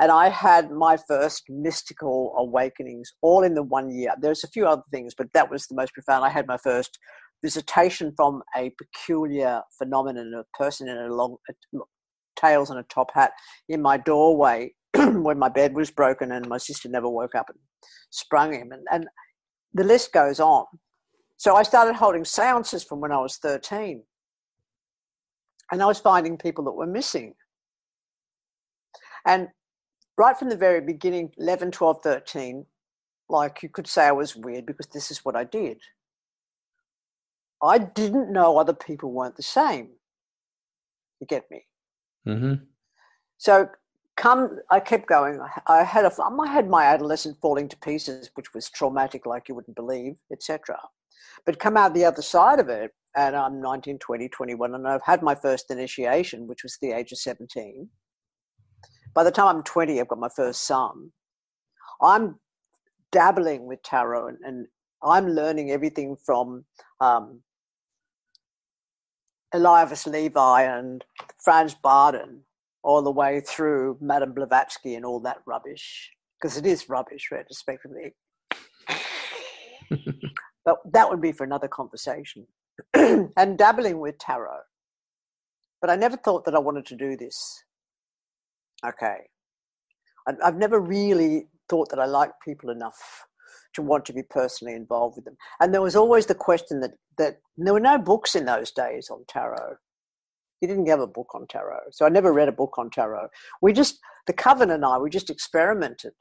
And 0.00 0.10
I 0.10 0.30
had 0.30 0.70
my 0.70 0.96
first 0.96 1.44
mystical 1.50 2.34
awakenings 2.38 3.12
all 3.20 3.42
in 3.42 3.54
the 3.54 3.62
one 3.62 3.90
year. 3.90 4.14
There's 4.18 4.42
a 4.42 4.48
few 4.48 4.66
other 4.66 4.82
things, 4.90 5.14
but 5.14 5.30
that 5.34 5.50
was 5.50 5.66
the 5.66 5.74
most 5.74 5.92
profound. 5.92 6.24
I 6.24 6.30
had 6.30 6.46
my 6.46 6.56
first 6.56 6.98
visitation 7.44 8.14
from 8.16 8.42
a 8.56 8.72
peculiar 8.78 9.60
phenomenon, 9.76 10.32
a 10.32 10.56
person 10.56 10.88
in 10.88 10.96
a 10.96 11.14
long 11.14 11.36
tails 12.36 12.70
and 12.70 12.78
a 12.78 12.84
top 12.84 13.10
hat 13.12 13.32
in 13.68 13.82
my 13.82 13.98
doorway 13.98 14.72
when 15.22 15.38
my 15.38 15.48
bed 15.48 15.74
was 15.74 15.90
broken 15.90 16.32
and 16.32 16.48
my 16.48 16.58
sister 16.58 16.88
never 16.88 17.08
woke 17.08 17.34
up 17.34 17.48
and 17.48 17.58
sprung 18.10 18.52
him. 18.52 18.72
And, 18.72 18.86
and 18.90 19.06
the 19.74 19.84
list 19.84 20.12
goes 20.12 20.40
on. 20.40 20.66
So 21.36 21.56
I 21.56 21.62
started 21.62 21.94
holding 21.94 22.24
seances 22.24 22.84
from 22.84 23.00
when 23.00 23.12
I 23.12 23.18
was 23.18 23.36
13. 23.36 24.02
And 25.70 25.82
I 25.82 25.86
was 25.86 25.98
finding 25.98 26.36
people 26.36 26.64
that 26.64 26.72
were 26.72 26.86
missing. 26.86 27.34
And 29.26 29.48
right 30.16 30.36
from 30.36 30.48
the 30.48 30.56
very 30.56 30.80
beginning 30.80 31.30
11 31.38 31.70
12 31.70 31.98
13 32.02 32.66
like 33.28 33.62
you 33.62 33.68
could 33.68 33.86
say 33.86 34.04
i 34.06 34.12
was 34.12 34.36
weird 34.36 34.66
because 34.66 34.86
this 34.88 35.10
is 35.10 35.24
what 35.24 35.36
i 35.36 35.44
did 35.44 35.78
i 37.62 37.78
didn't 37.78 38.32
know 38.32 38.58
other 38.58 38.74
people 38.74 39.10
weren't 39.12 39.36
the 39.36 39.42
same 39.42 39.88
you 41.20 41.26
get 41.26 41.44
me 41.50 41.64
Mm-hmm. 42.24 42.62
so 43.38 43.66
come 44.16 44.58
i 44.70 44.78
kept 44.78 45.08
going. 45.08 45.40
I 45.66 45.82
had 45.82 46.04
a 46.04 46.12
i 46.22 46.46
had 46.46 46.68
my 46.68 46.84
adolescent 46.84 47.38
falling 47.40 47.68
to 47.68 47.76
pieces 47.78 48.30
which 48.34 48.54
was 48.54 48.70
traumatic 48.70 49.26
like 49.26 49.48
you 49.48 49.54
wouldn't 49.54 49.76
believe 49.76 50.16
etc 50.32 50.78
but 51.46 51.58
come 51.58 51.76
out 51.76 51.94
the 51.94 52.04
other 52.04 52.22
side 52.22 52.60
of 52.60 52.68
it 52.68 52.92
and 53.16 53.34
i'm 53.36 53.60
19 53.60 53.98
20 53.98 54.28
21 54.28 54.74
and 54.74 54.88
i've 54.88 55.02
had 55.02 55.22
my 55.22 55.34
first 55.34 55.70
initiation 55.70 56.46
which 56.46 56.62
was 56.62 56.76
the 56.80 56.92
age 56.92 57.12
of 57.12 57.18
17 57.18 57.88
by 59.14 59.24
the 59.24 59.30
time 59.30 59.56
I'm 59.56 59.62
20, 59.62 60.00
I've 60.00 60.08
got 60.08 60.18
my 60.18 60.28
first 60.34 60.64
son. 60.66 61.12
I'm 62.00 62.38
dabbling 63.10 63.66
with 63.66 63.82
tarot 63.82 64.28
and, 64.28 64.38
and 64.44 64.66
I'm 65.02 65.28
learning 65.28 65.70
everything 65.70 66.16
from 66.16 66.64
um, 67.00 67.42
Eliphas 69.52 70.06
Levi 70.06 70.62
and 70.62 71.04
Franz 71.44 71.74
Bardon 71.74 72.40
all 72.82 73.02
the 73.02 73.10
way 73.10 73.40
through 73.40 73.96
Madame 74.00 74.32
Blavatsky 74.32 74.94
and 74.94 75.04
all 75.04 75.20
that 75.20 75.38
rubbish, 75.46 76.10
because 76.40 76.56
it 76.56 76.66
is 76.66 76.88
rubbish 76.88 77.30
retrospectively. 77.30 78.14
but 80.64 80.78
that 80.92 81.08
would 81.08 81.20
be 81.20 81.32
for 81.32 81.44
another 81.44 81.68
conversation. 81.68 82.46
and 82.94 83.58
dabbling 83.58 84.00
with 84.00 84.18
tarot. 84.18 84.60
But 85.80 85.90
I 85.90 85.96
never 85.96 86.16
thought 86.16 86.44
that 86.44 86.54
I 86.54 86.58
wanted 86.58 86.86
to 86.86 86.96
do 86.96 87.16
this. 87.16 87.64
Okay. 88.86 89.18
I've 90.42 90.56
never 90.56 90.78
really 90.78 91.48
thought 91.68 91.88
that 91.90 91.98
I 91.98 92.06
liked 92.06 92.44
people 92.44 92.70
enough 92.70 93.26
to 93.74 93.82
want 93.82 94.04
to 94.04 94.12
be 94.12 94.22
personally 94.22 94.74
involved 94.74 95.16
with 95.16 95.24
them. 95.24 95.36
And 95.60 95.74
there 95.74 95.82
was 95.82 95.96
always 95.96 96.26
the 96.26 96.34
question 96.34 96.80
that, 96.80 96.92
that 97.18 97.38
there 97.56 97.72
were 97.72 97.80
no 97.80 97.98
books 97.98 98.34
in 98.34 98.44
those 98.44 98.70
days 98.70 99.08
on 99.10 99.24
tarot. 99.28 99.76
You 100.62 100.68
didn't 100.68 100.86
have 100.86 101.00
a 101.00 101.06
book 101.06 101.34
on 101.34 101.46
tarot. 101.48 101.90
So 101.90 102.06
I 102.06 102.08
never 102.08 102.32
read 102.32 102.48
a 102.48 102.52
book 102.52 102.78
on 102.78 102.88
tarot. 102.88 103.28
We 103.60 103.72
just, 103.72 103.98
the 104.28 104.32
Coven 104.32 104.70
and 104.70 104.84
I, 104.84 104.96
we 104.96 105.10
just 105.10 105.28
experimented. 105.28 106.12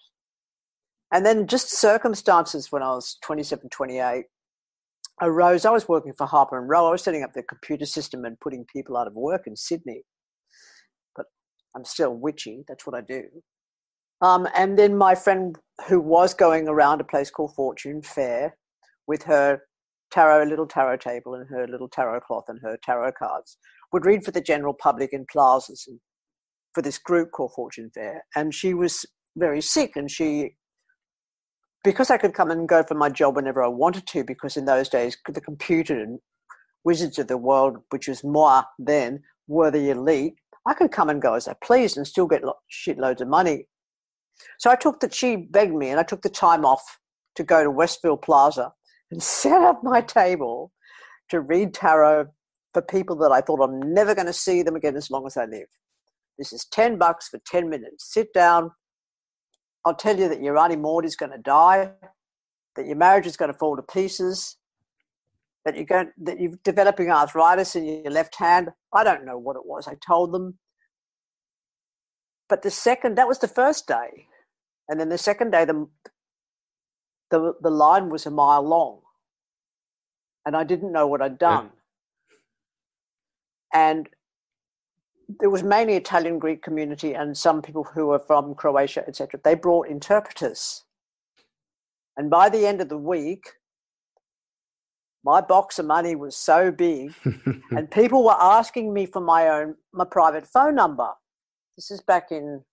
And 1.13 1.23
then 1.23 1.45
just 1.45 1.69
circumstances 1.69 2.71
when 2.71 2.81
I 2.81 2.89
was 2.89 3.17
27, 3.23 3.69
28 3.69 4.25
arose. 5.21 5.65
I 5.65 5.69
was 5.69 5.87
working 5.87 6.13
for 6.13 6.25
Harper 6.25 6.57
and 6.57 6.67
Row. 6.67 6.87
I 6.87 6.91
was 6.91 7.03
setting 7.03 7.23
up 7.23 7.33
the 7.33 7.43
computer 7.43 7.85
system 7.85 8.25
and 8.25 8.39
putting 8.39 8.65
people 8.65 8.97
out 8.97 9.07
of 9.07 9.13
work 9.13 9.43
in 9.45 9.55
Sydney. 9.55 10.01
But 11.15 11.27
I'm 11.75 11.85
still 11.85 12.15
witchy. 12.15 12.63
That's 12.67 12.87
what 12.87 12.95
I 12.95 13.01
do. 13.01 13.25
Um, 14.21 14.47
and 14.55 14.77
then 14.77 14.97
my 14.97 15.13
friend 15.13 15.55
who 15.87 15.99
was 15.99 16.33
going 16.33 16.67
around 16.67 16.99
a 17.01 17.03
place 17.03 17.29
called 17.29 17.53
Fortune 17.55 18.01
Fair 18.01 18.55
with 19.05 19.21
her 19.23 19.61
tarot, 20.11 20.45
little 20.45 20.67
tarot 20.67 20.97
table 20.97 21.35
and 21.35 21.47
her 21.49 21.67
little 21.67 21.89
tarot 21.89 22.21
cloth 22.21 22.45
and 22.47 22.59
her 22.61 22.77
tarot 22.83 23.13
cards, 23.17 23.57
would 23.91 24.05
read 24.05 24.23
for 24.23 24.31
the 24.31 24.41
general 24.41 24.73
public 24.73 25.13
in 25.13 25.25
plazas 25.31 25.85
and 25.87 25.99
for 26.73 26.81
this 26.81 26.97
group 26.97 27.31
called 27.31 27.53
Fortune 27.55 27.91
Fair. 27.93 28.23
And 28.35 28.53
she 28.53 28.73
was 28.73 29.05
very 29.35 29.61
sick 29.61 29.95
and 29.95 30.09
she 30.09 30.55
because 31.83 32.11
I 32.11 32.17
could 32.17 32.33
come 32.33 32.51
and 32.51 32.69
go 32.69 32.83
for 32.83 32.93
my 32.93 33.09
job 33.09 33.35
whenever 33.35 33.63
I 33.63 33.67
wanted 33.67 34.05
to, 34.07 34.23
because 34.23 34.55
in 34.55 34.65
those 34.65 34.87
days 34.87 35.17
the 35.27 35.41
computer 35.41 35.99
and 35.99 36.19
wizards 36.83 37.17
of 37.19 37.27
the 37.27 37.37
world, 37.37 37.77
which 37.89 38.07
was 38.07 38.23
moi 38.23 38.63
then, 38.77 39.21
were 39.47 39.71
the 39.71 39.89
elite, 39.89 40.35
I 40.67 40.73
could 40.73 40.91
come 40.91 41.09
and 41.09 41.21
go 41.21 41.33
as 41.33 41.47
I 41.47 41.55
pleased 41.63 41.97
and 41.97 42.05
still 42.05 42.27
get 42.27 42.43
shitloads 42.71 43.21
of 43.21 43.27
money. 43.27 43.67
So 44.59 44.69
I 44.69 44.75
took 44.75 44.99
the, 44.99 45.11
she 45.11 45.35
begged 45.35 45.73
me, 45.73 45.89
and 45.89 45.99
I 45.99 46.03
took 46.03 46.21
the 46.21 46.29
time 46.29 46.65
off 46.65 46.83
to 47.35 47.43
go 47.43 47.63
to 47.63 47.71
Westfield 47.71 48.21
Plaza 48.21 48.71
and 49.09 49.21
set 49.23 49.61
up 49.61 49.83
my 49.83 50.01
table 50.01 50.71
to 51.29 51.41
read 51.41 51.73
tarot 51.73 52.27
for 52.73 52.81
people 52.81 53.15
that 53.17 53.31
I 53.31 53.41
thought 53.41 53.61
I'm 53.61 53.93
never 53.93 54.15
going 54.15 54.27
to 54.27 54.33
see 54.33 54.63
them 54.63 54.75
again 54.75 54.95
as 54.95 55.11
long 55.11 55.25
as 55.25 55.37
I 55.37 55.45
live. 55.45 55.67
This 56.37 56.53
is 56.53 56.65
10 56.71 56.97
bucks 56.97 57.27
for 57.27 57.39
10 57.45 57.69
minutes. 57.69 58.13
Sit 58.13 58.33
down. 58.33 58.71
I'll 59.85 59.95
tell 59.95 60.17
you 60.17 60.29
that 60.29 60.41
your 60.41 60.57
Auntie 60.57 60.75
Maud 60.75 61.05
is 61.05 61.15
going 61.15 61.31
to 61.31 61.37
die, 61.37 61.91
that 62.75 62.85
your 62.85 62.95
marriage 62.95 63.25
is 63.25 63.35
going 63.35 63.51
to 63.51 63.57
fall 63.57 63.75
to 63.75 63.81
pieces, 63.81 64.57
that 65.65 65.75
you're 65.75 65.85
going, 65.85 66.11
that 66.21 66.39
you're 66.39 66.53
developing 66.63 67.09
arthritis 67.09 67.75
in 67.75 67.85
your 67.85 68.11
left 68.11 68.35
hand. 68.35 68.69
I 68.93 69.03
don't 69.03 69.25
know 69.25 69.37
what 69.37 69.55
it 69.55 69.65
was. 69.65 69.87
I 69.87 69.95
told 70.05 70.33
them. 70.33 70.57
But 72.47 72.61
the 72.61 72.71
second, 72.71 73.15
that 73.17 73.27
was 73.27 73.39
the 73.39 73.47
first 73.47 73.87
day. 73.87 74.27
And 74.89 74.99
then 74.99 75.09
the 75.09 75.17
second 75.17 75.51
day, 75.51 75.65
the, 75.65 75.87
the, 77.29 77.53
the 77.61 77.69
line 77.69 78.09
was 78.09 78.25
a 78.25 78.31
mile 78.31 78.63
long. 78.63 79.01
And 80.45 80.55
I 80.55 80.63
didn't 80.63 80.91
know 80.91 81.07
what 81.07 81.21
I'd 81.21 81.37
done. 81.37 81.69
And 83.73 84.09
there 85.39 85.49
was 85.49 85.63
mainly 85.63 85.95
Italian 85.95 86.39
Greek 86.39 86.61
community 86.61 87.13
and 87.13 87.37
some 87.37 87.61
people 87.61 87.83
who 87.83 88.07
were 88.07 88.19
from 88.19 88.55
Croatia, 88.55 89.05
etc. 89.07 89.39
They 89.43 89.55
brought 89.55 89.87
interpreters. 89.87 90.83
And 92.17 92.29
by 92.29 92.49
the 92.49 92.67
end 92.67 92.81
of 92.81 92.89
the 92.89 92.97
week, 92.97 93.45
my 95.23 95.39
box 95.39 95.79
of 95.79 95.85
money 95.85 96.15
was 96.15 96.35
so 96.35 96.71
big, 96.71 97.13
and 97.71 97.89
people 97.91 98.23
were 98.23 98.35
asking 98.39 98.93
me 98.93 99.05
for 99.05 99.21
my 99.21 99.47
own 99.47 99.75
my 99.93 100.03
private 100.03 100.47
phone 100.47 100.75
number. 100.75 101.09
This 101.77 101.91
is 101.91 102.01
back 102.01 102.31
in 102.31 102.63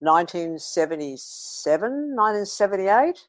1977, 0.00 2.16
1978. 2.16 3.28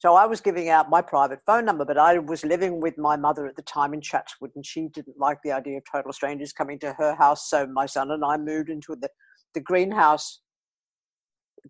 So 0.00 0.14
I 0.14 0.24
was 0.24 0.40
giving 0.40 0.70
out 0.70 0.88
my 0.88 1.02
private 1.02 1.40
phone 1.44 1.66
number, 1.66 1.84
but 1.84 1.98
I 1.98 2.18
was 2.18 2.42
living 2.42 2.80
with 2.80 2.96
my 2.96 3.16
mother 3.16 3.46
at 3.46 3.54
the 3.54 3.62
time 3.62 3.92
in 3.92 4.00
Chatswood, 4.00 4.50
and 4.56 4.64
she 4.64 4.88
didn't 4.88 5.18
like 5.18 5.36
the 5.44 5.52
idea 5.52 5.76
of 5.76 5.84
total 5.92 6.10
strangers 6.14 6.54
coming 6.54 6.78
to 6.78 6.94
her 6.94 7.14
house. 7.14 7.50
So 7.50 7.66
my 7.66 7.84
son 7.84 8.10
and 8.10 8.24
I 8.24 8.38
moved 8.38 8.70
into 8.70 8.96
the, 8.96 9.10
the 9.52 9.60
greenhouse 9.60 10.40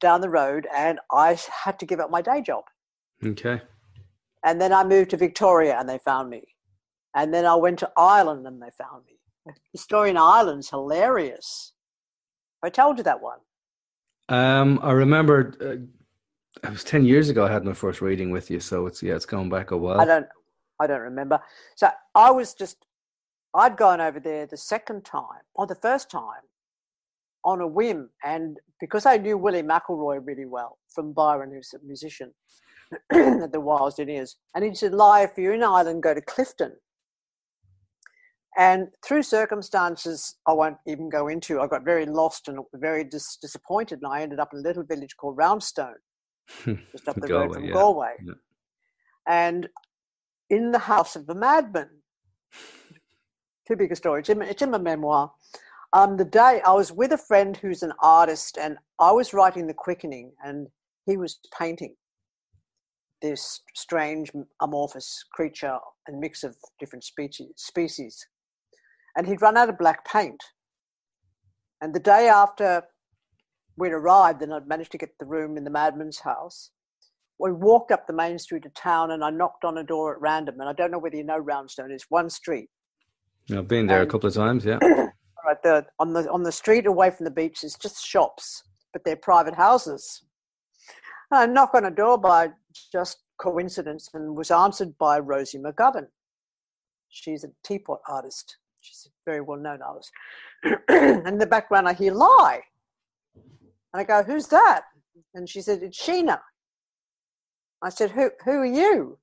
down 0.00 0.20
the 0.20 0.30
road, 0.30 0.68
and 0.72 1.00
I 1.12 1.36
had 1.64 1.80
to 1.80 1.86
give 1.86 1.98
up 1.98 2.08
my 2.12 2.22
day 2.22 2.40
job. 2.40 2.62
Okay. 3.26 3.60
And 4.44 4.60
then 4.60 4.72
I 4.72 4.84
moved 4.84 5.10
to 5.10 5.16
Victoria, 5.16 5.76
and 5.76 5.88
they 5.88 5.98
found 5.98 6.30
me. 6.30 6.44
And 7.16 7.34
then 7.34 7.44
I 7.44 7.56
went 7.56 7.80
to 7.80 7.90
Ireland, 7.96 8.46
and 8.46 8.62
they 8.62 8.70
found 8.78 9.06
me. 9.06 9.54
The 9.72 9.78
story 9.80 10.10
in 10.10 10.16
Ireland's 10.16 10.70
hilarious. 10.70 11.72
I 12.62 12.70
told 12.70 12.98
you 12.98 13.02
that 13.02 13.20
one. 13.20 13.38
Um, 14.28 14.78
I 14.84 14.92
remember 14.92 15.52
uh, 15.60 15.84
it 16.62 16.70
was 16.70 16.84
ten 16.84 17.04
years 17.04 17.28
ago. 17.28 17.46
I 17.46 17.52
had 17.52 17.64
my 17.64 17.72
first 17.72 18.00
reading 18.00 18.30
with 18.30 18.50
you, 18.50 18.60
so 18.60 18.86
it's 18.86 19.02
yeah, 19.02 19.14
it's 19.14 19.26
going 19.26 19.48
back 19.48 19.70
a 19.70 19.76
while. 19.76 20.00
I 20.00 20.04
don't, 20.04 20.26
I 20.80 20.86
don't 20.86 21.00
remember. 21.00 21.40
So 21.76 21.88
I 22.14 22.30
was 22.30 22.54
just, 22.54 22.84
I'd 23.54 23.76
gone 23.76 24.00
over 24.00 24.20
there 24.20 24.46
the 24.46 24.56
second 24.56 25.04
time 25.04 25.42
or 25.54 25.66
the 25.66 25.74
first 25.74 26.10
time 26.10 26.42
on 27.44 27.60
a 27.60 27.66
whim, 27.66 28.10
and 28.24 28.58
because 28.80 29.06
I 29.06 29.16
knew 29.16 29.38
Willie 29.38 29.62
McElroy 29.62 30.20
really 30.24 30.44
well 30.44 30.78
from 30.94 31.12
Byron, 31.12 31.52
who's 31.52 31.74
a 31.74 31.84
musician 31.84 32.32
at 33.12 33.52
the 33.52 33.60
Wyldeeniers, 33.60 34.36
and 34.54 34.64
he 34.64 34.74
said, 34.74 34.92
"Ly, 34.92 35.22
if 35.22 35.38
you're 35.38 35.54
in 35.54 35.62
Ireland, 35.62 36.02
go 36.02 36.14
to 36.14 36.20
Clifden." 36.20 36.72
And 38.58 38.88
through 39.04 39.22
circumstances 39.22 40.36
I 40.46 40.52
won't 40.52 40.76
even 40.86 41.08
go 41.08 41.28
into, 41.28 41.60
I 41.60 41.68
got 41.68 41.84
very 41.84 42.04
lost 42.04 42.48
and 42.48 42.58
very 42.74 43.04
dis- 43.04 43.38
disappointed, 43.40 44.00
and 44.02 44.12
I 44.12 44.22
ended 44.22 44.40
up 44.40 44.50
in 44.52 44.58
a 44.58 44.62
little 44.62 44.82
village 44.82 45.16
called 45.16 45.36
Roundstone, 45.36 45.94
just 46.92 47.08
up 47.08 47.16
the 47.16 47.28
Galway, 47.28 47.46
road 47.46 47.54
from 47.54 47.64
yeah. 47.64 47.72
Galway. 47.72 48.14
Yeah. 48.24 48.34
And 49.26 49.68
in 50.48 50.72
the 50.72 50.78
house 50.78 51.16
of 51.16 51.26
the 51.26 51.34
madman, 51.34 51.90
too 53.68 53.76
big 53.76 53.92
a 53.92 53.96
story. 53.96 54.20
It's 54.20 54.28
in, 54.28 54.42
it's 54.42 54.62
in 54.62 54.70
my 54.70 54.78
memoir. 54.78 55.32
Um, 55.92 56.16
the 56.16 56.24
day 56.24 56.60
I 56.64 56.72
was 56.72 56.92
with 56.92 57.12
a 57.12 57.18
friend 57.18 57.56
who's 57.56 57.82
an 57.82 57.92
artist, 58.00 58.58
and 58.58 58.78
I 58.98 59.12
was 59.12 59.32
writing 59.32 59.66
The 59.66 59.74
Quickening, 59.74 60.32
and 60.44 60.68
he 61.06 61.16
was 61.16 61.38
painting 61.56 61.94
this 63.22 63.60
strange 63.74 64.30
amorphous 64.62 65.24
creature 65.32 65.78
and 66.06 66.18
mix 66.20 66.42
of 66.42 66.56
different 66.78 67.04
species. 67.04 67.52
species 67.56 68.26
and 69.16 69.26
he'd 69.26 69.42
run 69.42 69.56
out 69.56 69.68
of 69.68 69.78
black 69.78 70.06
paint. 70.06 70.42
And 71.80 71.94
the 71.94 72.00
day 72.00 72.28
after 72.28 72.84
we'd 73.76 73.92
arrived 73.92 74.42
and 74.42 74.52
I'd 74.52 74.68
managed 74.68 74.92
to 74.92 74.98
get 74.98 75.18
the 75.18 75.26
room 75.26 75.56
in 75.56 75.64
the 75.64 75.70
madman's 75.70 76.20
house, 76.20 76.70
we 77.38 77.52
walked 77.52 77.90
up 77.90 78.06
the 78.06 78.12
main 78.12 78.38
street 78.38 78.66
of 78.66 78.74
town 78.74 79.12
and 79.12 79.24
I 79.24 79.30
knocked 79.30 79.64
on 79.64 79.78
a 79.78 79.84
door 79.84 80.14
at 80.14 80.20
random. 80.20 80.60
And 80.60 80.68
I 80.68 80.72
don't 80.72 80.90
know 80.90 80.98
whether 80.98 81.16
you 81.16 81.24
know 81.24 81.38
Roundstone, 81.38 81.90
it's 81.90 82.10
one 82.10 82.28
street. 82.28 82.68
I've 83.50 83.66
been 83.66 83.86
there 83.86 84.02
and, 84.02 84.08
a 84.08 84.10
couple 84.10 84.28
of 84.28 84.34
times, 84.34 84.64
yeah. 84.64 84.78
right, 84.82 85.62
the, 85.62 85.86
on, 85.98 86.12
the, 86.12 86.30
on 86.30 86.42
the 86.42 86.52
street 86.52 86.86
away 86.86 87.10
from 87.10 87.24
the 87.24 87.30
beach 87.30 87.64
is 87.64 87.74
just 87.74 88.04
shops, 88.04 88.62
but 88.92 89.02
they're 89.04 89.16
private 89.16 89.54
houses. 89.54 90.22
And 91.30 91.40
I 91.40 91.46
knock 91.46 91.74
on 91.74 91.86
a 91.86 91.90
door 91.90 92.18
by 92.18 92.50
just 92.92 93.18
coincidence 93.38 94.10
and 94.12 94.36
was 94.36 94.50
answered 94.50 94.96
by 94.98 95.18
Rosie 95.18 95.58
McGovern. 95.58 96.06
She's 97.08 97.42
a 97.42 97.48
teapot 97.64 98.00
artist. 98.08 98.58
She's 98.80 99.06
a 99.06 99.10
very 99.28 99.40
well 99.40 99.58
known 99.58 99.80
artist. 99.82 100.10
and 100.88 101.26
in 101.28 101.38
the 101.38 101.46
background, 101.46 101.88
I 101.88 101.94
hear 101.94 102.12
Ly. 102.12 102.60
And 103.92 104.00
I 104.00 104.04
go, 104.04 104.22
Who's 104.22 104.46
that? 104.48 104.82
And 105.34 105.48
she 105.48 105.60
said, 105.60 105.82
It's 105.82 106.00
Sheena. 106.00 106.38
I 107.82 107.88
said, 107.88 108.10
Who, 108.10 108.30
who 108.44 108.52
are 108.52 108.66
you? 108.66 109.18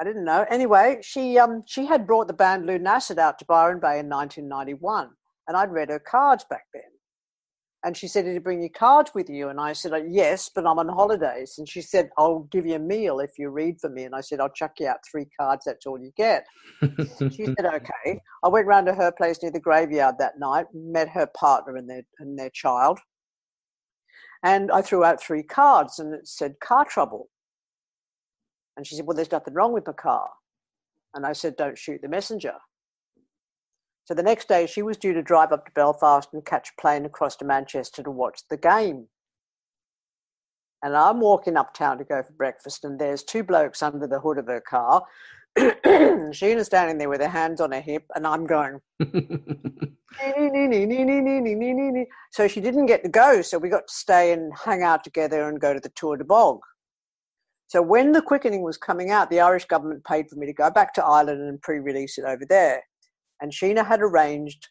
I 0.00 0.04
didn't 0.04 0.24
know. 0.24 0.44
Anyway, 0.50 0.98
she, 1.02 1.38
um, 1.38 1.62
she 1.66 1.86
had 1.86 2.06
brought 2.06 2.26
the 2.26 2.32
band 2.34 2.64
Lunacid 2.68 3.18
out 3.18 3.38
to 3.38 3.44
Byron 3.44 3.78
Bay 3.78 4.00
in 4.00 4.08
1991, 4.08 5.10
and 5.46 5.56
I'd 5.56 5.70
read 5.70 5.88
her 5.90 6.00
cards 6.00 6.44
back 6.50 6.64
then. 6.72 6.82
And 7.84 7.96
she 7.96 8.08
said, 8.08 8.24
Did 8.24 8.34
you 8.34 8.40
bring 8.40 8.60
your 8.60 8.70
cards 8.70 9.12
with 9.14 9.28
you? 9.28 9.50
And 9.50 9.60
I 9.60 9.74
said, 9.74 9.92
uh, 9.92 10.00
Yes, 10.08 10.50
but 10.52 10.66
I'm 10.66 10.78
on 10.78 10.88
holidays. 10.88 11.56
And 11.58 11.68
she 11.68 11.82
said, 11.82 12.08
I'll 12.18 12.48
give 12.50 12.66
you 12.66 12.76
a 12.76 12.78
meal 12.78 13.20
if 13.20 13.32
you 13.38 13.50
read 13.50 13.78
for 13.80 13.90
me. 13.90 14.04
And 14.04 14.14
I 14.14 14.22
said, 14.22 14.40
I'll 14.40 14.48
chuck 14.48 14.72
you 14.80 14.88
out 14.88 14.98
three 15.10 15.26
cards. 15.38 15.64
That's 15.66 15.86
all 15.86 15.98
you 16.00 16.10
get. 16.16 16.46
she 17.30 17.44
said, 17.56 17.66
Okay. 17.66 18.20
I 18.42 18.48
went 18.48 18.66
round 18.66 18.86
to 18.86 18.94
her 18.94 19.12
place 19.12 19.42
near 19.42 19.52
the 19.52 19.60
graveyard 19.60 20.16
that 20.18 20.38
night, 20.38 20.64
met 20.72 21.10
her 21.10 21.26
partner 21.38 21.76
and 21.76 21.88
their, 21.88 22.02
and 22.20 22.38
their 22.38 22.50
child. 22.50 22.98
And 24.44 24.70
I 24.70 24.82
threw 24.82 25.02
out 25.02 25.20
three 25.20 25.42
cards 25.42 25.98
and 25.98 26.14
it 26.14 26.28
said, 26.28 26.60
Car 26.60 26.84
trouble. 26.84 27.30
And 28.76 28.86
she 28.86 28.94
said, 28.94 29.06
Well, 29.06 29.16
there's 29.16 29.32
nothing 29.32 29.54
wrong 29.54 29.72
with 29.72 29.86
my 29.86 29.94
car. 29.94 30.28
And 31.14 31.24
I 31.24 31.32
said, 31.32 31.56
don't 31.56 31.78
shoot 31.78 32.02
the 32.02 32.08
messenger. 32.08 32.54
So 34.04 34.14
the 34.14 34.22
next 34.22 34.48
day, 34.48 34.66
she 34.66 34.82
was 34.82 34.98
due 34.98 35.14
to 35.14 35.22
drive 35.22 35.52
up 35.52 35.64
to 35.64 35.72
Belfast 35.72 36.28
and 36.32 36.44
catch 36.44 36.70
a 36.70 36.80
plane 36.80 37.06
across 37.06 37.36
to 37.36 37.44
Manchester 37.44 38.02
to 38.02 38.10
watch 38.10 38.40
the 38.50 38.56
game. 38.56 39.06
And 40.82 40.94
I'm 40.94 41.20
walking 41.20 41.56
uptown 41.56 41.96
to 41.98 42.04
go 42.04 42.22
for 42.22 42.32
breakfast, 42.32 42.84
and 42.84 42.98
there's 42.98 43.22
two 43.22 43.42
blokes 43.42 43.82
under 43.82 44.06
the 44.06 44.20
hood 44.20 44.36
of 44.36 44.46
her 44.48 44.60
car. 44.60 45.04
Sheena's 45.58 46.66
standing 46.66 46.98
there 46.98 47.08
with 47.08 47.20
her 47.20 47.28
hands 47.28 47.60
on 47.60 47.72
her 47.72 47.80
hip, 47.80 48.04
and 48.14 48.26
I'm 48.26 48.46
going. 48.46 48.80
so 52.32 52.48
she 52.48 52.60
didn't 52.60 52.86
get 52.86 53.02
to 53.04 53.08
go, 53.08 53.42
so 53.42 53.58
we 53.58 53.68
got 53.68 53.86
to 53.88 53.94
stay 53.94 54.32
and 54.32 54.52
hang 54.56 54.82
out 54.82 55.04
together 55.04 55.48
and 55.48 55.60
go 55.60 55.72
to 55.72 55.80
the 55.80 55.90
Tour 55.90 56.16
de 56.16 56.24
Bog. 56.24 56.60
So 57.66 57.82
when 57.82 58.12
the 58.12 58.22
quickening 58.22 58.62
was 58.62 58.76
coming 58.76 59.10
out, 59.10 59.30
the 59.30 59.40
Irish 59.40 59.64
government 59.64 60.04
paid 60.04 60.28
for 60.28 60.36
me 60.36 60.46
to 60.46 60.52
go 60.52 60.70
back 60.70 60.94
to 60.94 61.04
Ireland 61.04 61.40
and 61.40 61.60
pre-release 61.60 62.18
it 62.18 62.24
over 62.24 62.44
there. 62.48 62.82
And 63.40 63.52
Sheena 63.52 63.86
had 63.86 64.00
arranged 64.00 64.68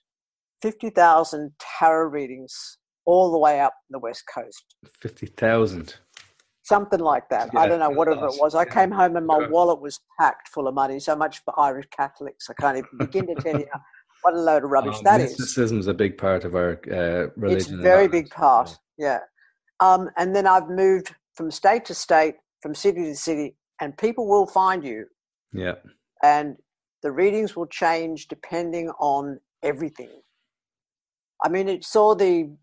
50,000 0.61 1.51
tarot 1.79 2.07
readings 2.07 2.77
all 3.05 3.31
the 3.31 3.37
way 3.37 3.59
up 3.59 3.73
the 3.89 3.99
west 3.99 4.23
coast. 4.33 4.75
50,000. 5.01 5.95
Something 6.63 7.01
like 7.01 7.27
that. 7.29 7.49
Yeah, 7.53 7.59
I 7.59 7.67
don't 7.67 7.79
know, 7.79 7.89
whatever 7.89 8.25
it 8.27 8.35
was. 8.39 8.55
I 8.55 8.63
came 8.63 8.89
home 8.89 9.17
and 9.17 9.27
my 9.27 9.47
wallet 9.47 9.81
was 9.81 9.99
packed 10.17 10.47
full 10.47 10.67
of 10.67 10.73
money. 10.73 10.97
So 10.99 11.15
much 11.15 11.43
for 11.43 11.57
Irish 11.59 11.87
Catholics. 11.95 12.49
I 12.49 12.53
can't 12.53 12.77
even 12.77 12.97
begin 12.97 13.27
to 13.27 13.35
tell 13.35 13.59
you 13.59 13.67
what 14.21 14.33
a 14.33 14.39
load 14.39 14.63
of 14.63 14.69
rubbish 14.69 14.95
um, 14.97 15.03
that 15.03 15.19
is. 15.19 15.31
Mysticism 15.31 15.79
is 15.79 15.87
a 15.87 15.93
big 15.93 16.17
part 16.17 16.45
of 16.45 16.55
our 16.55 16.79
uh, 16.89 17.27
religion. 17.35 17.57
It's 17.57 17.69
a 17.69 17.77
very 17.77 18.07
big 18.07 18.29
part, 18.29 18.77
yeah. 18.97 19.19
Um, 19.81 20.09
and 20.17 20.33
then 20.33 20.47
I've 20.47 20.69
moved 20.69 21.13
from 21.33 21.51
state 21.51 21.83
to 21.85 21.93
state, 21.93 22.35
from 22.61 22.73
city 22.73 23.03
to 23.03 23.15
city, 23.15 23.57
and 23.81 23.97
people 23.97 24.27
will 24.27 24.47
find 24.47 24.83
you. 24.83 25.05
Yeah. 25.51 25.73
And 26.23 26.55
the 27.01 27.11
readings 27.11 27.55
will 27.55 27.67
change 27.67 28.29
depending 28.29 28.89
on 28.99 29.39
everything. 29.61 30.21
I 31.43 31.49
mean, 31.49 31.67
it 31.67 31.83
saw 31.83 32.15
the 32.15 32.55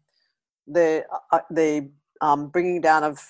the 0.66 1.04
uh, 1.12 1.36
uh, 1.36 1.40
the 1.50 1.90
um, 2.22 2.48
bringing 2.48 2.80
down 2.80 3.04
of 3.04 3.20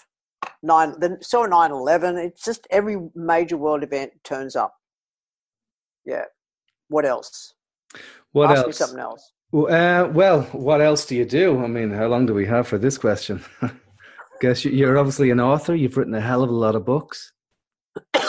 nine 0.62 0.94
the 0.98 1.18
saw 1.20 1.46
nine 1.46 1.70
eleven. 1.70 2.16
It's 2.16 2.44
just 2.44 2.66
every 2.70 2.96
major 3.14 3.56
world 3.56 3.82
event 3.82 4.12
turns 4.24 4.56
up. 4.56 4.74
Yeah. 6.04 6.24
What 6.88 7.04
else? 7.06 7.54
What 8.32 8.50
Ask 8.50 8.58
else? 8.58 8.66
Me 8.66 8.72
something 8.72 9.00
else. 9.00 9.32
Uh, 9.52 10.08
well, 10.12 10.42
what 10.52 10.80
else 10.80 11.04
do 11.06 11.16
you 11.16 11.24
do? 11.24 11.62
I 11.62 11.66
mean, 11.66 11.90
how 11.90 12.06
long 12.06 12.26
do 12.26 12.34
we 12.34 12.46
have 12.46 12.68
for 12.68 12.78
this 12.78 12.96
question? 12.96 13.44
Guess 14.40 14.64
you're 14.64 14.96
obviously 14.96 15.30
an 15.30 15.40
author. 15.40 15.74
You've 15.74 15.96
written 15.96 16.14
a 16.14 16.20
hell 16.20 16.42
of 16.42 16.50
a 16.50 16.54
lot 16.54 16.76
of 16.76 16.84
books. 16.84 17.32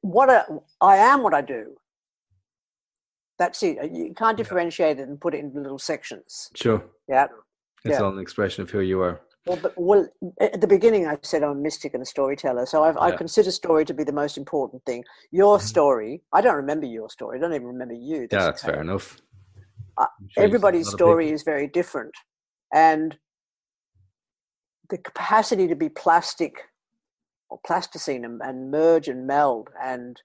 what 0.00 0.30
a, 0.30 0.46
I 0.80 0.96
am, 0.96 1.22
what 1.22 1.34
I 1.34 1.42
do. 1.42 1.74
That's 3.38 3.62
it. 3.62 3.92
You 3.92 4.14
can't 4.16 4.36
differentiate 4.36 4.98
it 5.00 5.08
and 5.08 5.20
put 5.20 5.34
it 5.34 5.38
into 5.38 5.60
little 5.60 5.78
sections. 5.78 6.50
Sure. 6.54 6.82
Yeah. 7.08 7.26
It's 7.84 7.98
yeah. 7.98 8.04
all 8.04 8.12
an 8.12 8.20
expression 8.20 8.62
of 8.62 8.70
who 8.70 8.80
you 8.80 9.00
are. 9.00 9.20
Well, 9.48 9.58
but, 9.62 9.72
well, 9.76 10.08
at 10.40 10.60
the 10.60 10.66
beginning, 10.66 11.06
I 11.06 11.16
said 11.22 11.42
I'm 11.42 11.50
a 11.50 11.54
mystic 11.54 11.94
and 11.94 12.02
a 12.02 12.06
storyteller. 12.06 12.66
So 12.66 12.84
yeah. 12.84 12.94
i 13.00 13.10
consider 13.10 13.50
story 13.50 13.84
to 13.86 13.94
be 13.94 14.04
the 14.04 14.12
most 14.12 14.36
important 14.36 14.84
thing. 14.84 15.04
Your 15.30 15.56
mm-hmm. 15.56 15.66
story, 15.66 16.22
I 16.32 16.42
don't 16.42 16.56
remember 16.56 16.86
your 16.86 17.08
story. 17.08 17.38
I 17.38 17.40
don't 17.40 17.54
even 17.54 17.66
remember 17.66 17.94
you. 17.94 18.28
That's 18.30 18.32
yeah, 18.32 18.46
that's 18.46 18.64
okay. 18.64 18.72
fair 18.72 18.82
enough. 18.82 19.16
Uh, 19.96 20.06
sure 20.28 20.44
everybody's 20.44 20.88
story 20.88 21.30
is 21.30 21.42
very 21.42 21.66
different. 21.66 22.12
And 22.74 23.16
the 24.90 24.98
capacity 24.98 25.66
to 25.66 25.74
be 25.74 25.88
plastic 25.88 26.58
or 27.48 27.58
plasticine 27.66 28.24
and, 28.24 28.40
and 28.42 28.70
merge 28.70 29.08
and 29.08 29.26
meld 29.26 29.70
and 29.82 30.20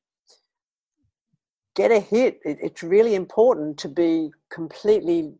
get 1.75 1.91
a 1.91 1.99
hit. 1.99 2.39
It, 2.43 2.57
it's 2.61 2.83
really 2.83 3.15
important 3.15 3.77
to 3.79 3.87
be 3.87 4.31
completely 4.51 5.33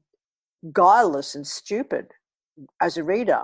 guileless 0.74 1.36
and 1.36 1.46
stupid 1.46 2.08
as 2.82 2.98
a 2.98 3.04
reader. 3.04 3.44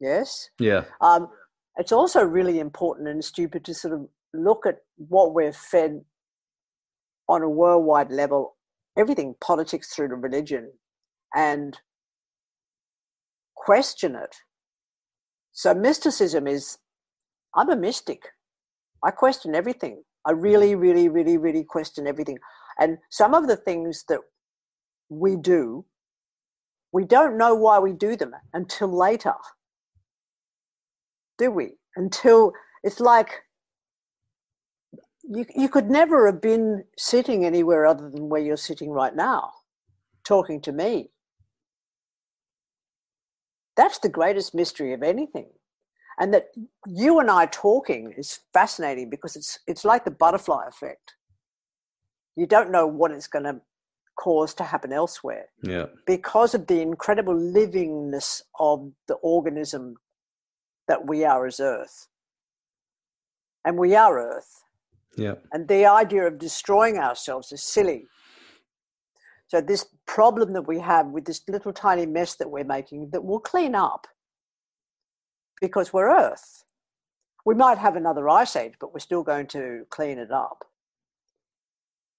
Yes. 0.00 0.50
Yeah. 0.58 0.84
Um, 1.00 1.28
it's 1.76 1.92
also 1.92 2.22
really 2.22 2.58
important 2.58 3.08
and 3.08 3.24
stupid 3.24 3.64
to 3.64 3.74
sort 3.74 3.94
of 3.94 4.06
look 4.32 4.66
at 4.66 4.76
what 4.96 5.34
we're 5.34 5.52
fed 5.52 6.02
on 7.28 7.42
a 7.42 7.48
worldwide 7.48 8.10
level, 8.10 8.56
everything 8.96 9.34
politics 9.40 9.94
through 9.94 10.08
to 10.08 10.14
religion, 10.14 10.70
and 11.34 11.78
question 13.54 14.14
it. 14.14 14.36
So 15.52 15.74
mysticism 15.74 16.46
is 16.46 16.78
I'm 17.54 17.70
a 17.70 17.76
mystic. 17.76 18.22
I 19.04 19.10
question 19.10 19.54
everything. 19.54 20.02
I 20.26 20.32
really, 20.32 20.74
mm. 20.74 20.80
really, 20.80 21.08
really, 21.08 21.38
really 21.38 21.64
question 21.64 22.06
everything. 22.06 22.38
And 22.78 22.98
some 23.10 23.34
of 23.34 23.46
the 23.46 23.56
things 23.56 24.04
that 24.08 24.20
we 25.08 25.36
do, 25.36 25.84
we 26.92 27.04
don't 27.04 27.38
know 27.38 27.54
why 27.54 27.78
we 27.78 27.92
do 27.92 28.16
them 28.16 28.32
until 28.52 28.88
later. 28.88 29.34
Do 31.38 31.50
we? 31.50 31.72
Until 31.96 32.52
it's 32.82 33.00
like 33.00 33.30
you, 35.24 35.44
you 35.54 35.68
could 35.68 35.90
never 35.90 36.26
have 36.26 36.40
been 36.40 36.84
sitting 36.96 37.44
anywhere 37.44 37.86
other 37.86 38.10
than 38.10 38.28
where 38.28 38.40
you're 38.40 38.56
sitting 38.56 38.90
right 38.90 39.14
now, 39.14 39.50
talking 40.24 40.60
to 40.62 40.72
me. 40.72 41.10
That's 43.76 43.98
the 43.98 44.08
greatest 44.08 44.54
mystery 44.54 44.94
of 44.94 45.02
anything 45.02 45.48
and 46.18 46.32
that 46.32 46.48
you 46.86 47.20
and 47.20 47.30
I 47.30 47.46
talking 47.46 48.12
is 48.16 48.40
fascinating 48.52 49.10
because 49.10 49.36
it's 49.36 49.58
it's 49.66 49.84
like 49.84 50.04
the 50.04 50.10
butterfly 50.10 50.66
effect. 50.68 51.14
You 52.36 52.46
don't 52.46 52.70
know 52.70 52.86
what 52.86 53.10
it's 53.10 53.26
going 53.26 53.44
to 53.44 53.60
cause 54.18 54.54
to 54.54 54.64
happen 54.64 54.92
elsewhere. 54.92 55.46
Yeah. 55.62 55.86
Because 56.06 56.54
of 56.54 56.66
the 56.66 56.80
incredible 56.80 57.34
livingness 57.34 58.42
of 58.58 58.92
the 59.08 59.14
organism 59.14 59.96
that 60.88 61.06
we 61.06 61.24
are 61.24 61.46
as 61.46 61.60
Earth. 61.60 62.08
And 63.64 63.76
we 63.76 63.94
are 63.94 64.18
Earth. 64.18 64.62
Yeah. 65.16 65.34
And 65.52 65.66
the 65.66 65.86
idea 65.86 66.26
of 66.26 66.38
destroying 66.38 66.98
ourselves 66.98 67.52
is 67.52 67.62
silly. 67.62 68.06
So 69.48 69.60
this 69.60 69.86
problem 70.06 70.52
that 70.52 70.66
we 70.66 70.80
have 70.80 71.06
with 71.06 71.24
this 71.24 71.42
little 71.48 71.72
tiny 71.72 72.06
mess 72.06 72.34
that 72.36 72.50
we're 72.50 72.64
making 72.64 73.10
that 73.10 73.24
we'll 73.24 73.40
clean 73.40 73.74
up 73.74 74.06
because 75.60 75.92
we're 75.92 76.10
Earth. 76.10 76.64
We 77.44 77.54
might 77.54 77.78
have 77.78 77.96
another 77.96 78.28
ice 78.28 78.56
age, 78.56 78.74
but 78.80 78.92
we're 78.92 79.00
still 79.00 79.22
going 79.22 79.46
to 79.48 79.86
clean 79.90 80.18
it 80.18 80.32
up. 80.32 80.64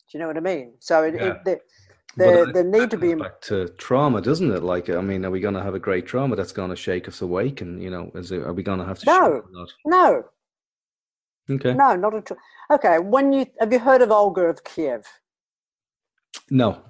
Do 0.10 0.18
you 0.18 0.22
know 0.22 0.28
what 0.28 0.38
I 0.38 0.42
mean? 0.42 0.74
So 0.80 1.04
it, 1.04 1.16
yeah. 1.16 1.26
it, 1.26 1.46
the, 1.46 1.60
the, 2.16 2.64
need 2.64 2.90
to 2.92 2.98
be 2.98 3.14
back 3.14 3.42
to 3.42 3.68
trauma, 3.78 4.22
doesn't 4.22 4.52
it? 4.52 4.64
Like, 4.64 4.90
I 4.90 5.02
mean, 5.02 5.26
are 5.26 5.32
we 5.32 5.40
going 5.40 5.54
to 5.54 5.64
have 5.64 5.76
a 5.76 5.80
great 5.80 6.08
trauma 6.08 6.36
that's 6.36 6.52
going 6.52 6.70
to 6.70 6.76
shake 6.76 7.08
us 7.08 7.22
awake? 7.22 7.62
And 7.62 7.82
you 7.82 7.90
know, 7.90 8.12
is 8.16 8.32
it, 8.32 8.42
are 8.42 8.54
we 8.54 8.64
going 8.64 8.80
to 8.80 8.86
have 8.86 9.00
to? 9.00 9.06
No, 9.06 9.44
no. 9.86 10.24
Okay. 11.50 11.74
No, 11.74 11.96
not 11.96 12.16
at 12.16 12.32
all. 12.32 12.38
Okay, 12.72 13.00
when 13.00 13.32
you 13.32 13.46
have 13.60 13.72
you 13.72 13.80
heard 13.80 14.02
of 14.02 14.12
Olga 14.12 14.42
of 14.42 14.64
Kiev? 14.64 15.06
No. 16.50 16.82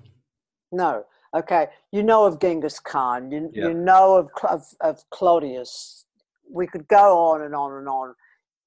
No. 0.72 1.04
Okay, 1.36 1.68
you 1.92 2.04
know 2.04 2.26
of 2.26 2.40
Genghis 2.40 2.80
Khan. 2.80 3.32
You 3.32 3.52
yeah. 3.54 3.68
you 3.68 3.74
know 3.74 4.16
of, 4.16 4.30
of 4.50 4.66
of 4.82 5.04
Claudius 5.12 6.06
we 6.50 6.68
could 6.68 6.88
go 6.88 7.18
on 7.18 7.42
and 7.42 7.56
on 7.56 7.74
and 7.74 7.88
on. 7.88 8.14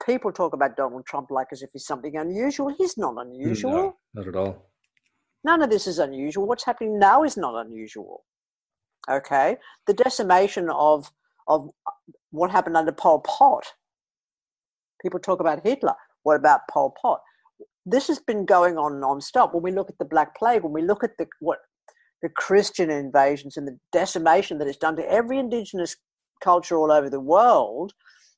People 0.05 0.33
talk 0.33 0.55
about 0.55 0.77
Donald 0.77 1.05
Trump 1.07 1.31
like 1.31 1.49
as 1.53 1.63
if 1.63 1.71
he's 1.73 1.87
something 1.87 2.17
unusual. 2.17 2.75
He's 2.77 2.97
not 2.97 3.15
hmm, 3.15 3.31
unusual. 3.31 3.73
No, 3.73 3.97
not 4.15 4.29
at 4.29 4.37
all. 4.37 4.70
None 5.45 5.63
of 5.63 5.71
this 5.71 5.87
is 5.87 5.99
unusual. 5.99 6.47
What's 6.47 6.65
happening 6.65 6.99
now 6.99 7.25
is 7.25 7.37
not 7.37 7.55
unusual. 7.67 8.25
Okay, 9.09 9.57
the 9.87 9.95
decimation 9.95 10.69
of 10.71 11.11
of 11.49 11.71
what 12.31 12.51
happened 12.51 12.77
under 12.77 12.93
Pol 12.93 13.21
Pot. 13.21 13.65
People 15.03 15.19
talk 15.19 15.41
about 15.41 15.65
Hitler. 15.65 15.95
What 16.23 16.37
about 16.37 16.61
Pol 16.71 16.95
Pot? 17.01 17.21
This 17.87 18.09
has 18.09 18.19
been 18.19 18.45
going 18.45 18.77
on 18.77 19.01
non-stop. 19.01 19.55
When 19.55 19.63
we 19.63 19.73
look 19.73 19.89
at 19.89 19.99
the 19.99 20.05
Black 20.05 20.37
Plague, 20.37 20.63
when 20.63 20.73
we 20.73 20.83
look 20.83 21.03
at 21.03 21.17
the 21.19 21.27
what 21.41 21.59
the 22.23 22.29
Christian 22.29 22.91
invasions 22.91 23.57
and 23.57 23.67
the 23.67 23.79
decimation 23.93 24.59
that 24.59 24.69
it's 24.69 24.77
done 24.77 24.97
to 24.97 25.11
every 25.11 25.39
indigenous 25.39 25.97
culture 26.45 26.77
all 26.77 26.93
over 26.93 27.09
the 27.09 27.21
world, 27.21 27.95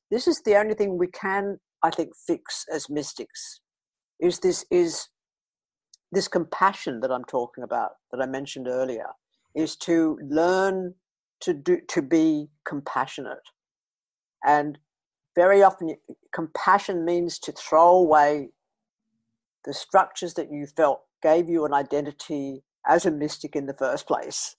this 0.09 0.27
is 0.27 0.41
the 0.45 0.55
only 0.55 0.73
thing 0.73 0.97
we 0.97 1.07
can, 1.07 1.59
I 1.83 1.89
think, 1.89 2.11
fix 2.27 2.65
as 2.71 2.89
mystics. 2.89 3.59
Is 4.21 4.39
this 4.39 4.65
is 4.71 5.07
this 6.13 6.27
compassion 6.27 6.99
that 7.01 7.11
I'm 7.11 7.25
talking 7.25 7.63
about 7.63 7.91
that 8.11 8.21
I 8.21 8.25
mentioned 8.25 8.67
earlier? 8.67 9.07
Is 9.55 9.75
to 9.77 10.17
learn 10.23 10.95
to 11.41 11.53
do 11.53 11.79
to 11.89 12.01
be 12.01 12.49
compassionate, 12.65 13.49
and 14.43 14.79
very 15.35 15.61
often 15.61 15.95
compassion 16.33 17.05
means 17.05 17.37
to 17.39 17.51
throw 17.51 17.91
away 17.91 18.49
the 19.65 19.73
structures 19.73 20.33
that 20.35 20.51
you 20.51 20.65
felt 20.65 21.01
gave 21.21 21.49
you 21.49 21.65
an 21.65 21.73
identity 21.73 22.63
as 22.87 23.05
a 23.05 23.11
mystic 23.11 23.55
in 23.55 23.65
the 23.65 23.73
first 23.73 24.07
place. 24.07 24.55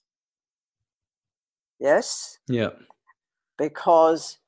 Yes? 1.79 2.39
Yeah 2.47 2.69
because 3.57 4.39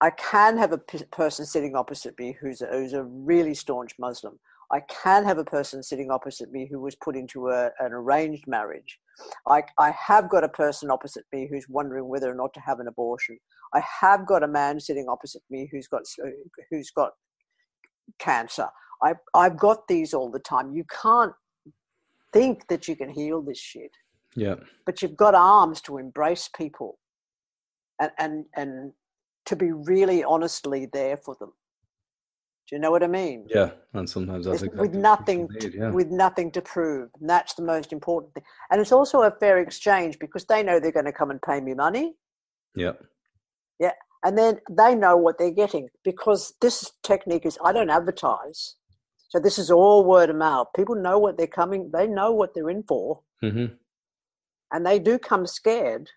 I 0.00 0.10
can 0.10 0.58
have 0.58 0.72
a 0.72 0.78
person 0.78 1.46
sitting 1.46 1.74
opposite 1.74 2.18
me 2.18 2.36
who's 2.38 2.60
a, 2.60 2.66
who's 2.66 2.92
a 2.92 3.04
really 3.04 3.54
staunch 3.54 3.92
Muslim. 3.98 4.38
I 4.72 4.80
can 4.80 5.24
have 5.24 5.38
a 5.38 5.44
person 5.44 5.82
sitting 5.82 6.10
opposite 6.10 6.50
me 6.50 6.68
who 6.70 6.80
was 6.80 6.94
put 6.96 7.16
into 7.16 7.48
a, 7.48 7.70
an 7.78 7.92
arranged 7.92 8.46
marriage. 8.46 8.98
I, 9.46 9.62
I 9.78 9.92
have 9.92 10.28
got 10.28 10.44
a 10.44 10.48
person 10.48 10.90
opposite 10.90 11.24
me 11.32 11.48
who's 11.50 11.66
wondering 11.68 12.08
whether 12.08 12.30
or 12.30 12.34
not 12.34 12.52
to 12.54 12.60
have 12.60 12.80
an 12.80 12.88
abortion. 12.88 13.38
I 13.74 13.82
have 14.00 14.26
got 14.26 14.42
a 14.42 14.48
man 14.48 14.80
sitting 14.80 15.06
opposite 15.08 15.42
me 15.50 15.68
who's 15.70 15.86
got 15.86 16.02
uh, 16.24 16.28
who's 16.70 16.90
got 16.90 17.12
cancer. 18.18 18.66
I, 19.02 19.14
I've 19.34 19.58
got 19.58 19.88
these 19.88 20.14
all 20.14 20.30
the 20.30 20.38
time. 20.40 20.74
You 20.74 20.84
can't 21.02 21.32
think 22.32 22.66
that 22.68 22.88
you 22.88 22.96
can 22.96 23.10
heal 23.10 23.42
this 23.42 23.58
shit. 23.58 23.90
Yeah. 24.34 24.56
But 24.84 25.02
you've 25.02 25.16
got 25.16 25.34
arms 25.34 25.80
to 25.82 25.98
embrace 25.98 26.48
people 26.54 26.98
and, 28.00 28.10
and, 28.18 28.44
and 28.54 28.92
to 29.46 29.56
be 29.56 29.72
really 29.72 30.22
honestly 30.24 30.86
there 30.92 31.16
for 31.16 31.36
them. 31.40 31.52
Do 32.68 32.74
you 32.74 32.80
know 32.80 32.90
what 32.90 33.04
I 33.04 33.06
mean? 33.06 33.46
Yeah, 33.48 33.70
and 33.94 34.10
sometimes 34.10 34.46
that's 34.46 34.62
exactly 34.62 34.88
with 34.88 34.94
nothing 34.94 35.48
need, 35.60 35.74
yeah. 35.74 35.90
with 35.90 36.10
nothing 36.10 36.50
to 36.52 36.60
prove. 36.60 37.10
And 37.20 37.30
that's 37.30 37.54
the 37.54 37.62
most 37.62 37.92
important 37.92 38.34
thing. 38.34 38.42
And 38.70 38.80
it's 38.80 38.90
also 38.90 39.22
a 39.22 39.30
fair 39.30 39.58
exchange 39.58 40.18
because 40.18 40.44
they 40.46 40.64
know 40.64 40.80
they're 40.80 40.90
going 40.90 41.06
to 41.06 41.12
come 41.12 41.30
and 41.30 41.40
pay 41.40 41.60
me 41.60 41.74
money. 41.74 42.14
Yeah. 42.74 42.92
Yeah, 43.78 43.92
and 44.24 44.36
then 44.36 44.58
they 44.70 44.94
know 44.96 45.16
what 45.16 45.38
they're 45.38 45.50
getting 45.50 45.88
because 46.02 46.54
this 46.60 46.90
technique 47.04 47.46
is 47.46 47.58
I 47.64 47.72
don't 47.72 47.90
advertise, 47.90 48.74
so 49.28 49.38
this 49.38 49.58
is 49.58 49.70
all 49.70 50.04
word 50.04 50.30
of 50.30 50.36
mouth. 50.36 50.68
People 50.74 50.96
know 50.96 51.18
what 51.18 51.36
they're 51.36 51.46
coming. 51.46 51.90
They 51.92 52.06
know 52.06 52.32
what 52.32 52.54
they're 52.54 52.70
in 52.70 52.82
for, 52.84 53.20
mm-hmm. 53.44 53.74
and 54.72 54.86
they 54.86 54.98
do 54.98 55.18
come 55.18 55.46
scared. 55.46 56.10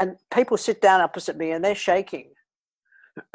And 0.00 0.16
people 0.32 0.56
sit 0.56 0.80
down 0.80 1.02
opposite 1.02 1.36
me 1.36 1.50
and 1.50 1.62
they're 1.62 1.74
shaking. 1.74 2.30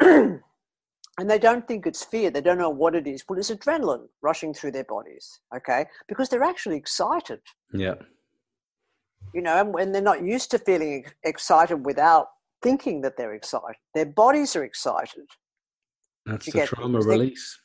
and 1.18 1.30
they 1.30 1.38
don't 1.38 1.66
think 1.66 1.86
it's 1.86 2.04
fear. 2.04 2.30
They 2.30 2.40
don't 2.40 2.58
know 2.58 2.70
what 2.70 2.94
it 2.94 3.06
is. 3.06 3.24
Well, 3.28 3.38
it's 3.38 3.50
adrenaline 3.50 4.06
rushing 4.22 4.52
through 4.52 4.72
their 4.72 4.84
bodies, 4.84 5.40
okay? 5.56 5.86
Because 6.08 6.28
they're 6.28 6.42
actually 6.42 6.76
excited. 6.76 7.40
Yeah. 7.72 7.94
You 9.34 9.42
know, 9.42 9.58
and, 9.58 9.74
and 9.74 9.94
they're 9.94 10.02
not 10.02 10.22
used 10.22 10.50
to 10.52 10.58
feeling 10.58 11.06
excited 11.24 11.86
without 11.86 12.28
thinking 12.62 13.00
that 13.02 13.16
they're 13.16 13.34
excited. 13.34 13.76
Their 13.94 14.06
bodies 14.06 14.54
are 14.56 14.64
excited. 14.64 15.26
That's 16.26 16.46
the 16.46 16.66
trauma 16.66 17.00
release. 17.00 17.58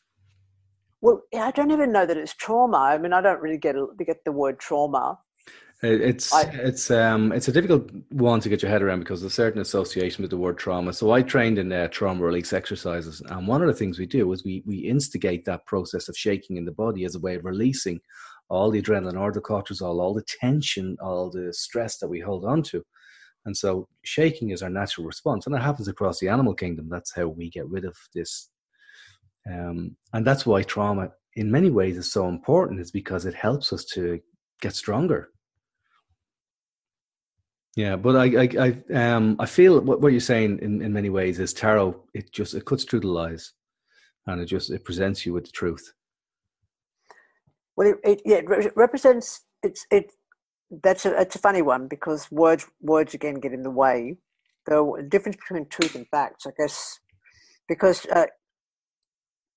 Well, 1.01 1.23
yeah, 1.33 1.47
I 1.47 1.51
don't 1.51 1.71
even 1.71 1.91
know 1.91 2.05
that 2.05 2.15
it's 2.15 2.35
trauma. 2.35 2.77
I 2.77 2.97
mean, 2.99 3.11
I 3.11 3.21
don't 3.21 3.41
really 3.41 3.57
get 3.57 3.75
get 4.05 4.23
the 4.23 4.31
word 4.31 4.59
trauma. 4.59 5.17
It's 5.83 6.31
I, 6.31 6.43
it's 6.43 6.91
um 6.91 7.31
it's 7.31 7.47
a 7.47 7.51
difficult 7.51 7.89
one 8.09 8.39
to 8.41 8.49
get 8.49 8.61
your 8.61 8.69
head 8.69 8.83
around 8.83 8.99
because 8.99 9.21
there's 9.21 9.33
a 9.33 9.35
certain 9.35 9.61
association 9.61 10.21
with 10.21 10.29
the 10.29 10.37
word 10.37 10.57
trauma. 10.59 10.93
So 10.93 11.11
I 11.11 11.23
trained 11.23 11.57
in 11.57 11.71
uh, 11.71 11.87
trauma 11.87 12.23
release 12.23 12.53
exercises, 12.53 13.21
and 13.21 13.47
one 13.47 13.61
of 13.61 13.67
the 13.67 13.73
things 13.73 13.97
we 13.97 14.05
do 14.05 14.31
is 14.31 14.43
we 14.43 14.63
we 14.65 14.77
instigate 14.77 15.43
that 15.45 15.65
process 15.65 16.07
of 16.07 16.15
shaking 16.17 16.57
in 16.57 16.65
the 16.65 16.71
body 16.71 17.03
as 17.03 17.15
a 17.15 17.19
way 17.19 17.35
of 17.35 17.45
releasing 17.45 17.99
all 18.49 18.69
the 18.69 18.81
adrenaline, 18.81 19.19
all 19.19 19.31
the 19.31 19.41
cortisol, 19.41 20.01
all 20.01 20.13
the 20.13 20.25
tension, 20.39 20.97
all 21.01 21.31
the 21.31 21.51
stress 21.53 21.97
that 21.97 22.09
we 22.09 22.19
hold 22.19 22.45
on 22.45 22.61
to. 22.61 22.83
And 23.45 23.57
so 23.57 23.87
shaking 24.03 24.51
is 24.51 24.61
our 24.61 24.69
natural 24.69 25.07
response, 25.07 25.47
and 25.47 25.55
it 25.55 25.61
happens 25.61 25.87
across 25.87 26.19
the 26.19 26.29
animal 26.29 26.53
kingdom. 26.53 26.89
That's 26.89 27.15
how 27.15 27.27
we 27.27 27.49
get 27.49 27.67
rid 27.67 27.85
of 27.85 27.95
this 28.13 28.51
um, 29.49 29.95
and 30.13 30.25
that's 30.25 30.45
why 30.45 30.63
trauma, 30.63 31.09
in 31.35 31.51
many 31.51 31.69
ways, 31.69 31.97
is 31.97 32.11
so 32.11 32.27
important, 32.27 32.79
is 32.79 32.91
because 32.91 33.25
it 33.25 33.33
helps 33.33 33.73
us 33.73 33.85
to 33.85 34.19
get 34.61 34.75
stronger. 34.75 35.29
Yeah, 37.75 37.95
but 37.95 38.15
I, 38.17 38.25
I, 38.43 38.49
I, 38.59 38.93
um, 39.13 39.37
I 39.39 39.45
feel 39.45 39.79
what, 39.79 40.01
what 40.01 40.11
you're 40.11 40.19
saying 40.19 40.59
in, 40.61 40.81
in 40.81 40.91
many 40.91 41.09
ways 41.09 41.39
is 41.39 41.53
tarot. 41.53 41.95
It 42.13 42.31
just 42.33 42.53
it 42.53 42.65
cuts 42.65 42.83
through 42.83 42.99
the 43.01 43.07
lies, 43.07 43.53
and 44.27 44.41
it 44.41 44.45
just 44.45 44.69
it 44.71 44.83
presents 44.83 45.25
you 45.25 45.33
with 45.33 45.45
the 45.45 45.51
truth. 45.51 45.93
Well, 47.77 47.87
it, 47.89 47.97
it 48.03 48.21
yeah, 48.25 48.41
it 48.43 48.75
represents 48.75 49.45
it's 49.63 49.85
it. 49.89 50.11
That's 50.83 51.05
a 51.05 51.17
it's 51.19 51.35
a 51.35 51.39
funny 51.39 51.61
one 51.61 51.87
because 51.87 52.29
words 52.29 52.67
words 52.81 53.13
again 53.13 53.35
get 53.35 53.53
in 53.53 53.63
the 53.63 53.71
way. 53.71 54.17
The 54.65 55.07
difference 55.09 55.37
between 55.37 55.67
truth 55.67 55.95
and 55.95 56.07
facts, 56.09 56.45
I 56.45 56.51
guess, 56.57 56.99
because 57.67 58.05
uh, 58.07 58.25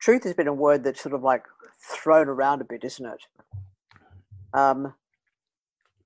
truth 0.00 0.22
has 0.24 0.34
been 0.34 0.48
a 0.48 0.54
word 0.54 0.84
that's 0.84 1.02
sort 1.02 1.14
of 1.14 1.22
like 1.22 1.42
thrown 1.90 2.28
around 2.28 2.60
a 2.60 2.64
bit, 2.64 2.84
isn't 2.84 3.04
it? 3.04 3.20
Um, 4.58 4.94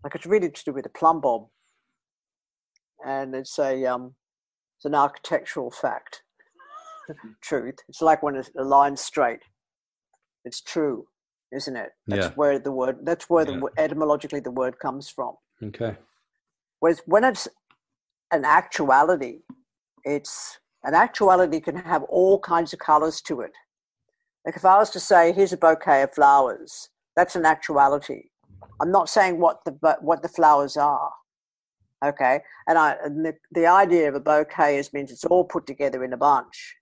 like 0.02 0.14
it's 0.14 0.26
really 0.26 0.50
to 0.50 0.64
do 0.64 0.72
with 0.72 0.86
a 0.86 0.90
plumb 0.90 1.20
bob, 1.20 1.48
and 3.04 3.34
it's 3.34 3.58
a 3.58 3.84
um, 3.86 4.14
it's 4.78 4.84
an 4.84 4.94
architectural 4.94 5.70
fact. 5.70 6.22
truth. 7.40 7.76
It's 7.88 8.02
like 8.02 8.22
when 8.22 8.36
a 8.36 8.64
line's 8.64 9.00
straight. 9.00 9.40
It's 10.44 10.60
true, 10.60 11.06
isn't 11.52 11.76
it? 11.76 11.90
That's 12.06 12.26
yeah. 12.26 12.32
where 12.34 12.58
the 12.58 12.72
word. 12.72 12.98
That's 13.02 13.28
where 13.28 13.48
yeah. 13.48 13.58
the 13.58 13.82
etymologically 13.82 14.40
the 14.40 14.50
word 14.50 14.78
comes 14.78 15.08
from. 15.08 15.34
Okay. 15.62 15.96
Whereas 16.80 17.02
when 17.06 17.24
it's 17.24 17.48
an 18.30 18.44
actuality, 18.44 19.40
it's 20.04 20.58
an 20.84 20.94
actuality 20.94 21.60
can 21.60 21.76
have 21.76 22.04
all 22.04 22.38
kinds 22.38 22.72
of 22.72 22.78
colors 22.78 23.20
to 23.22 23.40
it. 23.40 23.52
Like 24.46 24.56
if 24.56 24.64
I 24.64 24.78
was 24.78 24.90
to 24.90 25.00
say, 25.00 25.32
here's 25.32 25.52
a 25.52 25.56
bouquet 25.56 26.02
of 26.02 26.14
flowers, 26.14 26.88
that's 27.16 27.36
an 27.36 27.44
actuality. 27.44 28.24
I'm 28.80 28.92
not 28.92 29.08
saying 29.08 29.40
what 29.40 29.64
the 29.64 29.98
what 30.00 30.22
the 30.22 30.28
flowers 30.28 30.76
are. 30.76 31.10
Okay, 32.04 32.40
and 32.68 32.78
I 32.78 32.96
and 33.02 33.24
the, 33.24 33.34
the 33.52 33.66
idea 33.66 34.08
of 34.08 34.14
a 34.14 34.20
bouquet 34.20 34.78
is 34.78 34.92
means 34.92 35.10
it's 35.10 35.24
all 35.24 35.44
put 35.44 35.66
together 35.66 36.04
in 36.04 36.12
a 36.12 36.16
bunch, 36.16 36.76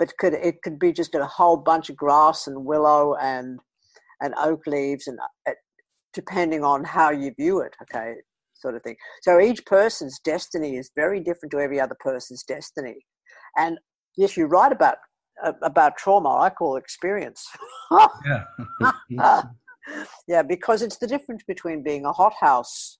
but 0.00 0.16
could 0.18 0.34
it 0.34 0.62
could 0.62 0.80
be 0.80 0.92
just 0.92 1.14
a 1.14 1.24
whole 1.24 1.56
bunch 1.56 1.90
of 1.90 1.96
grass 1.96 2.48
and 2.48 2.64
willow 2.64 3.14
and 3.20 3.60
and 4.20 4.34
oak 4.38 4.66
leaves 4.66 5.06
and 5.06 5.18
uh, 5.48 5.52
depending 6.12 6.64
on 6.64 6.82
how 6.82 7.10
you 7.10 7.32
view 7.38 7.60
it. 7.60 7.76
Okay, 7.82 8.14
sort 8.54 8.74
of 8.74 8.82
thing. 8.82 8.96
So 9.22 9.40
each 9.40 9.64
person's 9.64 10.18
destiny 10.24 10.76
is 10.76 10.90
very 10.96 11.20
different 11.20 11.52
to 11.52 11.60
every 11.60 11.80
other 11.80 11.96
person's 12.00 12.42
destiny, 12.42 12.96
and 13.56 13.78
yes, 14.16 14.36
you're 14.36 14.48
right 14.48 14.72
about 14.72 14.98
about 15.62 15.96
trauma 15.98 16.34
I 16.36 16.50
call 16.50 16.76
experience. 16.76 17.46
yeah. 19.10 19.42
yeah, 20.26 20.42
because 20.42 20.82
it's 20.82 20.98
the 20.98 21.06
difference 21.06 21.44
between 21.46 21.84
being 21.84 22.04
a 22.04 22.12
hothouse 22.12 22.98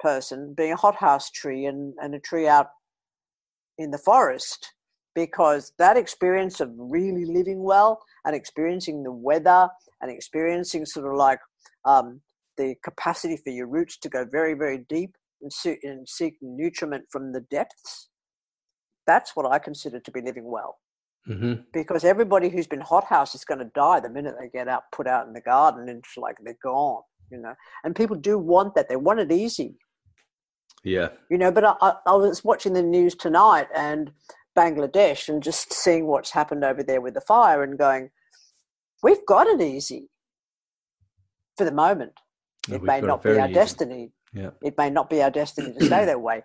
person, 0.00 0.54
being 0.56 0.72
a 0.72 0.76
hothouse 0.76 1.30
tree, 1.30 1.66
and, 1.66 1.94
and 2.00 2.14
a 2.14 2.20
tree 2.20 2.46
out 2.46 2.68
in 3.78 3.90
the 3.90 3.98
forest. 3.98 4.72
Because 5.14 5.72
that 5.78 5.96
experience 5.96 6.60
of 6.60 6.70
really 6.76 7.24
living 7.24 7.62
well 7.62 8.00
and 8.24 8.36
experiencing 8.36 9.02
the 9.02 9.10
weather 9.10 9.68
and 10.00 10.10
experiencing 10.10 10.86
sort 10.86 11.06
of 11.06 11.14
like 11.14 11.40
um, 11.84 12.20
the 12.56 12.74
capacity 12.84 13.36
for 13.36 13.50
your 13.50 13.66
roots 13.66 13.96
to 13.98 14.08
go 14.08 14.24
very, 14.30 14.54
very 14.54 14.84
deep 14.88 15.16
and, 15.40 15.52
see- 15.52 15.78
and 15.82 16.08
seek 16.08 16.36
nutriment 16.42 17.04
from 17.10 17.32
the 17.32 17.40
depths, 17.50 18.08
that's 19.06 19.34
what 19.34 19.50
I 19.50 19.58
consider 19.58 20.00
to 20.00 20.10
be 20.10 20.20
living 20.20 20.50
well. 20.50 20.76
Mm-hmm. 21.28 21.62
Because 21.72 22.04
everybody 22.04 22.48
who's 22.48 22.66
been 22.66 22.80
hothouse 22.80 23.34
is 23.34 23.44
going 23.44 23.58
to 23.58 23.70
die 23.74 24.00
the 24.00 24.10
minute 24.10 24.34
they 24.40 24.48
get 24.48 24.68
out, 24.68 24.82
put 24.92 25.06
out 25.06 25.26
in 25.26 25.32
the 25.32 25.40
garden, 25.40 25.88
and 25.88 25.98
it's 25.98 26.16
like 26.16 26.36
they're 26.42 26.56
gone, 26.62 27.02
you 27.30 27.38
know. 27.38 27.54
And 27.84 27.94
people 27.94 28.16
do 28.16 28.38
want 28.38 28.74
that; 28.74 28.88
they 28.88 28.96
want 28.96 29.20
it 29.20 29.30
easy. 29.30 29.76
Yeah. 30.88 31.08
You 31.30 31.38
know, 31.38 31.52
but 31.52 31.64
I, 31.64 31.94
I 32.06 32.14
was 32.14 32.42
watching 32.42 32.72
the 32.72 32.82
news 32.82 33.14
tonight 33.14 33.68
and 33.74 34.10
Bangladesh 34.56 35.28
and 35.28 35.42
just 35.42 35.72
seeing 35.72 36.06
what's 36.06 36.30
happened 36.30 36.64
over 36.64 36.82
there 36.82 37.00
with 37.00 37.14
the 37.14 37.20
fire 37.20 37.62
and 37.62 37.78
going, 37.78 38.10
we've 39.02 39.24
got 39.26 39.46
it 39.46 39.60
easy 39.60 40.08
for 41.56 41.64
the 41.64 41.72
moment. 41.72 42.12
it 42.70 42.82
may 42.82 43.00
not 43.00 43.22
be 43.22 43.38
our 43.38 43.46
easy. 43.46 43.54
destiny. 43.54 44.12
Yeah. 44.32 44.50
It 44.62 44.74
may 44.78 44.90
not 44.90 45.10
be 45.10 45.22
our 45.22 45.30
destiny 45.30 45.72
to 45.78 45.84
stay 45.84 46.04
that 46.04 46.20
way. 46.20 46.42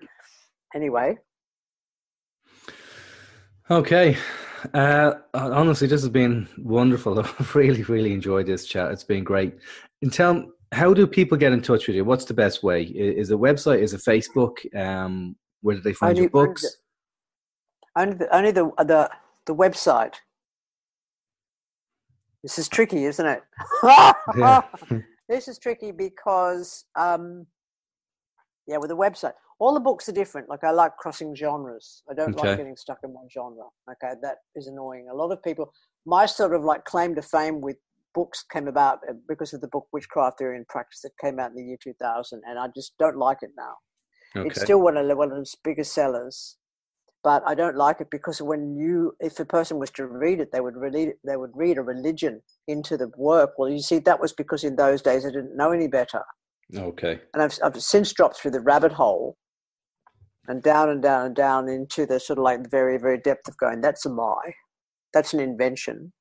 Anyway. 0.76 1.18
Okay. 3.70 4.18
Uh, 4.74 5.14
honestly, 5.34 5.88
this 5.88 6.02
has 6.02 6.10
been 6.10 6.48
wonderful. 6.58 7.20
I've 7.40 7.56
really, 7.56 7.84
really 7.84 8.14
enjoyed 8.14 8.46
this 8.46 8.66
chat. 8.66 8.92
It's 8.92 9.04
been 9.04 9.24
great. 9.24 9.56
And 10.02 10.12
tell 10.12 10.52
how 10.74 10.94
do 10.94 11.06
people 11.06 11.38
get 11.38 11.54
in 11.54 11.62
touch 11.62 11.88
with 11.88 11.96
you? 11.96 12.04
What's 12.04 12.26
the 12.26 12.34
best 12.34 12.64
way? 12.64 12.84
Is 12.84 13.32
a 13.32 13.36
website? 13.36 13.82
Is 13.82 13.94
it 13.94 14.02
Facebook? 14.02 14.58
Um, 14.76 15.36
where 15.62 15.76
do 15.76 15.82
they 15.82 15.94
find 15.94 16.12
only, 16.12 16.22
your 16.22 16.30
books? 16.30 16.66
Only 17.96 18.16
the, 18.16 18.36
only 18.36 18.52
the 18.52 18.72
the 18.80 19.10
the 19.46 19.56
website. 19.56 20.16
This 22.42 22.60
is 22.60 22.68
tricky, 22.68 23.06
isn't 23.06 23.26
it? 23.26 23.42
this 25.30 25.48
is 25.48 25.58
tricky 25.60 25.92
because, 25.92 26.84
um, 26.98 27.48
yeah, 28.68 28.78
with 28.78 28.92
a 28.92 28.96
website, 28.96 29.32
all 29.60 29.74
the 29.74 29.80
books 29.80 30.10
are 30.10 30.14
different. 30.14 30.50
Like 30.50 30.64
I 30.64 30.72
like 30.72 30.98
crossing 30.98 31.36
genres. 31.36 32.04
I 32.10 32.14
don't 32.14 32.36
okay. 32.36 32.50
like 32.50 32.58
getting 32.58 32.76
stuck 32.76 32.98
in 33.04 33.12
one 33.12 33.28
genre. 33.34 33.68
Okay, 33.90 34.16
that 34.22 34.38
is 34.56 34.68
annoying. 34.68 35.08
A 35.10 35.16
lot 35.16 35.32
of 35.32 35.42
people, 35.42 35.72
my 36.06 36.26
sort 36.26 36.54
of 36.54 36.64
like 36.64 36.84
claim 36.84 37.16
to 37.16 37.22
fame 37.22 37.62
with 37.62 37.78
books 38.14 38.44
came 38.52 38.68
about 38.68 39.00
uh, 39.10 39.14
because 39.28 39.54
of 39.54 39.62
the 39.62 39.68
book 39.68 39.88
Witchcraft 39.92 40.40
Theory 40.40 40.58
and 40.58 40.68
Practice 40.68 41.02
that 41.02 41.12
came 41.22 41.40
out 41.40 41.52
in 41.52 41.56
the 41.56 41.64
year 41.64 41.78
2000, 41.82 42.42
and 42.48 42.60
I 42.60 42.68
just 42.76 42.94
don't 43.00 43.18
like 43.18 43.40
it 43.42 43.52
now. 43.58 43.74
Okay. 44.36 44.48
It's 44.48 44.62
still 44.62 44.82
one 44.82 44.98
of, 44.98 45.08
the, 45.08 45.16
one 45.16 45.32
of 45.32 45.38
its 45.38 45.56
biggest 45.64 45.94
sellers, 45.94 46.58
but 47.24 47.44
I 47.46 47.56
don't 47.56 47.78
like 47.78 48.02
it 48.02 48.10
because 48.10 48.42
when 48.42 48.76
you, 48.76 49.16
if 49.20 49.40
a 49.40 49.46
person 49.46 49.78
was 49.78 49.92
to 49.92 50.08
read 50.08 50.40
it, 50.40 50.52
they 50.52 50.60
would 50.60 50.76
read 50.76 51.14
they 51.26 51.38
would 51.38 51.52
read 51.54 51.78
a 51.78 51.82
religion 51.82 52.42
into 52.68 52.98
the 52.98 53.12
work. 53.18 53.52
Well, 53.58 53.70
you 53.70 53.80
see, 53.80 54.00
that 54.00 54.20
was 54.20 54.34
because 54.34 54.64
in 54.64 54.76
those 54.76 55.02
days 55.02 55.26
I 55.26 55.30
didn't 55.30 55.56
know 55.56 55.72
any 55.72 55.88
better. 55.88 56.22
Okay. 56.76 57.20
And 57.34 57.44
I've, 57.44 57.58
I've 57.64 57.82
since 57.82 58.12
dropped 58.14 58.38
through 58.40 58.52
the 58.52 58.60
rabbit 58.60 58.92
hole 58.92 59.38
and 60.48 60.62
down 60.62 60.90
and 60.90 61.02
down 61.02 61.28
and 61.28 61.36
down 61.36 61.70
into 61.70 62.06
the 62.06 62.20
sort 62.20 62.40
of 62.40 62.44
like 62.44 62.64
the 62.64 62.70
very, 62.70 62.98
very 62.98 63.20
depth 63.20 63.48
of 63.48 63.58
going, 63.58 63.82
that's 63.82 64.06
a 64.06 64.10
lie. 64.10 64.54
That's 65.14 65.34
an 65.34 65.40
invention. 65.40 66.12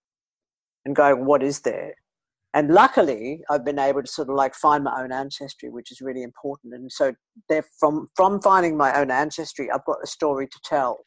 And 0.84 0.96
going, 0.96 1.24
what 1.24 1.42
is 1.42 1.60
there? 1.60 1.94
And 2.54 2.70
luckily, 2.70 3.42
I've 3.48 3.64
been 3.64 3.78
able 3.78 4.02
to 4.02 4.08
sort 4.08 4.28
of 4.28 4.34
like 4.34 4.54
find 4.54 4.84
my 4.84 5.02
own 5.02 5.10
ancestry, 5.10 5.70
which 5.70 5.90
is 5.90 6.00
really 6.00 6.22
important. 6.22 6.74
And 6.74 6.92
so, 6.92 7.14
from 7.80 8.08
from 8.14 8.42
finding 8.42 8.76
my 8.76 8.98
own 9.00 9.10
ancestry, 9.10 9.70
I've 9.70 9.84
got 9.86 9.98
a 10.02 10.06
story 10.06 10.46
to 10.46 10.60
tell. 10.64 10.98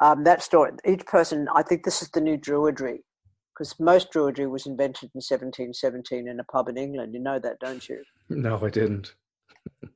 Um, 0.00 0.24
that 0.24 0.42
story, 0.42 0.72
each 0.84 1.06
person, 1.06 1.48
I 1.54 1.62
think 1.62 1.84
this 1.84 2.02
is 2.02 2.10
the 2.10 2.20
new 2.20 2.36
Druidry, 2.36 2.98
because 3.54 3.78
most 3.80 4.12
Druidry 4.12 4.50
was 4.50 4.66
invented 4.66 5.10
in 5.14 5.20
1717 5.20 6.28
in 6.28 6.40
a 6.40 6.44
pub 6.44 6.68
in 6.68 6.76
England. 6.76 7.14
You 7.14 7.20
know 7.20 7.38
that, 7.38 7.58
don't 7.60 7.88
you? 7.88 8.02
No, 8.28 8.60
I 8.62 8.70
didn't. 8.70 9.14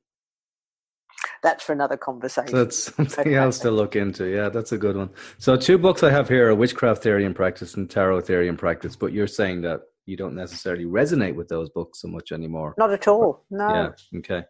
that's 1.41 1.63
for 1.63 1.73
another 1.73 1.97
conversation. 1.97 2.55
That's 2.55 2.93
something 2.95 3.27
okay. 3.27 3.35
else 3.35 3.59
to 3.59 3.71
look 3.71 3.95
into. 3.95 4.25
Yeah, 4.25 4.49
that's 4.49 4.71
a 4.71 4.77
good 4.77 4.95
one. 4.95 5.09
So, 5.37 5.57
two 5.57 5.77
books 5.77 6.03
I 6.03 6.11
have 6.11 6.29
here 6.29 6.49
are 6.49 6.55
Witchcraft 6.55 7.01
Theory 7.01 7.25
and 7.25 7.35
Practice 7.35 7.75
and 7.75 7.89
Tarot 7.89 8.21
Theory 8.21 8.47
and 8.47 8.57
Practice, 8.57 8.95
but 8.95 9.13
you're 9.13 9.27
saying 9.27 9.61
that 9.61 9.81
you 10.05 10.17
don't 10.17 10.35
necessarily 10.35 10.85
resonate 10.85 11.35
with 11.35 11.47
those 11.47 11.69
books 11.69 12.01
so 12.01 12.07
much 12.07 12.31
anymore. 12.31 12.75
Not 12.77 12.91
at 12.91 13.07
all. 13.07 13.45
No. 13.49 13.93
Yeah. 14.13 14.19
Okay. 14.19 14.43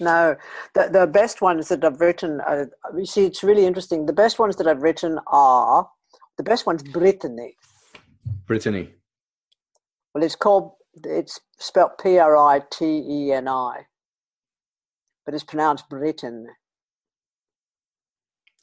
No, 0.00 0.36
the 0.74 0.88
the 0.92 1.06
best 1.06 1.42
ones 1.42 1.68
that 1.68 1.84
I've 1.84 2.00
written. 2.00 2.40
Uh, 2.40 2.66
you 2.96 3.06
see, 3.06 3.24
it's 3.24 3.42
really 3.42 3.66
interesting. 3.66 4.06
The 4.06 4.12
best 4.12 4.38
ones 4.38 4.56
that 4.56 4.66
I've 4.66 4.82
written 4.82 5.18
are 5.26 5.88
the 6.36 6.44
best 6.44 6.66
ones. 6.66 6.82
Brittany. 6.82 7.56
Brittany. 8.46 8.90
Well, 10.14 10.22
it's 10.24 10.36
called. 10.36 10.72
It's 11.04 11.40
spelled 11.58 11.98
P 12.02 12.18
R 12.18 12.36
I 12.36 12.62
T 12.70 12.84
E 13.08 13.32
N 13.32 13.48
I 13.48 13.87
but 15.28 15.34
it's 15.34 15.44
pronounced 15.44 15.90
Britain. 15.90 16.46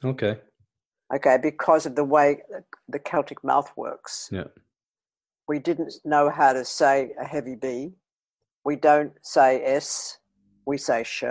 Okay. 0.03 0.39
Okay, 1.13 1.38
because 1.39 1.86
of 1.86 1.95
the 1.95 2.03
way 2.03 2.41
the 2.89 2.97
Celtic 2.97 3.43
mouth 3.43 3.72
works. 3.78 4.30
Yeah. 4.32 4.45
We 5.47 5.59
didn't 5.59 5.93
know 6.05 6.32
how 6.32 6.53
to 6.53 6.66
say 6.66 7.11
a 7.22 7.24
heavy 7.24 7.53
B. 7.53 7.91
We 8.63 8.78
don't 8.78 9.13
say 9.22 9.61
S. 9.63 10.18
We 10.66 10.80
say 10.80 11.03
sh. 11.03 11.26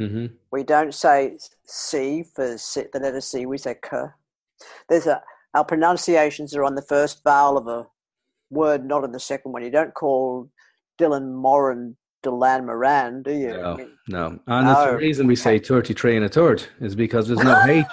Mm-hmm. 0.00 0.28
We 0.50 0.62
don't 0.62 0.94
say 0.94 1.36
C 1.66 2.24
for 2.34 2.56
C, 2.56 2.84
the 2.90 2.98
letter 2.98 3.20
C. 3.20 3.44
We 3.44 3.58
say 3.58 3.74
k. 3.74 4.04
There's 4.88 5.06
a 5.06 5.20
our 5.52 5.66
pronunciations 5.66 6.56
are 6.56 6.64
on 6.64 6.76
the 6.76 6.88
first 6.88 7.22
vowel 7.22 7.58
of 7.58 7.66
a 7.66 7.86
word, 8.48 8.86
not 8.86 9.04
on 9.04 9.12
the 9.12 9.20
second 9.20 9.52
one. 9.52 9.64
You 9.64 9.70
don't 9.70 9.92
call 9.92 10.48
Dylan 10.98 11.34
Moran 11.34 11.98
Deland 12.22 12.66
Moran, 12.66 13.22
do 13.22 13.32
you? 13.32 13.52
No, 13.52 13.72
I 13.72 13.76
mean, 13.76 13.92
no. 14.08 14.26
And 14.46 14.66
no. 14.66 14.90
the 14.92 14.96
reason 14.96 15.26
we 15.26 15.36
say 15.36 15.58
33 15.58 16.16
and 16.16 16.24
a 16.24 16.28
third 16.28 16.64
is 16.80 16.94
because 16.94 17.28
there's 17.28 17.42
no 17.42 17.62
H. 17.68 17.84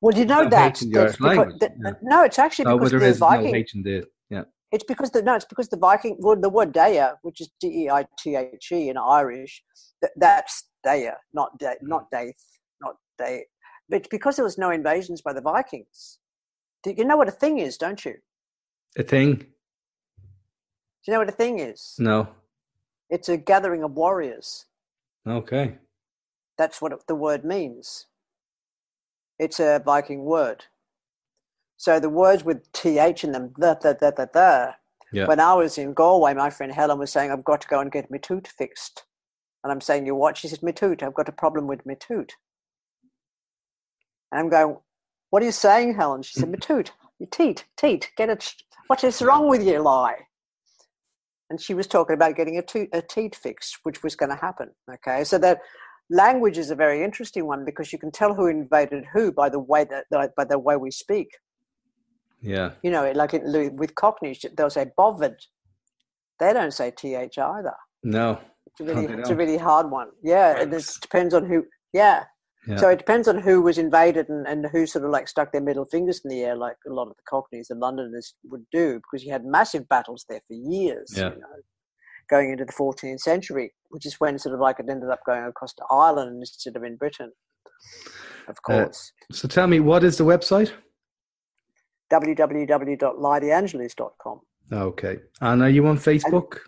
Well, 0.00 0.16
you 0.16 0.24
know 0.24 0.48
that. 0.48 0.80
Because, 0.80 1.16
the, 1.16 1.70
yeah. 1.84 1.92
No, 2.02 2.24
it's 2.24 2.38
actually 2.38 2.64
because 2.64 2.90
the 2.90 3.14
Viking. 3.14 3.52
No 3.52 3.58
H 3.58 3.74
in 3.74 3.82
the, 3.82 4.04
yeah. 4.30 4.42
It's 4.72 4.84
because 4.84 5.10
the 5.10 5.22
no, 5.22 5.34
it's 5.34 5.44
because 5.44 5.68
the 5.68 5.76
Viking. 5.76 6.16
Well, 6.18 6.36
the 6.36 6.48
word 6.48 6.72
Dea, 6.72 7.08
which 7.22 7.40
is 7.40 7.50
D 7.60 7.84
E 7.84 7.90
I 7.90 8.04
T 8.18 8.36
H 8.36 8.72
E 8.72 8.88
in 8.88 8.96
Irish, 8.96 9.62
that, 10.00 10.10
that's 10.16 10.64
Dea, 10.84 11.10
not 11.32 11.56
de, 11.58 11.74
not 11.82 12.10
Daith, 12.10 12.34
not 12.80 12.96
Dea. 13.18 13.44
But 13.88 13.98
it's 13.98 14.08
because 14.08 14.36
there 14.36 14.44
was 14.44 14.58
no 14.58 14.70
invasions 14.70 15.22
by 15.22 15.32
the 15.32 15.40
Vikings. 15.40 16.18
Do 16.82 16.94
you 16.96 17.04
know 17.04 17.16
what 17.16 17.28
a 17.28 17.32
thing 17.32 17.58
is? 17.58 17.76
Don't 17.76 18.04
you? 18.04 18.14
A 18.98 19.02
thing. 19.02 19.34
Do 19.34 19.44
you 21.06 21.12
know 21.12 21.20
what 21.20 21.28
a 21.28 21.32
thing 21.32 21.58
is? 21.60 21.94
No. 21.98 22.28
It's 23.12 23.28
a 23.28 23.36
gathering 23.36 23.84
of 23.84 23.92
warriors. 23.92 24.64
Okay. 25.28 25.76
That's 26.56 26.80
what 26.80 27.06
the 27.06 27.14
word 27.14 27.44
means. 27.44 28.06
It's 29.38 29.60
a 29.60 29.82
Viking 29.84 30.24
word. 30.24 30.64
So 31.76 32.00
the 32.00 32.08
words 32.08 32.42
with 32.42 32.72
th 32.72 33.22
in 33.22 33.32
them, 33.32 33.52
the, 33.58 33.78
the, 33.82 33.98
the, 34.00 34.14
the, 34.16 34.30
the. 34.32 34.74
Yeah. 35.12 35.26
When 35.26 35.40
I 35.40 35.52
was 35.52 35.76
in 35.76 35.92
Galway, 35.92 36.32
my 36.32 36.48
friend 36.48 36.72
Helen 36.72 36.98
was 36.98 37.12
saying, 37.12 37.30
I've 37.30 37.44
got 37.44 37.60
to 37.60 37.68
go 37.68 37.80
and 37.80 37.92
get 37.92 38.10
my 38.10 38.16
toot 38.16 38.48
fixed. 38.48 39.04
And 39.62 39.70
I'm 39.70 39.82
saying, 39.82 40.06
you 40.06 40.14
what? 40.14 40.38
She 40.38 40.48
says, 40.48 40.62
my 40.62 40.70
toot. 40.70 41.02
I've 41.02 41.12
got 41.12 41.28
a 41.28 41.32
problem 41.32 41.66
with 41.66 41.84
my 41.84 41.94
toot. 41.94 42.32
And 44.30 44.40
I'm 44.40 44.48
going, 44.48 44.78
what 45.28 45.42
are 45.42 45.46
you 45.46 45.52
saying, 45.52 45.96
Helen? 45.96 46.22
She 46.22 46.40
said, 46.40 46.50
my 46.50 46.56
toot. 46.56 46.92
Your 47.18 47.28
teat, 47.28 47.66
teat. 47.76 48.10
Get 48.16 48.30
it. 48.30 48.54
What 48.86 49.04
is 49.04 49.20
wrong 49.20 49.48
with 49.48 49.62
you, 49.62 49.80
Ly? 49.80 50.14
And 51.52 51.60
she 51.60 51.74
was 51.74 51.86
talking 51.86 52.14
about 52.14 52.34
getting 52.34 52.56
a, 52.56 52.62
to- 52.62 52.88
a 52.94 53.02
teeth 53.02 53.34
fixed, 53.36 53.80
which 53.82 54.02
was 54.02 54.16
going 54.16 54.30
to 54.30 54.36
happen. 54.36 54.70
Okay, 54.90 55.22
so 55.22 55.36
that 55.38 55.58
language 56.08 56.56
is 56.56 56.70
a 56.70 56.74
very 56.74 57.04
interesting 57.04 57.46
one 57.46 57.62
because 57.66 57.92
you 57.92 57.98
can 57.98 58.10
tell 58.10 58.34
who 58.34 58.46
invaded 58.46 59.04
who 59.12 59.30
by 59.30 59.48
the 59.50 59.58
way 59.58 59.84
that 59.84 60.06
by 60.34 60.44
the 60.44 60.58
way 60.58 60.76
we 60.76 60.90
speak. 60.90 61.28
Yeah, 62.40 62.70
you 62.82 62.90
know, 62.90 63.12
like 63.14 63.34
it, 63.34 63.42
with 63.74 63.94
Cockneys, 63.94 64.44
they'll 64.56 64.70
say 64.70 64.86
bothered. 64.96 65.38
They 66.40 66.54
don't 66.54 66.72
say 66.72 66.90
th 66.90 67.38
either. 67.38 67.76
No, 68.02 68.38
it's 68.66 68.80
a 68.80 68.84
really, 68.84 69.04
it's 69.20 69.30
a 69.30 69.36
really 69.36 69.58
hard 69.58 69.90
one. 69.90 70.08
Yeah, 70.22 70.58
and 70.58 70.72
it 70.72 70.98
depends 71.02 71.34
on 71.34 71.44
who. 71.44 71.66
Yeah, 71.92 72.24
yeah. 72.66 72.76
So 72.76 72.88
it 72.88 72.98
depends 72.98 73.28
on 73.28 73.38
who 73.38 73.60
was 73.60 73.78
invaded 73.78 74.28
and, 74.28 74.46
and 74.46 74.66
who 74.66 74.86
sort 74.86 75.04
of 75.04 75.10
like 75.10 75.28
stuck 75.28 75.52
their 75.52 75.60
middle 75.60 75.84
fingers 75.84 76.20
in 76.24 76.30
the 76.30 76.42
air, 76.42 76.56
like 76.56 76.76
a 76.86 76.92
lot 76.92 77.08
of 77.08 77.16
the 77.16 77.22
Cockneys 77.28 77.70
and 77.70 77.80
Londoners 77.80 78.34
would 78.44 78.64
do, 78.70 79.00
because 79.00 79.24
you 79.24 79.32
had 79.32 79.44
massive 79.44 79.88
battles 79.88 80.24
there 80.28 80.40
for 80.46 80.54
years. 80.54 81.12
Yeah. 81.16 81.30
You 81.30 81.40
know, 81.40 81.46
going 82.30 82.50
into 82.50 82.64
the 82.64 82.72
14th 82.72 83.18
century, 83.20 83.72
which 83.90 84.06
is 84.06 84.20
when 84.20 84.38
sort 84.38 84.54
of 84.54 84.60
like 84.60 84.78
it 84.78 84.86
ended 84.88 85.10
up 85.10 85.20
going 85.26 85.44
across 85.44 85.74
to 85.74 85.82
Ireland 85.90 86.40
instead 86.40 86.76
of 86.76 86.84
in 86.84 86.96
Britain, 86.96 87.32
of 88.48 88.56
uh, 88.56 88.60
course. 88.62 89.12
Uh, 89.30 89.34
so 89.34 89.48
tell 89.48 89.66
me, 89.66 89.80
what 89.80 90.04
is 90.04 90.16
the 90.16 90.24
website? 90.24 90.72
www.lydeangeles.com. 92.12 94.40
Okay. 94.72 95.18
And 95.40 95.62
are 95.62 95.68
you 95.68 95.84
on 95.86 95.98
Facebook? 95.98 96.52
And, 96.52 96.60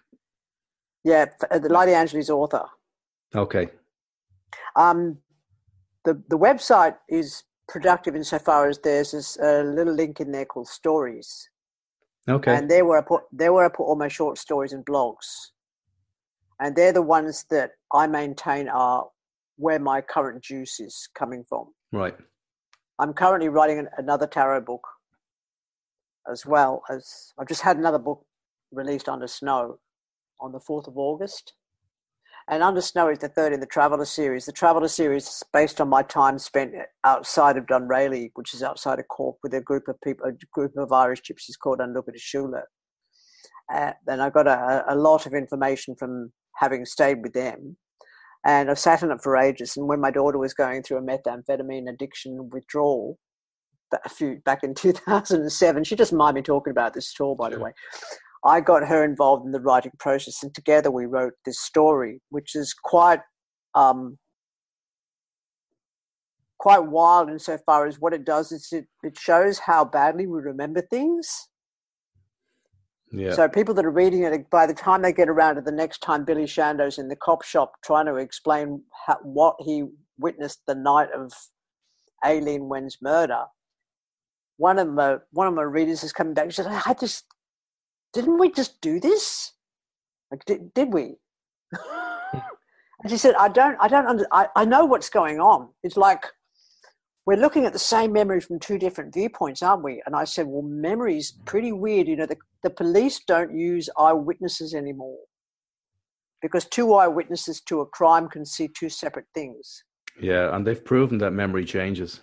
yeah, 1.05 1.27
uh, 1.51 1.59
the 1.59 1.69
Ly 1.69 1.87
de 1.87 1.95
Angeles 1.95 2.31
author. 2.31 2.65
Okay. 3.35 3.69
Um, 4.77 5.19
the 6.05 6.23
the 6.29 6.39
website 6.39 6.97
is 7.09 7.45
productive 7.69 8.15
insofar 8.15 8.69
as 8.69 8.79
there's 8.81 9.13
this 9.13 9.37
a 9.39 9.63
little 9.65 9.95
link 9.95 10.21
in 10.21 10.33
there 10.33 10.45
called 10.45 10.69
stories. 10.69 11.49
Okay. 12.29 12.55
And 12.55 12.71
there 12.71 12.85
where 12.85 12.99
I 12.99 13.03
put 13.03 13.23
there 13.33 13.53
where 13.53 13.67
I 13.67 13.69
put 13.69 13.85
all 13.85 13.97
my 13.97 14.09
short 14.09 14.39
stories 14.39 14.73
and 14.73 14.85
blogs, 14.85 15.27
and 16.61 16.75
they're 16.75 16.93
the 16.93 17.03
ones 17.03 17.45
that 17.51 17.73
I 17.93 18.07
maintain 18.07 18.69
are 18.69 19.07
where 19.57 19.79
my 19.79 20.01
current 20.01 20.43
juice 20.43 20.81
is 20.81 21.09
coming 21.15 21.45
from. 21.49 21.73
Right. 21.93 22.17
I'm 22.99 23.13
currently 23.13 23.49
writing 23.49 23.87
another 23.99 24.27
tarot 24.27 24.63
book, 24.63 24.87
as 26.31 26.47
well 26.47 26.83
as 26.91 27.33
I've 27.39 27.49
just 27.49 27.63
had 27.63 27.77
another 27.77 27.99
book 27.99 28.25
released 28.73 29.09
under 29.09 29.27
snow 29.27 29.79
on 30.41 30.53
the 30.53 30.61
fourth 30.61 30.87
of 30.87 30.97
August 30.97 31.55
and 32.49 32.63
Under 32.63 32.81
Snow 32.81 33.09
is 33.09 33.19
the 33.19 33.29
third 33.29 33.53
in 33.53 33.61
the 33.61 33.67
Traveller 33.67 34.05
series. 34.05 34.45
The 34.45 34.53
Traveller 34.53 34.89
series 34.89 35.27
is 35.27 35.43
based 35.53 35.81
on 35.81 35.89
my 35.89 36.03
time 36.03 36.39
spent 36.39 36.75
outside 37.05 37.57
of 37.57 37.65
Dunrailey, 37.67 38.31
which 38.35 38.53
is 38.53 38.63
outside 38.63 38.99
of 38.99 39.09
Cork, 39.09 39.37
with 39.43 39.55
a 39.55 39.63
group 39.63 39.89
of 39.89 39.97
people, 40.03 40.27
a 40.27 40.33
group 40.53 40.77
of 40.77 40.93
Irish 40.93 41.23
gypsies 41.23 41.59
called 41.61 41.81
Unlooked 41.81 42.11
Shula. 42.19 42.63
Uh, 43.73 43.93
and 44.09 44.21
I 44.21 44.29
got 44.29 44.47
a, 44.47 44.85
a 44.89 44.95
lot 44.95 45.25
of 45.25 45.33
information 45.33 45.97
from 45.99 46.33
having 46.57 46.85
stayed 46.85 47.23
with 47.23 47.33
them. 47.33 47.77
And 48.45 48.71
I've 48.71 48.79
sat 48.79 49.03
in 49.03 49.11
it 49.11 49.23
for 49.23 49.39
ages. 49.39 49.79
And 49.79 49.89
when 49.89 50.01
my 50.01 50.11
daughter 50.11 50.37
was 50.37 50.53
going 50.53 50.83
through 50.83 50.99
a 50.99 51.03
methamphetamine 51.03 51.89
addiction 51.89 52.51
withdrawal, 52.53 53.19
a 54.05 54.09
few 54.09 54.37
back 54.45 54.63
in 54.63 54.75
2007, 54.75 55.85
she 55.85 55.97
doesn't 55.97 56.19
mind 56.19 56.35
me 56.35 56.43
talking 56.43 56.73
about 56.73 56.93
this 56.93 57.15
at 57.19 57.23
all, 57.25 57.35
by 57.35 57.49
the 57.49 57.59
way. 57.59 57.73
I 58.45 58.61
got 58.61 58.87
her 58.87 59.03
involved 59.05 59.47
in 59.47 59.53
the 59.53 59.61
writing 59.61 59.93
process, 59.99 60.43
and 60.43 60.55
together 60.55 60.91
we 60.91 61.07
wrote 61.07 61.33
this 61.47 61.61
story, 61.61 62.21
which 62.29 62.55
is 62.55 62.75
quite 62.75 63.21
um, 63.75 64.19
quite 66.59 66.85
wild 66.87 67.29
insofar 67.29 67.87
as 67.87 67.99
what 67.99 68.15
it 68.15 68.25
does 68.25 68.53
is 68.53 68.69
it, 68.73 68.87
it 69.03 69.19
shows 69.19 69.59
how 69.59 69.85
badly 69.85 70.27
we 70.27 70.41
remember 70.41 70.81
things. 70.81 71.49
Yeah. 73.13 73.33
So 73.33 73.49
people 73.49 73.75
that 73.75 73.85
are 73.85 73.91
reading 73.91 74.25
it, 74.25 74.51
by 74.51 74.67
the 74.67 74.75
time 74.75 75.03
they 75.03 75.13
get 75.13 75.29
around 75.29 75.57
to 75.57 75.61
the 75.61 75.71
next 75.71 75.99
time 75.99 76.25
Billy 76.25 76.47
Shando's 76.47 76.99
in 76.99 77.09
the 77.09 77.17
cop 77.17 77.45
shop 77.45 77.73
trying 77.85 78.07
to 78.07 78.17
explain 78.17 78.83
how, 79.07 79.19
what 79.23 79.57
he 79.61 79.85
witnessed 80.19 80.61
the 80.67 80.75
night 80.75 81.09
of 81.15 81.33
Aileen 82.25 82.69
Wenn's 82.69 82.99
murder, 83.01 83.45
one 84.57 84.79
of 84.79 84.89
my 84.89 85.19
one 85.33 85.47
of 85.47 85.55
my 85.55 85.63
readers 85.63 86.03
is 86.03 86.13
coming 86.13 86.35
back 86.35 86.45
and 86.45 86.55
says, 86.55 86.67
"I 86.67 86.75
had 86.75 86.99
this 86.99 87.23
didn't 88.15 88.39
we 88.39 88.51
just 88.51 88.81
do 88.81 88.99
this? 88.99 89.53
Like, 90.31 90.45
did, 90.47 90.73
did 90.73 90.93
we? 90.95 91.17
Hmm. 91.77 92.39
and 93.03 93.11
she 93.11 93.19
said, 93.19 93.35
I 93.35 93.49
don't, 93.49 93.77
I 93.81 93.89
don't, 93.89 94.07
under, 94.07 94.27
I, 94.33 94.49
I 94.57 94.65
know 94.65 94.87
what's 94.87 95.11
going 95.11 95.41
on. 95.41 95.69
It's 95.83 95.97
like, 95.97 96.25
we're 97.27 97.37
looking 97.37 97.67
at 97.67 97.73
the 97.73 97.79
same 97.79 98.13
memory 98.13 98.41
from 98.41 98.59
two 98.59 98.79
different 98.79 99.13
viewpoints, 99.13 99.63
aren't 99.63 99.83
we? 99.83 100.03
And 100.07 100.15
I 100.15 100.25
said, 100.25 100.47
well, 100.47 100.63
memory's 100.63 101.35
hmm. 101.37 101.45
pretty 101.45 101.73
weird. 101.73 102.09
You 102.09 102.17
know, 102.17 102.27
the, 102.27 102.37
the 102.63 102.71
police 102.71 103.21
don't 103.27 103.55
use 103.55 103.91
eyewitnesses 103.99 104.75
anymore 104.75 105.19
because 106.41 106.67
two 106.67 106.95
eyewitnesses 106.95 107.61
to 107.63 107.81
a 107.81 107.87
crime 107.87 108.29
can 108.29 108.45
see 108.45 108.69
two 108.69 108.89
separate 108.89 109.27
things. 109.35 109.83
Yeah, 110.21 110.55
and 110.55 110.65
they've 110.65 110.85
proven 110.85 111.19
that 111.19 111.33
memory 111.33 111.65
changes. 111.65 112.21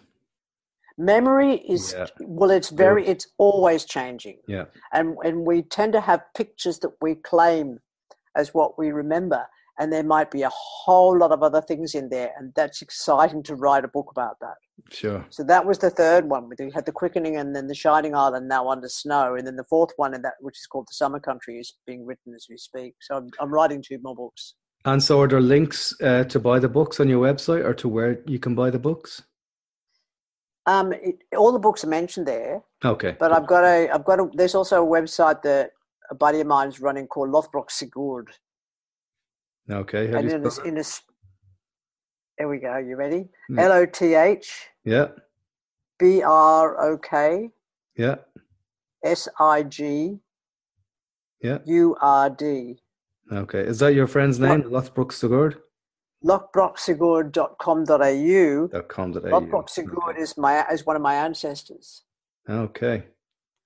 Memory 1.02 1.56
is 1.68 1.95
yeah. 1.97 2.06
well, 2.20 2.52
it's 2.52 2.70
very, 2.70 3.08
it's 3.08 3.28
always 3.39 3.86
changing. 3.86 4.38
Yeah, 4.47 4.66
and 4.93 5.16
and 5.24 5.45
we 5.45 5.64
tend 5.64 5.93
to 5.93 6.02
have 6.02 6.22
pictures 6.38 6.78
that 6.80 6.91
we 7.02 7.16
claim 7.16 7.80
as 8.36 8.54
what 8.54 8.78
we 8.78 8.91
remember, 8.91 9.43
and 9.80 9.91
there 9.91 10.04
might 10.04 10.30
be 10.30 10.43
a 10.43 10.52
whole 10.54 11.18
lot 11.18 11.32
of 11.32 11.41
other 11.41 11.60
things 11.60 11.95
in 11.95 12.10
there, 12.10 12.32
and 12.38 12.54
that's 12.56 12.84
exciting 12.84 13.41
to 13.43 13.56
write 13.56 13.84
a 13.84 13.88
book 13.88 14.10
about 14.12 14.38
that. 14.41 14.54
Sure. 14.91 15.26
So 15.32 15.43
that 15.43 15.66
was 15.66 15.80
the 15.80 15.89
third 15.89 16.30
one. 16.30 16.47
We 16.47 16.72
had 16.72 16.86
the 16.86 16.91
Quickening, 16.91 17.36
and 17.36 17.56
then 17.56 17.66
the 17.66 17.74
Shining 17.74 18.14
Island 18.14 18.47
now 18.47 18.70
under 18.70 18.88
snow, 18.88 19.34
and 19.36 19.47
then 19.47 19.56
the 19.56 19.66
fourth 19.70 19.91
one, 19.95 20.14
in 20.14 20.22
that 20.22 20.36
which 20.39 20.60
is 20.60 20.68
called 20.68 20.88
the 20.88 20.93
Summer 20.93 21.20
Country, 21.20 21.58
is 21.58 21.74
being 21.88 22.06
written 22.06 22.36
as 22.36 22.45
we 22.47 22.58
speak. 22.58 22.93
So 23.02 23.16
I'm, 23.16 23.30
I'm 23.39 23.52
writing 23.52 23.82
two 23.82 23.97
more 24.04 24.16
books. 24.16 24.54
And 24.86 25.02
so, 25.02 25.22
are 25.22 25.28
there 25.28 25.41
links 25.41 25.93
uh, 26.02 26.26
to 26.26 26.39
buy 26.39 26.60
the 26.60 26.70
books 26.70 26.99
on 26.99 27.10
your 27.10 27.26
website, 27.26 27.66
or 27.66 27.74
to 27.76 27.88
where 27.88 28.20
you 28.28 28.38
can 28.38 28.54
buy 28.54 28.70
the 28.70 28.80
books? 28.80 29.24
Um, 30.72 30.93
it, 30.93 31.17
all 31.38 31.51
the 31.51 31.59
books 31.59 31.84
are 31.84 31.88
mentioned 31.99 32.28
there. 32.28 32.61
Okay. 32.86 33.15
But 33.19 33.34
I've 33.34 33.47
got 33.47 33.63
a, 33.65 33.89
I've 33.93 34.05
got 34.05 34.19
a. 34.19 34.30
There's 34.34 34.55
also 34.55 34.84
a 34.86 34.88
website 34.88 35.41
that 35.41 35.72
a 36.09 36.15
buddy 36.15 36.39
of 36.39 36.47
mine 36.47 36.69
is 36.69 36.80
running 36.80 37.07
called 37.07 37.30
Lothbrok 37.30 37.69
Sigurd. 37.69 38.30
Okay. 39.69 40.07
How 40.07 40.17
and 40.17 40.32
in 40.32 40.43
this, 40.43 40.57
in 40.59 40.76
this, 40.76 41.01
there 42.38 42.47
we 42.47 42.59
go. 42.59 42.78
You 42.78 42.95
ready? 42.95 43.28
Hmm. 43.49 43.59
L 43.59 43.74
O 43.74 43.86
T 43.86 44.15
H. 44.15 44.69
Yeah. 44.86 45.07
B 45.99 46.24
R 46.24 46.82
O 46.82 46.97
K. 46.97 47.49
Yeah. 47.97 48.15
S 49.03 49.28
I 49.39 49.63
G. 49.63 50.19
Yeah. 51.41 51.57
U 51.65 51.97
R 52.01 52.30
D. 52.30 52.80
Okay. 53.32 53.61
Is 53.61 53.80
that 53.80 53.93
your 53.93 54.07
friend's 54.07 54.39
name, 54.39 54.63
Lothbrok 54.63 55.11
Sigurd? 55.11 55.57
lothbroksigurd.com.au. 56.26 58.82
.com.au. 58.88 59.19
Okay. 59.19 60.22
is 60.22 60.38
my 60.38 60.65
is 60.72 60.86
one 60.86 60.95
of 60.95 61.01
my 61.01 61.15
ancestors. 61.15 62.03
Okay. 62.49 63.03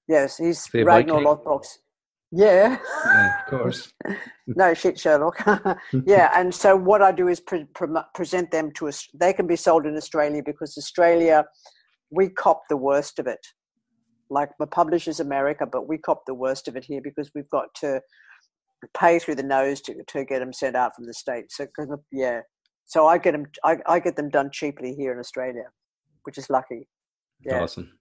Yes, 0.08 0.38
he's 0.38 0.68
Ragnar 0.74 1.22
Lothbrok's. 1.22 1.80
Yeah. 2.32 2.78
yeah. 3.06 3.40
Of 3.40 3.50
course. 3.50 3.94
no 4.48 4.74
shit, 4.74 5.00
Sherlock. 5.00 5.42
yeah, 6.06 6.32
and 6.36 6.54
so 6.54 6.76
what 6.76 7.02
I 7.02 7.12
do 7.12 7.28
is 7.28 7.40
pre- 7.40 7.66
pre- 7.74 7.88
present 8.14 8.52
them 8.52 8.72
to 8.74 8.88
us. 8.88 9.08
They 9.14 9.34
can 9.34 9.48
be 9.48 9.56
sold 9.56 9.86
in 9.86 9.96
Australia 9.96 10.42
because 10.46 10.78
Australia, 10.78 11.46
we 12.12 12.30
cop 12.30 12.64
the 12.70 12.78
worst 12.78 13.20
of 13.20 13.28
it. 13.28 13.40
Like 14.30 14.50
my 14.60 14.66
publisher's 14.66 15.20
America, 15.20 15.66
but 15.66 15.88
we 15.88 15.98
cop 15.98 16.24
the 16.26 16.34
worst 16.34 16.68
of 16.68 16.76
it 16.76 16.84
here 16.84 17.02
because 17.02 17.32
we've 17.34 17.50
got 17.50 17.74
to 17.76 18.02
pay 18.94 19.20
through 19.20 19.36
the 19.36 19.44
nose 19.44 19.82
to, 19.82 19.96
to 20.08 20.26
get 20.26 20.40
them 20.40 20.54
sent 20.54 20.76
out 20.76 20.96
from 20.96 21.06
the 21.06 21.14
states. 21.14 21.58
So 21.58 21.68
yeah, 22.12 22.42
so 22.86 23.08
I 23.08 23.18
get 23.18 23.32
them 23.32 23.46
I, 23.64 23.78
I 23.88 24.00
get 24.00 24.16
them 24.16 24.30
done 24.30 24.50
cheaply 24.52 24.94
here 24.94 25.12
in 25.12 25.20
Australia, 25.20 25.66
which 26.24 26.38
is 26.38 26.50
lucky. 26.50 26.88
Yeah. 27.46 27.62
Awesome. 27.62 27.98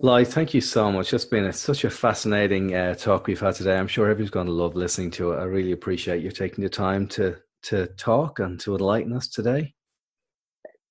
Ly, 0.00 0.24
thank 0.24 0.52
you 0.52 0.60
so 0.60 0.92
much. 0.92 1.14
It's 1.14 1.24
been 1.24 1.46
a, 1.46 1.52
such 1.52 1.84
a 1.84 1.90
fascinating 1.90 2.74
uh, 2.74 2.94
talk 2.94 3.26
we've 3.26 3.40
had 3.40 3.54
today. 3.54 3.78
I'm 3.78 3.88
sure 3.88 4.10
everyone's 4.10 4.30
going 4.30 4.46
to 4.46 4.52
love 4.52 4.76
listening 4.76 5.10
to 5.12 5.32
it. 5.32 5.38
I 5.38 5.44
really 5.44 5.72
appreciate 5.72 6.22
you 6.22 6.30
taking 6.30 6.62
the 6.62 6.70
time 6.70 7.06
to 7.08 7.36
to 7.64 7.86
talk 7.96 8.38
and 8.38 8.60
to 8.60 8.76
enlighten 8.76 9.12
us 9.12 9.28
today. 9.28 9.74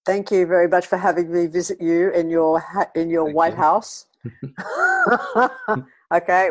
Thank 0.06 0.32
you 0.32 0.46
very 0.46 0.68
much 0.68 0.88
for 0.88 0.98
having 0.98 1.32
me 1.32 1.48
visit 1.48 1.80
you 1.82 2.12
in 2.12 2.30
your 2.30 2.64
in 2.96 3.10
your 3.10 3.26
thank 3.26 3.36
White 3.36 3.54
you. 3.54 3.58
House. 3.58 4.06
okay, 6.14 6.50